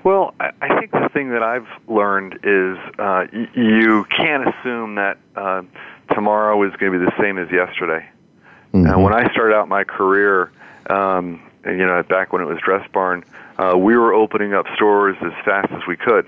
Well, 0.03 0.35
I 0.41 0.79
think 0.79 0.91
the 0.91 1.09
thing 1.15 1.31
that 1.31 1.43
I've 1.43 1.69
learned 1.89 2.35
is 2.43 2.77
uh, 2.99 3.27
y- 3.33 3.49
you 3.55 4.05
can't 4.17 4.49
assume 4.49 4.97
that 4.97 5.17
uh, 5.37 5.63
tomorrow 6.15 6.63
is 6.65 6.73
going 6.77 6.93
to 6.93 6.99
be 6.99 7.05
the 7.05 7.17
same 7.21 7.39
as 7.39 7.51
yesterday. 7.51 8.09
Mm-hmm. 8.73 9.03
When 9.03 9.15
I 9.15 9.31
started 9.33 9.55
out 9.55 9.69
my 9.69 9.85
career, 9.85 10.51
um, 10.91 11.41
you 11.67 11.87
know, 11.87 12.03
back 12.03 12.33
when 12.33 12.43
it 12.43 12.47
was 12.47 12.59
Dress 12.61 12.87
Barn, 12.93 13.25
uh, 13.59 13.77
we 13.77 13.97
were 13.97 14.13
opening 14.13 14.55
up 14.55 14.67
stores 14.75 15.17
as 15.21 15.33
fast 15.45 15.73
as 15.73 15.87
we 15.87 15.97
could. 15.97 16.27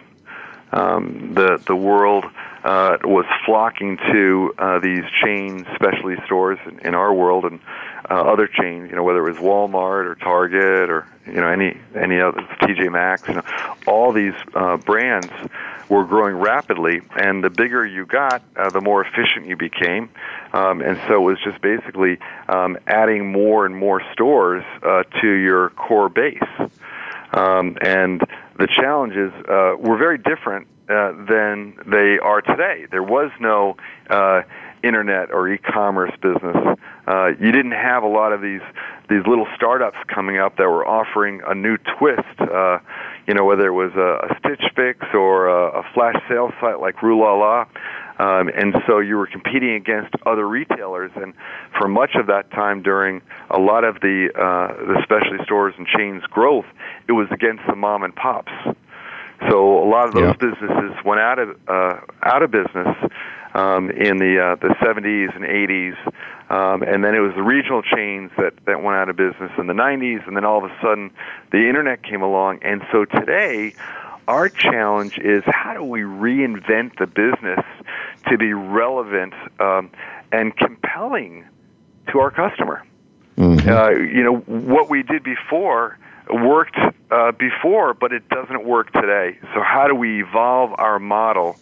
Um, 0.73 1.33
the 1.35 1.63
the 1.67 1.77
world 1.77 2.27
uh, 2.65 2.99
was 3.05 3.25
flocking 3.47 3.97
to 4.13 4.55
uh, 4.59 4.79
these 4.81 5.05
chain 5.25 5.67
specialty 5.75 6.23
stores 6.27 6.59
in, 6.67 6.79
in 6.81 6.95
our 6.95 7.15
world 7.15 7.45
and 7.45 7.61
uh, 8.11 8.15
other 8.15 8.47
chains, 8.47 8.91
you 8.91 8.97
know, 8.97 9.03
whether 9.03 9.27
it 9.27 9.33
was 9.33 9.41
Walmart 9.41 10.07
or 10.07 10.15
Target 10.17 10.91
or 10.91 11.07
you 11.27 11.41
know 11.41 11.49
any 11.49 11.79
any 11.95 12.21
other 12.21 12.41
TJ 12.61 12.93
Maxx, 12.93 13.29
you 13.29 13.35
know, 13.35 13.45
all 13.87 14.13
these 14.13 14.35
uh, 14.55 14.77
brands 14.77 15.31
were 15.89 16.05
growing 16.05 16.37
rapidly, 16.37 17.01
and 17.17 17.43
the 17.43 17.51
bigger 17.51 17.87
you 17.87 18.07
got, 18.07 18.43
uh, 18.57 18.71
the 18.71 18.81
more 18.81 19.05
efficient 19.05 19.47
you 19.47 19.57
became, 19.57 20.11
um, 20.53 20.81
and 20.81 20.99
so 21.09 21.15
it 21.15 21.25
was 21.25 21.39
just 21.43 21.61
basically 21.63 22.19
um, 22.49 22.77
adding 22.87 23.31
more 23.33 23.67
and 23.67 23.77
more 23.77 24.03
stores 24.13 24.65
uh, 24.83 25.03
to 25.21 25.29
your 25.29 25.71
core 25.71 26.09
base, 26.09 26.43
um, 27.33 27.77
and 27.81 28.21
the 28.59 28.69
challenges 28.81 29.33
uh, 29.49 29.75
were 29.79 29.97
very 29.97 30.19
different 30.19 30.67
uh, 30.89 31.13
than 31.29 31.75
they 31.87 32.19
are 32.19 32.41
today. 32.41 32.87
There 32.91 33.03
was 33.03 33.31
no 33.41 33.77
uh, 34.09 34.43
internet 34.83 35.31
or 35.31 35.49
e-commerce 35.49 36.13
business. 36.21 36.57
Uh, 37.07 37.29
you 37.41 37.53
didn't 37.53 37.73
have 37.73 38.03
a 38.03 38.09
lot 38.09 38.33
of 38.33 38.41
these 38.41 38.61
these 39.09 39.27
little 39.27 39.47
startups 39.57 39.97
coming 40.07 40.39
up 40.39 40.57
that 40.59 40.69
were 40.69 40.87
offering 40.87 41.41
a 41.47 41.55
new 41.55 41.77
twist. 41.99 42.41
Uh, 42.41 42.79
you 43.27 43.35
know, 43.35 43.45
whether 43.45 43.67
it 43.67 43.73
was 43.73 43.93
a, 43.95 44.29
a 44.31 44.39
Stitch 44.39 44.65
Fix 44.77 45.07
or 45.15 45.49
a, 45.49 45.81
a 45.81 45.83
flash 45.95 46.17
sale 46.29 46.53
site 46.61 46.81
like 46.81 47.03
Rue 47.03 47.19
La 47.19 47.35
La. 47.35 47.67
Um, 48.19 48.49
and 48.49 48.75
so 48.87 48.99
you 48.99 49.17
were 49.17 49.29
competing 49.29 49.75
against 49.75 50.13
other 50.27 50.47
retailers, 50.49 51.13
and 51.15 51.35
for 51.79 51.87
much 51.87 52.17
of 52.17 52.27
that 52.27 52.51
time 52.51 52.83
during 52.83 53.23
a 53.51 53.61
lot 53.61 53.85
of 53.85 54.01
the 54.01 54.29
uh, 54.35 54.75
the 54.87 55.01
specialty 55.05 55.43
stores 55.45 55.75
and 55.79 55.87
chains 55.87 56.25
growth, 56.25 56.67
it 57.07 57.13
was 57.13 57.29
against 57.31 57.63
the 57.69 57.77
mom 57.77 58.03
and 58.03 58.15
pops. 58.15 58.53
So 59.49 59.79
a 59.83 59.89
lot 59.89 60.09
of 60.09 60.15
those 60.15 60.35
yeah. 60.41 60.51
businesses 60.51 60.97
went 61.05 61.21
out 61.21 61.39
of 61.39 61.57
uh, 61.69 62.01
out 62.25 62.43
of 62.43 62.51
business 62.51 62.89
um, 63.59 63.91
in 63.91 64.19
the 64.19 64.39
uh, 64.39 64.55
the 64.57 64.75
70s 64.81 65.35
and 65.35 65.45
80s, 65.45 65.97
um, 66.51 66.83
and 66.83 67.03
then 67.03 67.15
it 67.15 67.21
was 67.21 67.35
the 67.35 67.43
regional 67.43 67.83
chains 67.83 68.31
that 68.37 68.55
that 68.67 68.83
went 68.83 68.97
out 68.97 69.09
of 69.09 69.17
business 69.17 69.51
in 69.59 69.67
the 69.67 69.73
90s, 69.73 70.27
and 70.27 70.37
then 70.37 70.45
all 70.45 70.65
of 70.65 70.71
a 70.71 70.75
sudden 70.81 71.11
the 71.51 71.69
internet 71.69 72.03
came 72.03 72.23
along, 72.23 72.61
and 72.63 72.83
so 72.93 73.05
today 73.05 73.75
our 74.29 74.49
challenge 74.49 75.19
is 75.19 75.43
how 75.47 75.75
do 75.75 75.83
we 75.83 76.01
reinvent 76.03 76.99
the 76.99 77.07
business 77.07 77.65
to 78.29 78.37
be 78.37 78.53
relevant 78.53 79.33
um, 79.59 79.91
and 80.31 80.57
compelling 80.57 81.45
to 82.13 82.19
our 82.19 82.31
customer. 82.31 82.85
Mm-hmm. 83.39 83.69
Uh, 83.69 83.91
you 83.91 84.23
know 84.23 84.37
what 84.37 84.89
we 84.89 85.03
did 85.03 85.25
before 85.25 85.99
worked 86.31 86.79
uh, 87.11 87.33
before, 87.33 87.95
but 87.95 88.13
it 88.13 88.29
doesn't 88.29 88.65
work 88.65 88.93
today. 88.93 89.39
So 89.55 89.63
how 89.63 89.89
do 89.89 89.95
we 89.95 90.23
evolve 90.23 90.73
our 90.79 90.99
model 90.99 91.57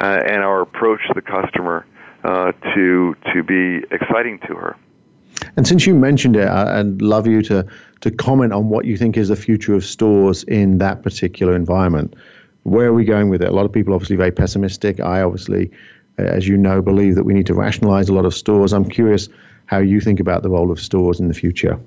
uh, 0.00 0.22
and 0.26 0.42
our 0.42 0.60
approach 0.62 1.00
to 1.08 1.14
the 1.14 1.22
customer 1.22 1.86
uh, 2.24 2.52
to 2.74 3.14
to 3.32 3.42
be 3.42 3.84
exciting 3.90 4.38
to 4.46 4.54
her? 4.54 4.76
And 5.56 5.66
since 5.66 5.86
you 5.86 5.94
mentioned 5.94 6.36
it, 6.36 6.48
I'd 6.48 7.02
love 7.02 7.26
you 7.26 7.42
to 7.42 7.66
to 8.00 8.10
comment 8.10 8.52
on 8.52 8.68
what 8.68 8.84
you 8.84 8.96
think 8.96 9.16
is 9.16 9.28
the 9.28 9.36
future 9.36 9.74
of 9.74 9.84
stores 9.84 10.42
in 10.44 10.78
that 10.78 11.02
particular 11.02 11.54
environment. 11.54 12.14
Where 12.62 12.88
are 12.88 12.94
we 12.94 13.04
going 13.04 13.28
with 13.28 13.42
it? 13.42 13.48
A 13.48 13.52
lot 13.52 13.64
of 13.64 13.72
people 13.72 13.94
obviously 13.94 14.16
very 14.16 14.32
pessimistic. 14.32 15.00
I 15.00 15.22
obviously, 15.22 15.70
as 16.18 16.46
you 16.48 16.56
know, 16.56 16.82
believe 16.82 17.14
that 17.14 17.24
we 17.24 17.34
need 17.34 17.46
to 17.46 17.54
rationalize 17.54 18.08
a 18.08 18.14
lot 18.14 18.24
of 18.24 18.34
stores. 18.34 18.72
I'm 18.72 18.88
curious 18.88 19.28
how 19.66 19.78
you 19.78 20.00
think 20.00 20.20
about 20.20 20.42
the 20.42 20.50
role 20.50 20.70
of 20.70 20.80
stores 20.80 21.20
in 21.20 21.28
the 21.28 21.34
future. 21.34 21.78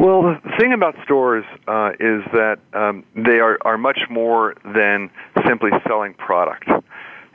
Well, 0.00 0.22
the 0.22 0.56
thing 0.58 0.72
about 0.72 0.94
stores 1.04 1.44
uh, 1.68 1.90
is 2.00 2.24
that 2.32 2.56
um, 2.72 3.04
they 3.14 3.38
are, 3.38 3.58
are 3.60 3.76
much 3.76 3.98
more 4.08 4.54
than 4.64 5.10
simply 5.46 5.72
selling 5.86 6.14
product. 6.14 6.64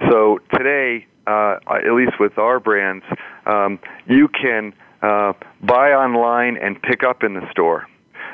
So 0.10 0.40
today, 0.52 1.06
uh, 1.28 1.58
at 1.68 1.94
least 1.94 2.14
with 2.20 2.40
our 2.40 2.60
brands, 2.60 3.06
um, 3.46 3.78
you 4.08 4.28
can 4.30 4.74
uh, 5.04 5.34
buy 5.62 5.92
online 5.92 6.58
and 6.58 6.82
pick 6.82 7.04
up 7.04 7.22
in 7.22 7.36
the 7.36 7.48
store. 7.52 7.86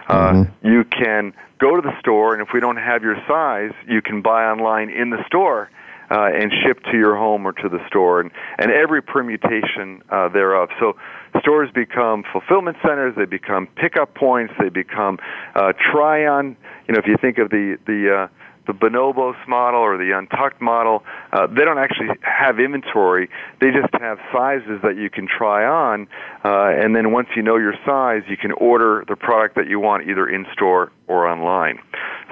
Uh, 0.08 0.32
mm-hmm. 0.32 0.66
You 0.66 0.86
can 0.86 1.34
go 1.60 1.76
to 1.76 1.82
the 1.82 2.00
store, 2.00 2.34
and 2.34 2.42
if 2.42 2.54
we 2.54 2.62
don't 2.62 2.78
have 2.78 3.04
your 3.04 3.18
size, 3.28 3.74
you 3.86 4.02
can 4.02 4.22
buy 4.22 4.46
online 4.46 4.92
in 4.92 5.10
the 5.10 5.22
store 5.28 5.70
uh, 6.10 6.30
and 6.34 6.54
ship 6.66 6.82
to 6.92 6.98
your 6.98 7.18
home 7.18 7.46
or 7.46 7.52
to 7.52 7.68
the 7.68 7.86
store, 7.88 8.22
and, 8.22 8.32
and 8.58 8.72
every 8.72 9.02
permutation 9.02 10.02
uh, 10.10 10.30
thereof. 10.30 10.70
So 10.80 10.96
stores 11.40 11.70
become 11.74 12.24
fulfillment 12.32 12.78
centers, 12.82 13.16
they 13.16 13.26
become 13.26 13.68
pickup 13.76 14.14
points, 14.16 14.54
they 14.60 14.70
become 14.70 15.20
uh, 15.56 15.74
try-on. 15.92 16.58
You 16.88 16.94
know, 16.94 17.00
if 17.00 17.08
you 17.08 17.18
think 17.22 17.38
of 17.38 17.50
the 17.50 17.78
the 17.86 18.24
uh, 18.24 18.28
the 18.68 18.74
bonobos 18.74 19.36
model 19.48 19.80
or 19.80 19.98
the 19.98 20.12
UNTUCKit 20.12 20.62
model, 20.62 21.04
uh, 21.34 21.48
they 21.48 21.66
don't 21.66 21.80
actually 21.80 22.10
have 22.22 22.60
inventory. 22.60 23.30
They 23.60 23.72
just 23.72 23.92
have 24.00 24.20
sizes 24.32 24.80
that 24.84 24.98
you 24.98 25.10
can 25.10 25.28
try 25.28 25.66
on, 25.66 26.08
uh, 26.46 26.70
and 26.70 26.96
then 26.96 27.12
once 27.12 27.30
you 27.36 27.42
know 27.42 27.58
your 27.58 27.74
size, 27.86 28.22
you 28.28 28.38
can 28.38 28.52
order 28.54 29.04
the 29.08 29.16
product 29.16 29.56
that 29.56 29.68
you 29.68 29.80
want 29.80 30.08
either 30.08 30.28
in 30.28 30.46
store 30.54 30.92
or 31.08 31.28
online. 31.28 31.80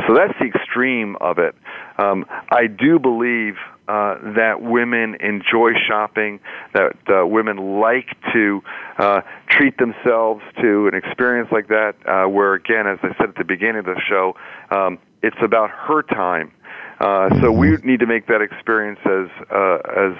So 0.08 0.14
that's 0.14 0.38
the 0.40 0.46
extreme 0.46 1.16
of 1.20 1.40
it. 1.40 1.56
Um, 1.98 2.26
I 2.52 2.68
do 2.68 3.00
believe 3.00 3.56
uh, 3.90 4.34
that 4.36 4.62
women 4.62 5.16
enjoy 5.20 5.72
shopping, 5.88 6.40
that 6.74 6.96
uh, 7.10 7.26
women 7.26 7.80
like 7.80 8.06
to 8.32 8.62
uh, 9.00 9.22
treat 9.50 9.76
themselves 9.80 10.44
to 10.62 10.88
an 10.88 10.94
experience 10.94 11.50
like 11.52 11.70
that, 11.70 11.96
uh, 12.06 12.30
where 12.30 12.54
again, 12.54 12.86
as 12.86 13.00
I 13.02 13.18
said 13.18 13.30
at 13.30 13.36
the 13.36 13.44
beginning 13.44 13.80
of 13.80 13.86
the 13.86 14.00
show, 14.08 14.36
um, 14.70 15.00
it's 15.24 15.42
about 15.42 15.72
her 15.72 16.04
time. 16.04 16.52
Uh, 17.00 17.30
so 17.42 17.52
we 17.52 17.70
mm-hmm. 17.70 17.88
need 17.88 18.00
to 18.02 18.06
make 18.06 18.28
that 18.28 18.42
experience 18.42 19.00
as 19.06 19.28
uh, 19.50 19.80
as 19.98 20.14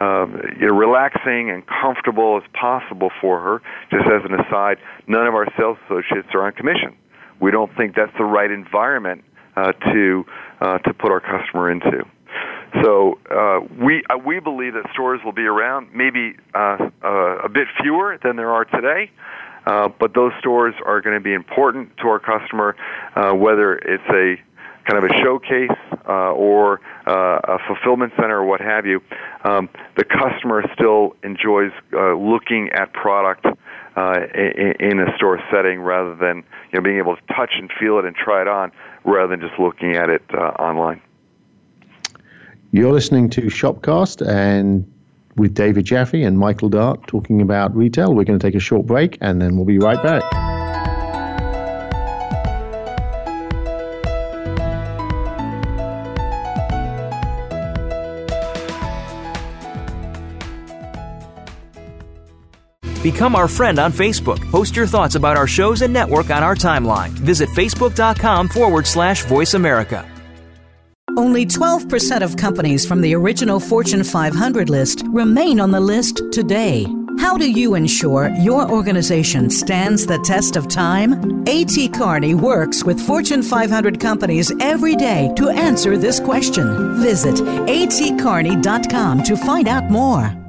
um, 0.00 0.40
you 0.58 0.66
know, 0.66 0.74
relaxing 0.74 1.50
and 1.50 1.62
comfortable 1.66 2.36
as 2.36 2.42
possible 2.52 3.10
for 3.20 3.40
her. 3.40 3.62
Just 3.90 4.06
as 4.06 4.24
an 4.24 4.34
aside, 4.40 4.78
none 5.06 5.26
of 5.28 5.34
our 5.34 5.46
sales 5.56 5.78
associates 5.86 6.28
are 6.34 6.44
on 6.46 6.52
commission. 6.52 6.96
We 7.40 7.52
don't 7.52 7.70
think 7.76 7.94
that's 7.94 8.16
the 8.18 8.24
right 8.24 8.50
environment 8.50 9.22
uh, 9.54 9.72
to 9.72 10.24
uh, 10.60 10.78
to 10.78 10.94
put 10.94 11.12
our 11.12 11.20
customer 11.20 11.70
into. 11.70 12.04
So 12.82 13.18
uh, 13.30 13.60
we 13.78 14.02
uh, 14.10 14.18
we 14.18 14.40
believe 14.40 14.74
that 14.74 14.84
stores 14.92 15.20
will 15.24 15.32
be 15.32 15.44
around, 15.44 15.88
maybe 15.94 16.36
uh, 16.54 16.88
uh, 17.02 17.08
a 17.44 17.48
bit 17.48 17.68
fewer 17.80 18.18
than 18.22 18.36
there 18.36 18.50
are 18.50 18.64
today, 18.64 19.10
uh, 19.66 19.88
but 19.88 20.14
those 20.14 20.32
stores 20.40 20.74
are 20.84 21.00
going 21.00 21.14
to 21.14 21.22
be 21.22 21.34
important 21.34 21.96
to 21.98 22.08
our 22.08 22.18
customer, 22.18 22.76
uh, 23.14 23.32
whether 23.32 23.74
it's 23.76 24.02
a 24.10 24.36
kind 24.90 25.02
of 25.02 25.10
a 25.10 25.14
showcase 25.22 25.70
uh, 26.06 26.32
or 26.32 26.80
uh, 27.06 27.38
a 27.44 27.58
fulfillment 27.66 28.12
center 28.16 28.40
or 28.40 28.44
what 28.44 28.60
have 28.60 28.84
you, 28.84 29.00
um, 29.44 29.68
the 29.96 30.04
customer 30.04 30.62
still 30.74 31.16
enjoys 31.22 31.72
uh, 31.94 32.14
looking 32.14 32.68
at 32.74 32.92
product 32.92 33.46
uh, 33.96 34.14
in, 34.34 34.74
in 34.80 35.00
a 35.00 35.16
store 35.16 35.40
setting 35.50 35.80
rather 35.80 36.14
than 36.16 36.38
you 36.72 36.78
know 36.78 36.82
being 36.82 36.98
able 36.98 37.16
to 37.16 37.22
touch 37.34 37.52
and 37.56 37.70
feel 37.80 37.98
it 37.98 38.04
and 38.04 38.16
try 38.16 38.42
it 38.42 38.48
on 38.48 38.72
rather 39.04 39.36
than 39.36 39.40
just 39.40 39.58
looking 39.58 39.96
at 39.96 40.10
it 40.10 40.22
online. 40.58 41.00
You're 42.74 42.92
listening 42.92 43.30
to 43.30 43.42
Shopcast 43.42 44.26
and 44.26 44.92
with 45.36 45.54
David 45.54 45.84
Jaffe 45.84 46.20
and 46.24 46.36
Michael 46.36 46.68
Dart 46.68 47.06
talking 47.06 47.40
about 47.40 47.72
retail. 47.76 48.12
We're 48.12 48.24
going 48.24 48.36
to 48.36 48.44
take 48.44 48.56
a 48.56 48.60
short 48.60 48.84
break 48.84 49.16
and 49.20 49.40
then 49.40 49.54
we'll 49.54 49.64
be 49.64 49.78
right 49.78 50.02
back. 50.02 50.24
Become 63.04 63.36
our 63.36 63.46
friend 63.46 63.78
on 63.78 63.92
Facebook. 63.92 64.40
Post 64.50 64.74
your 64.74 64.88
thoughts 64.88 65.14
about 65.14 65.36
our 65.36 65.46
shows 65.46 65.82
and 65.82 65.92
network 65.92 66.30
on 66.30 66.42
our 66.42 66.56
timeline. 66.56 67.10
Visit 67.10 67.48
facebook.com 67.50 68.48
forward 68.48 68.88
slash 68.88 69.24
voice 69.26 69.54
America. 69.54 70.10
Only 71.16 71.46
12% 71.46 72.22
of 72.22 72.36
companies 72.36 72.84
from 72.84 73.00
the 73.00 73.14
original 73.14 73.60
Fortune 73.60 74.02
500 74.02 74.68
list 74.68 75.02
remain 75.06 75.60
on 75.60 75.70
the 75.70 75.80
list 75.80 76.22
today. 76.32 76.86
How 77.20 77.36
do 77.36 77.48
you 77.48 77.76
ensure 77.76 78.30
your 78.30 78.68
organization 78.68 79.48
stands 79.48 80.06
the 80.06 80.18
test 80.18 80.56
of 80.56 80.68
time? 80.68 81.44
A.T. 81.46 81.90
Kearney 81.90 82.34
works 82.34 82.82
with 82.82 83.00
Fortune 83.00 83.42
500 83.42 84.00
companies 84.00 84.52
every 84.60 84.96
day 84.96 85.32
to 85.36 85.50
answer 85.50 85.96
this 85.96 86.18
question. 86.18 87.00
Visit 87.00 87.36
atkearney.com 87.36 89.22
to 89.22 89.36
find 89.36 89.68
out 89.68 89.90
more. 89.90 90.43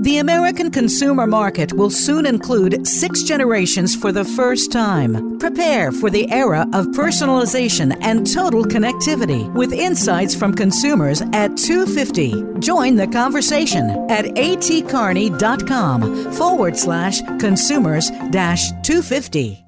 The 0.00 0.18
American 0.18 0.70
consumer 0.70 1.26
market 1.26 1.72
will 1.72 1.90
soon 1.90 2.24
include 2.24 2.86
six 2.86 3.24
generations 3.24 3.96
for 3.96 4.12
the 4.12 4.24
first 4.24 4.70
time. 4.70 5.38
Prepare 5.38 5.90
for 5.90 6.08
the 6.08 6.30
era 6.30 6.62
of 6.72 6.86
personalization 6.88 7.96
and 8.00 8.32
total 8.32 8.64
connectivity 8.64 9.52
with 9.54 9.72
insights 9.72 10.36
from 10.36 10.54
consumers 10.54 11.20
at 11.32 11.56
250. 11.56 12.60
Join 12.60 12.94
the 12.94 13.08
conversation 13.08 13.90
at 14.08 14.24
atkearney.com 14.24 16.32
forward 16.32 16.76
slash 16.76 17.20
consumers 17.40 18.10
dash 18.30 18.70
250. 18.84 19.67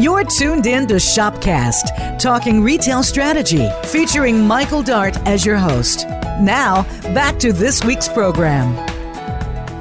You're 0.00 0.24
tuned 0.24 0.64
in 0.64 0.86
to 0.86 0.94
Shopcast, 0.94 2.18
talking 2.18 2.62
retail 2.62 3.02
strategy, 3.02 3.68
featuring 3.84 4.46
Michael 4.46 4.82
Dart 4.82 5.18
as 5.28 5.44
your 5.44 5.58
host. 5.58 6.08
Now, 6.40 6.84
back 7.12 7.38
to 7.40 7.52
this 7.52 7.84
week's 7.84 8.08
program. 8.08 8.74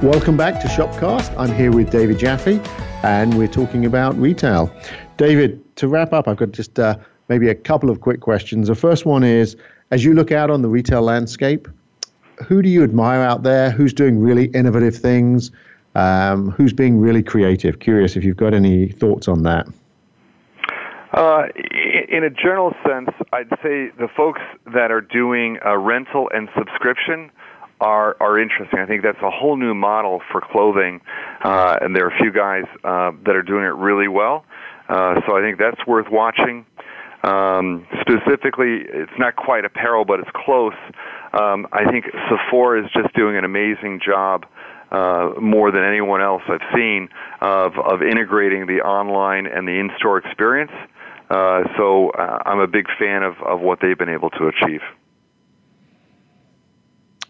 Welcome 0.04 0.36
back 0.36 0.60
to 0.60 0.68
Shopcast. 0.68 1.34
I'm 1.38 1.56
here 1.56 1.72
with 1.72 1.90
David 1.90 2.20
Jaffe, 2.20 2.60
and 3.02 3.38
we're 3.38 3.48
talking 3.48 3.86
about 3.86 4.14
retail. 4.18 4.70
David, 5.16 5.64
to 5.78 5.88
wrap 5.88 6.12
up, 6.12 6.28
I've 6.28 6.36
got 6.36 6.52
just 6.52 6.78
uh, 6.78 6.98
maybe 7.30 7.48
a 7.48 7.56
couple 7.56 7.90
of 7.90 8.02
quick 8.02 8.20
questions. 8.20 8.68
The 8.68 8.76
first 8.76 9.06
one 9.06 9.24
is 9.24 9.56
as 9.92 10.04
you 10.04 10.14
look 10.14 10.34
out 10.34 10.52
on 10.52 10.64
the 10.64 10.70
retail 10.70 11.02
landscape, 11.02 11.66
who 12.46 12.62
do 12.62 12.68
you 12.68 12.84
admire 12.84 13.22
out 13.22 13.44
there? 13.44 13.72
Who's 13.72 13.94
doing 13.94 14.20
really 14.20 14.48
innovative 14.48 14.98
things? 14.98 15.50
Um, 15.96 16.52
who's 16.52 16.74
being 16.74 17.00
really 17.00 17.24
creative? 17.24 17.80
Curious 17.80 18.18
if 18.18 18.26
you've 18.26 18.36
got 18.36 18.54
any 18.54 18.90
thoughts 18.90 19.30
on 19.30 19.44
that. 19.44 19.66
Uh, 21.12 21.48
in 22.08 22.24
a 22.24 22.30
general 22.30 22.74
sense, 22.88 23.10
I'd 23.34 23.50
say 23.64 23.90
the 23.98 24.08
folks 24.16 24.42
that 24.74 24.92
are 24.92 25.02
doing 25.02 25.58
a 25.66 25.78
rental 25.78 26.30
and 26.34 26.50
subscription 26.58 27.32
are 27.82 28.16
are 28.20 28.40
interesting. 28.40 28.80
I 28.80 28.86
think 28.86 29.04
that's 29.04 29.22
a 29.24 29.32
whole 29.32 29.58
new 29.58 29.74
model 29.74 30.22
for 30.32 30.42
clothing, 30.42 31.02
uh, 31.44 31.78
and 31.82 31.96
there 31.96 32.06
are 32.06 32.12
a 32.12 32.18
few 32.18 32.32
guys 32.32 32.66
uh, 32.84 33.12
that 33.26 33.36
are 33.36 33.42
doing 33.42 33.64
it 33.64 33.74
really 33.76 34.08
well. 34.08 34.46
Uh, 34.88 35.22
so 35.28 35.38
I 35.38 35.42
think 35.42 35.58
that's 35.58 35.86
worth 35.88 36.08
watching. 36.12 36.66
Um, 37.24 37.86
specifically, 38.02 38.86
it's 38.88 39.12
not 39.18 39.36
quite 39.36 39.66
apparel, 39.66 40.06
but 40.06 40.20
it's 40.20 40.30
close. 40.34 40.74
Um, 41.34 41.68
I 41.72 41.90
think 41.90 42.06
Sephora 42.30 42.84
is 42.86 42.92
just 42.92 43.14
doing 43.16 43.36
an 43.38 43.46
amazing 43.46 44.02
job. 44.06 44.46
Uh, 44.92 45.34
more 45.40 45.72
than 45.72 45.84
anyone 45.84 46.20
else 46.20 46.42
I've 46.50 46.66
seen 46.74 47.10
of 47.42 47.74
of 47.78 48.02
integrating 48.02 48.66
the 48.66 48.82
online 48.82 49.46
and 49.46 49.68
the 49.68 49.80
in-store 49.80 50.18
experience. 50.18 50.72
Uh, 51.30 51.64
so 51.78 52.10
uh, 52.12 52.40
I'm 52.46 52.60
a 52.60 52.68
big 52.68 52.88
fan 52.98 53.24
of, 53.24 53.36
of 53.46 53.62
what 53.62 53.80
they've 53.82 53.98
been 53.98 54.10
able 54.10 54.30
to 54.32 54.48
achieve. 54.48 54.82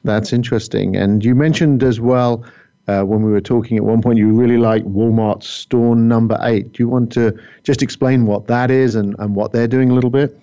That's 0.04 0.32
interesting. 0.32 0.96
And 0.96 1.24
you 1.24 1.36
mentioned 1.36 1.84
as 1.84 2.00
well 2.00 2.46
uh, 2.88 3.04
when 3.04 3.22
we 3.22 3.32
were 3.32 3.42
talking 3.42 3.78
at 3.78 3.84
one 3.84 4.02
point, 4.02 4.18
you 4.18 4.30
really 4.30 4.58
like 4.58 4.84
Walmart's 4.86 5.48
store 5.48 5.96
number 5.96 6.38
eight. 6.42 6.74
Do 6.74 6.84
you 6.84 6.90
want 6.90 7.12
to 7.14 7.38
just 7.64 7.84
explain 7.84 8.26
what 8.26 8.48
that 8.48 8.72
is 8.72 8.96
and, 8.96 9.16
and 9.20 9.36
what 9.36 9.52
they're 9.52 9.68
doing 9.68 9.92
a 9.92 9.94
little 9.94 10.10
bit? 10.10 10.40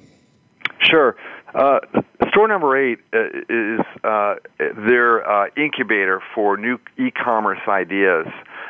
Sure. 0.80 1.16
Uh, 1.54 1.80
store 2.28 2.46
number 2.46 2.76
eight 2.76 2.98
uh, 3.14 3.28
is 3.48 3.80
uh, 4.04 4.34
their 4.59 5.28
uh, 5.28 5.48
incubator 5.57 6.22
for 6.34 6.57
new 6.59 6.78
e-commerce 6.98 7.61
ideas 7.66 8.26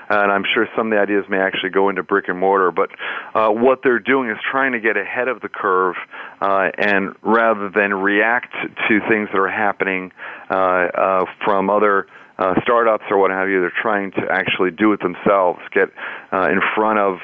and 0.08 0.30
I'm 0.30 0.44
sure 0.54 0.68
some 0.76 0.88
of 0.88 0.90
the 0.92 1.00
ideas 1.00 1.24
may 1.28 1.38
actually 1.38 1.70
go 1.70 1.88
into 1.88 2.02
brick 2.02 2.28
and 2.28 2.38
mortar. 2.38 2.70
But 2.70 2.90
uh, 3.34 3.50
what 3.50 3.80
they're 3.82 3.98
doing 3.98 4.30
is 4.30 4.36
trying 4.50 4.72
to 4.72 4.80
get 4.80 4.96
ahead 4.96 5.28
of 5.28 5.40
the 5.40 5.48
curve, 5.48 5.96
uh, 6.40 6.70
and 6.78 7.14
rather 7.22 7.70
than 7.70 7.94
react 7.94 8.52
to 8.88 9.00
things 9.08 9.28
that 9.32 9.38
are 9.38 9.50
happening 9.50 10.12
uh, 10.50 10.54
uh, 10.54 11.24
from 11.44 11.70
other 11.70 12.06
uh, 12.38 12.54
startups 12.62 13.04
or 13.10 13.18
what 13.18 13.30
have 13.30 13.48
you, 13.48 13.60
they're 13.60 13.72
trying 13.82 14.10
to 14.12 14.20
actually 14.30 14.70
do 14.70 14.92
it 14.92 15.00
themselves, 15.00 15.58
get 15.72 15.88
uh, 16.32 16.50
in 16.50 16.60
front 16.74 16.98
of 16.98 17.16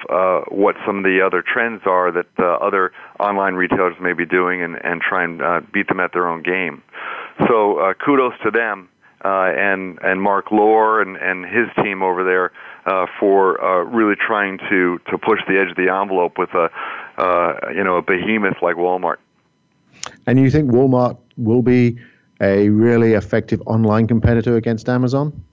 what 0.51 0.75
some 0.87 0.99
of 0.99 1.05
the 1.05 1.21
other 1.25 1.43
trends 1.47 1.83
are 1.85 2.11
that 2.11 2.27
other 2.41 2.93
online 3.21 3.55
retailers 3.55 3.95
may 4.01 4.15
be 4.15 4.25
doing 4.25 4.63
and, 4.63 4.77
and 4.83 5.03
try 5.03 5.23
and 5.23 5.71
beat 5.71 5.87
them 5.89 6.01
at 6.01 6.13
their 6.15 6.27
own 6.27 6.43
game. 6.43 6.83
So 7.47 7.93
kudos 8.05 8.33
to 8.43 8.51
them 8.51 8.89
and 9.23 9.99
and 10.03 10.21
Mark 10.21 10.51
Lore 10.51 11.03
and 11.03 11.17
and 11.17 11.45
his 11.45 11.69
team 11.85 12.03
over 12.03 12.25
there 12.25 12.53
uh, 12.87 13.07
for 13.19 13.63
uh, 13.63 13.85
really 13.85 14.17
trying 14.17 14.59
to 14.71 14.99
to 15.11 15.19
push 15.19 15.41
the 15.47 15.59
edge 15.59 15.71
of 15.71 15.77
the 15.77 15.93
envelope 15.93 16.39
with 16.39 16.51
a 16.55 16.69
uh, 17.19 17.71
you 17.75 17.85
know 17.85 17.97
a 17.97 18.03
behemoth 18.03 18.57
like 18.63 18.77
Walmart. 18.77 19.17
And 20.27 20.39
you 20.39 20.51
think 20.51 20.71
Walmart 20.71 21.19
will 21.37 21.63
be 21.63 21.99
a 22.41 22.69
really 22.71 23.13
effective 23.13 23.63
online 23.67 24.07
competitor 24.09 24.57
against 24.57 24.89
Amazon? 24.89 25.45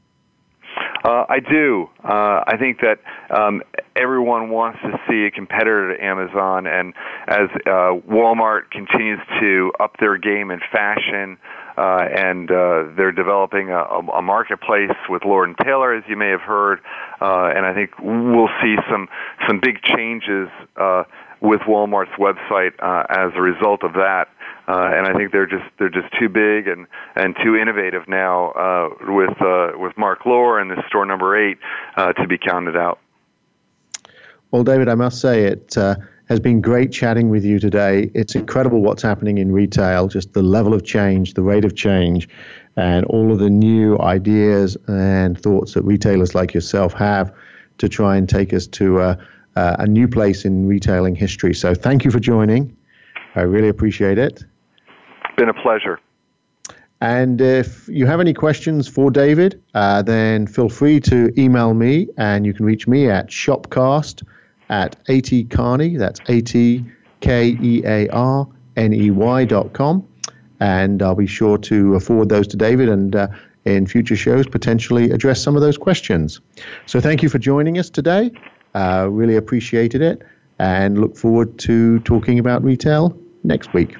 Uh, 1.03 1.25
I 1.30 1.39
do. 1.39 1.89
Uh, 2.03 2.43
I 2.45 2.57
think 2.59 2.80
that 2.82 2.99
um, 3.30 3.61
everyone 3.95 4.49
wants 4.49 4.80
to 4.82 4.99
see 5.07 5.25
a 5.25 5.32
competitor 5.32 5.95
to 5.95 6.03
Amazon, 6.03 6.67
and 6.67 6.93
as 7.27 7.47
uh, 7.65 7.95
Walmart 8.09 8.71
continues 8.71 9.19
to 9.39 9.71
up 9.80 9.95
their 9.99 10.17
game 10.17 10.51
in 10.51 10.59
fashion, 10.71 11.38
uh, 11.80 12.09
and 12.13 12.51
uh, 12.51 12.84
they're 12.97 13.13
developing 13.13 13.69
a, 13.69 13.80
a 13.80 14.21
marketplace 14.21 14.97
with 15.07 15.23
Lord 15.23 15.47
and 15.47 15.57
Taylor, 15.59 15.93
as 15.93 16.03
you 16.09 16.17
may 16.17 16.27
have 16.27 16.41
heard, 16.41 16.80
uh, 17.21 17.53
and 17.55 17.65
I 17.65 17.73
think 17.73 17.91
we'll 18.01 18.49
see 18.61 18.75
some 18.91 19.07
some 19.47 19.61
big 19.63 19.82
changes 19.82 20.49
uh, 20.75 21.03
with 21.39 21.61
Walmart's 21.61 22.11
website 22.19 22.73
uh, 22.80 23.05
as 23.09 23.32
a 23.34 23.41
result 23.41 23.84
of 23.84 23.93
that. 23.93 24.27
Uh, 24.67 24.91
and 24.93 25.07
I 25.07 25.13
think 25.13 25.32
they're 25.32 25.47
just 25.47 25.63
they're 25.80 25.89
just 25.89 26.13
too 26.19 26.27
big 26.27 26.67
and 26.67 26.86
and 27.15 27.34
too 27.41 27.55
innovative 27.55 28.09
now 28.09 28.89
with 29.07 29.38
with 29.80 29.97
Mark 29.97 30.25
Lore 30.25 30.59
and 30.59 30.69
this 30.69 30.80
store 30.89 31.05
number 31.05 31.38
eight 31.38 31.59
to 31.95 32.27
be 32.27 32.38
counted 32.38 32.75
out. 32.75 32.99
Well, 34.51 34.63
David, 34.63 34.89
I 34.89 34.95
must 34.95 35.21
say 35.21 35.45
it 35.45 35.77
has 36.30 36.39
been 36.39 36.61
great 36.61 36.91
chatting 36.91 37.30
with 37.30 37.43
you 37.43 37.57
today. 37.59 38.11
It's 38.13 38.36
incredible 38.36 38.82
what's 38.82 39.01
happening 39.01 39.39
in 39.39 39.51
retail, 39.51 40.07
just 40.07 40.34
the 40.34 40.43
level 40.43 40.75
of 40.75 40.86
change, 40.86 41.34
the 41.34 41.41
rate 41.41 41.65
of 41.65 41.75
change, 41.75 42.30
and 42.75 43.03
all 43.05 43.32
of 43.32 43.39
the 43.39 43.49
new 43.49 43.97
ideas 43.99 44.77
and 44.88 45.41
thoughts 45.41 45.73
that 45.73 45.82
retailers 45.82 46.36
like 46.36 46.53
yourself 46.53 46.93
have 46.93 47.34
to 47.80 47.89
try 47.89 48.15
and 48.15 48.30
take 48.30 48.53
us 48.53 48.67
to 48.67 48.99
a, 48.99 49.17
uh, 49.55 49.77
a 49.80 49.88
new 49.88 50.07
place 50.07 50.45
in 50.45 50.67
retailing 50.67 51.15
history. 51.15 51.55
So 51.55 51.73
thank 51.73 52.05
you 52.05 52.11
for 52.11 52.19
joining. 52.19 52.77
I 53.34 53.41
really 53.41 53.69
appreciate 53.69 54.19
it. 54.19 54.45
Been 55.36 55.49
a 55.49 55.53
pleasure. 55.53 55.99
And 57.01 57.41
if 57.41 57.88
you 57.88 58.05
have 58.05 58.19
any 58.19 58.34
questions 58.34 58.88
for 58.88 59.09
David, 59.09 59.63
uh, 59.73 60.03
then 60.03 60.45
feel 60.45 60.69
free 60.69 60.99
to 61.01 61.34
email 61.41 61.73
me, 61.73 62.07
and 62.17 62.45
you 62.45 62.53
can 62.53 62.65
reach 62.65 62.88
me 62.88 63.09
at 63.09 63.30
shopcast 63.30 64.21
at 64.70 65.03
atkearney, 65.05 65.97
that's 65.97 66.20
A-T-K-E-A-R-N-E-Y 66.28 66.86
dot 69.45 69.74
com. 69.74 70.07
And 70.59 71.01
I'll 71.01 71.15
be 71.15 71.28
sure 71.28 71.57
to 71.57 71.99
forward 71.99 72.30
those 72.30 72.47
to 72.47 72.57
David 72.57 72.89
and 72.89 73.15
uh, 73.15 73.28
in 73.65 73.88
future 73.88 74.15
shows 74.15 74.47
potentially 74.47 75.11
address 75.11 75.41
some 75.41 75.55
of 75.55 75.61
those 75.61 75.78
questions. 75.78 76.41
So 76.86 76.99
thank 76.99 77.24
you 77.24 77.30
for 77.30 77.39
joining 77.39 77.78
us 77.78 77.89
today. 77.89 78.32
Uh, 78.76 79.07
really 79.09 79.36
appreciated 79.36 80.01
it 80.01 80.22
and 80.59 80.99
look 80.99 81.15
forward 81.15 81.57
to 81.59 81.99
talking 81.99 82.38
about 82.38 82.63
retail 82.63 83.17
next 83.43 83.74
week. 83.74 83.95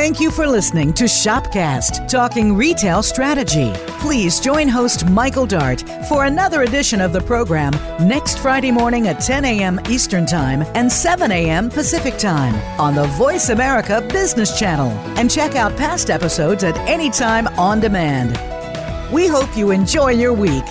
Thank 0.00 0.18
you 0.18 0.30
for 0.30 0.46
listening 0.46 0.94
to 0.94 1.04
Shopcast, 1.04 2.08
talking 2.08 2.56
retail 2.56 3.02
strategy. 3.02 3.70
Please 3.98 4.40
join 4.40 4.66
host 4.66 5.06
Michael 5.10 5.44
Dart 5.44 5.84
for 6.08 6.24
another 6.24 6.62
edition 6.62 7.02
of 7.02 7.12
the 7.12 7.20
program 7.20 7.72
next 8.00 8.38
Friday 8.38 8.70
morning 8.70 9.08
at 9.08 9.20
10 9.20 9.44
a.m. 9.44 9.78
Eastern 9.90 10.24
Time 10.24 10.62
and 10.74 10.90
7 10.90 11.30
a.m. 11.30 11.68
Pacific 11.68 12.16
Time 12.16 12.54
on 12.80 12.94
the 12.94 13.08
Voice 13.08 13.50
America 13.50 14.00
Business 14.10 14.58
Channel. 14.58 14.88
And 15.18 15.30
check 15.30 15.54
out 15.54 15.76
past 15.76 16.08
episodes 16.08 16.64
at 16.64 16.78
any 16.88 17.10
time 17.10 17.46
on 17.58 17.80
demand. 17.80 18.32
We 19.12 19.26
hope 19.26 19.54
you 19.54 19.70
enjoy 19.70 20.12
your 20.12 20.32
week. 20.32 20.64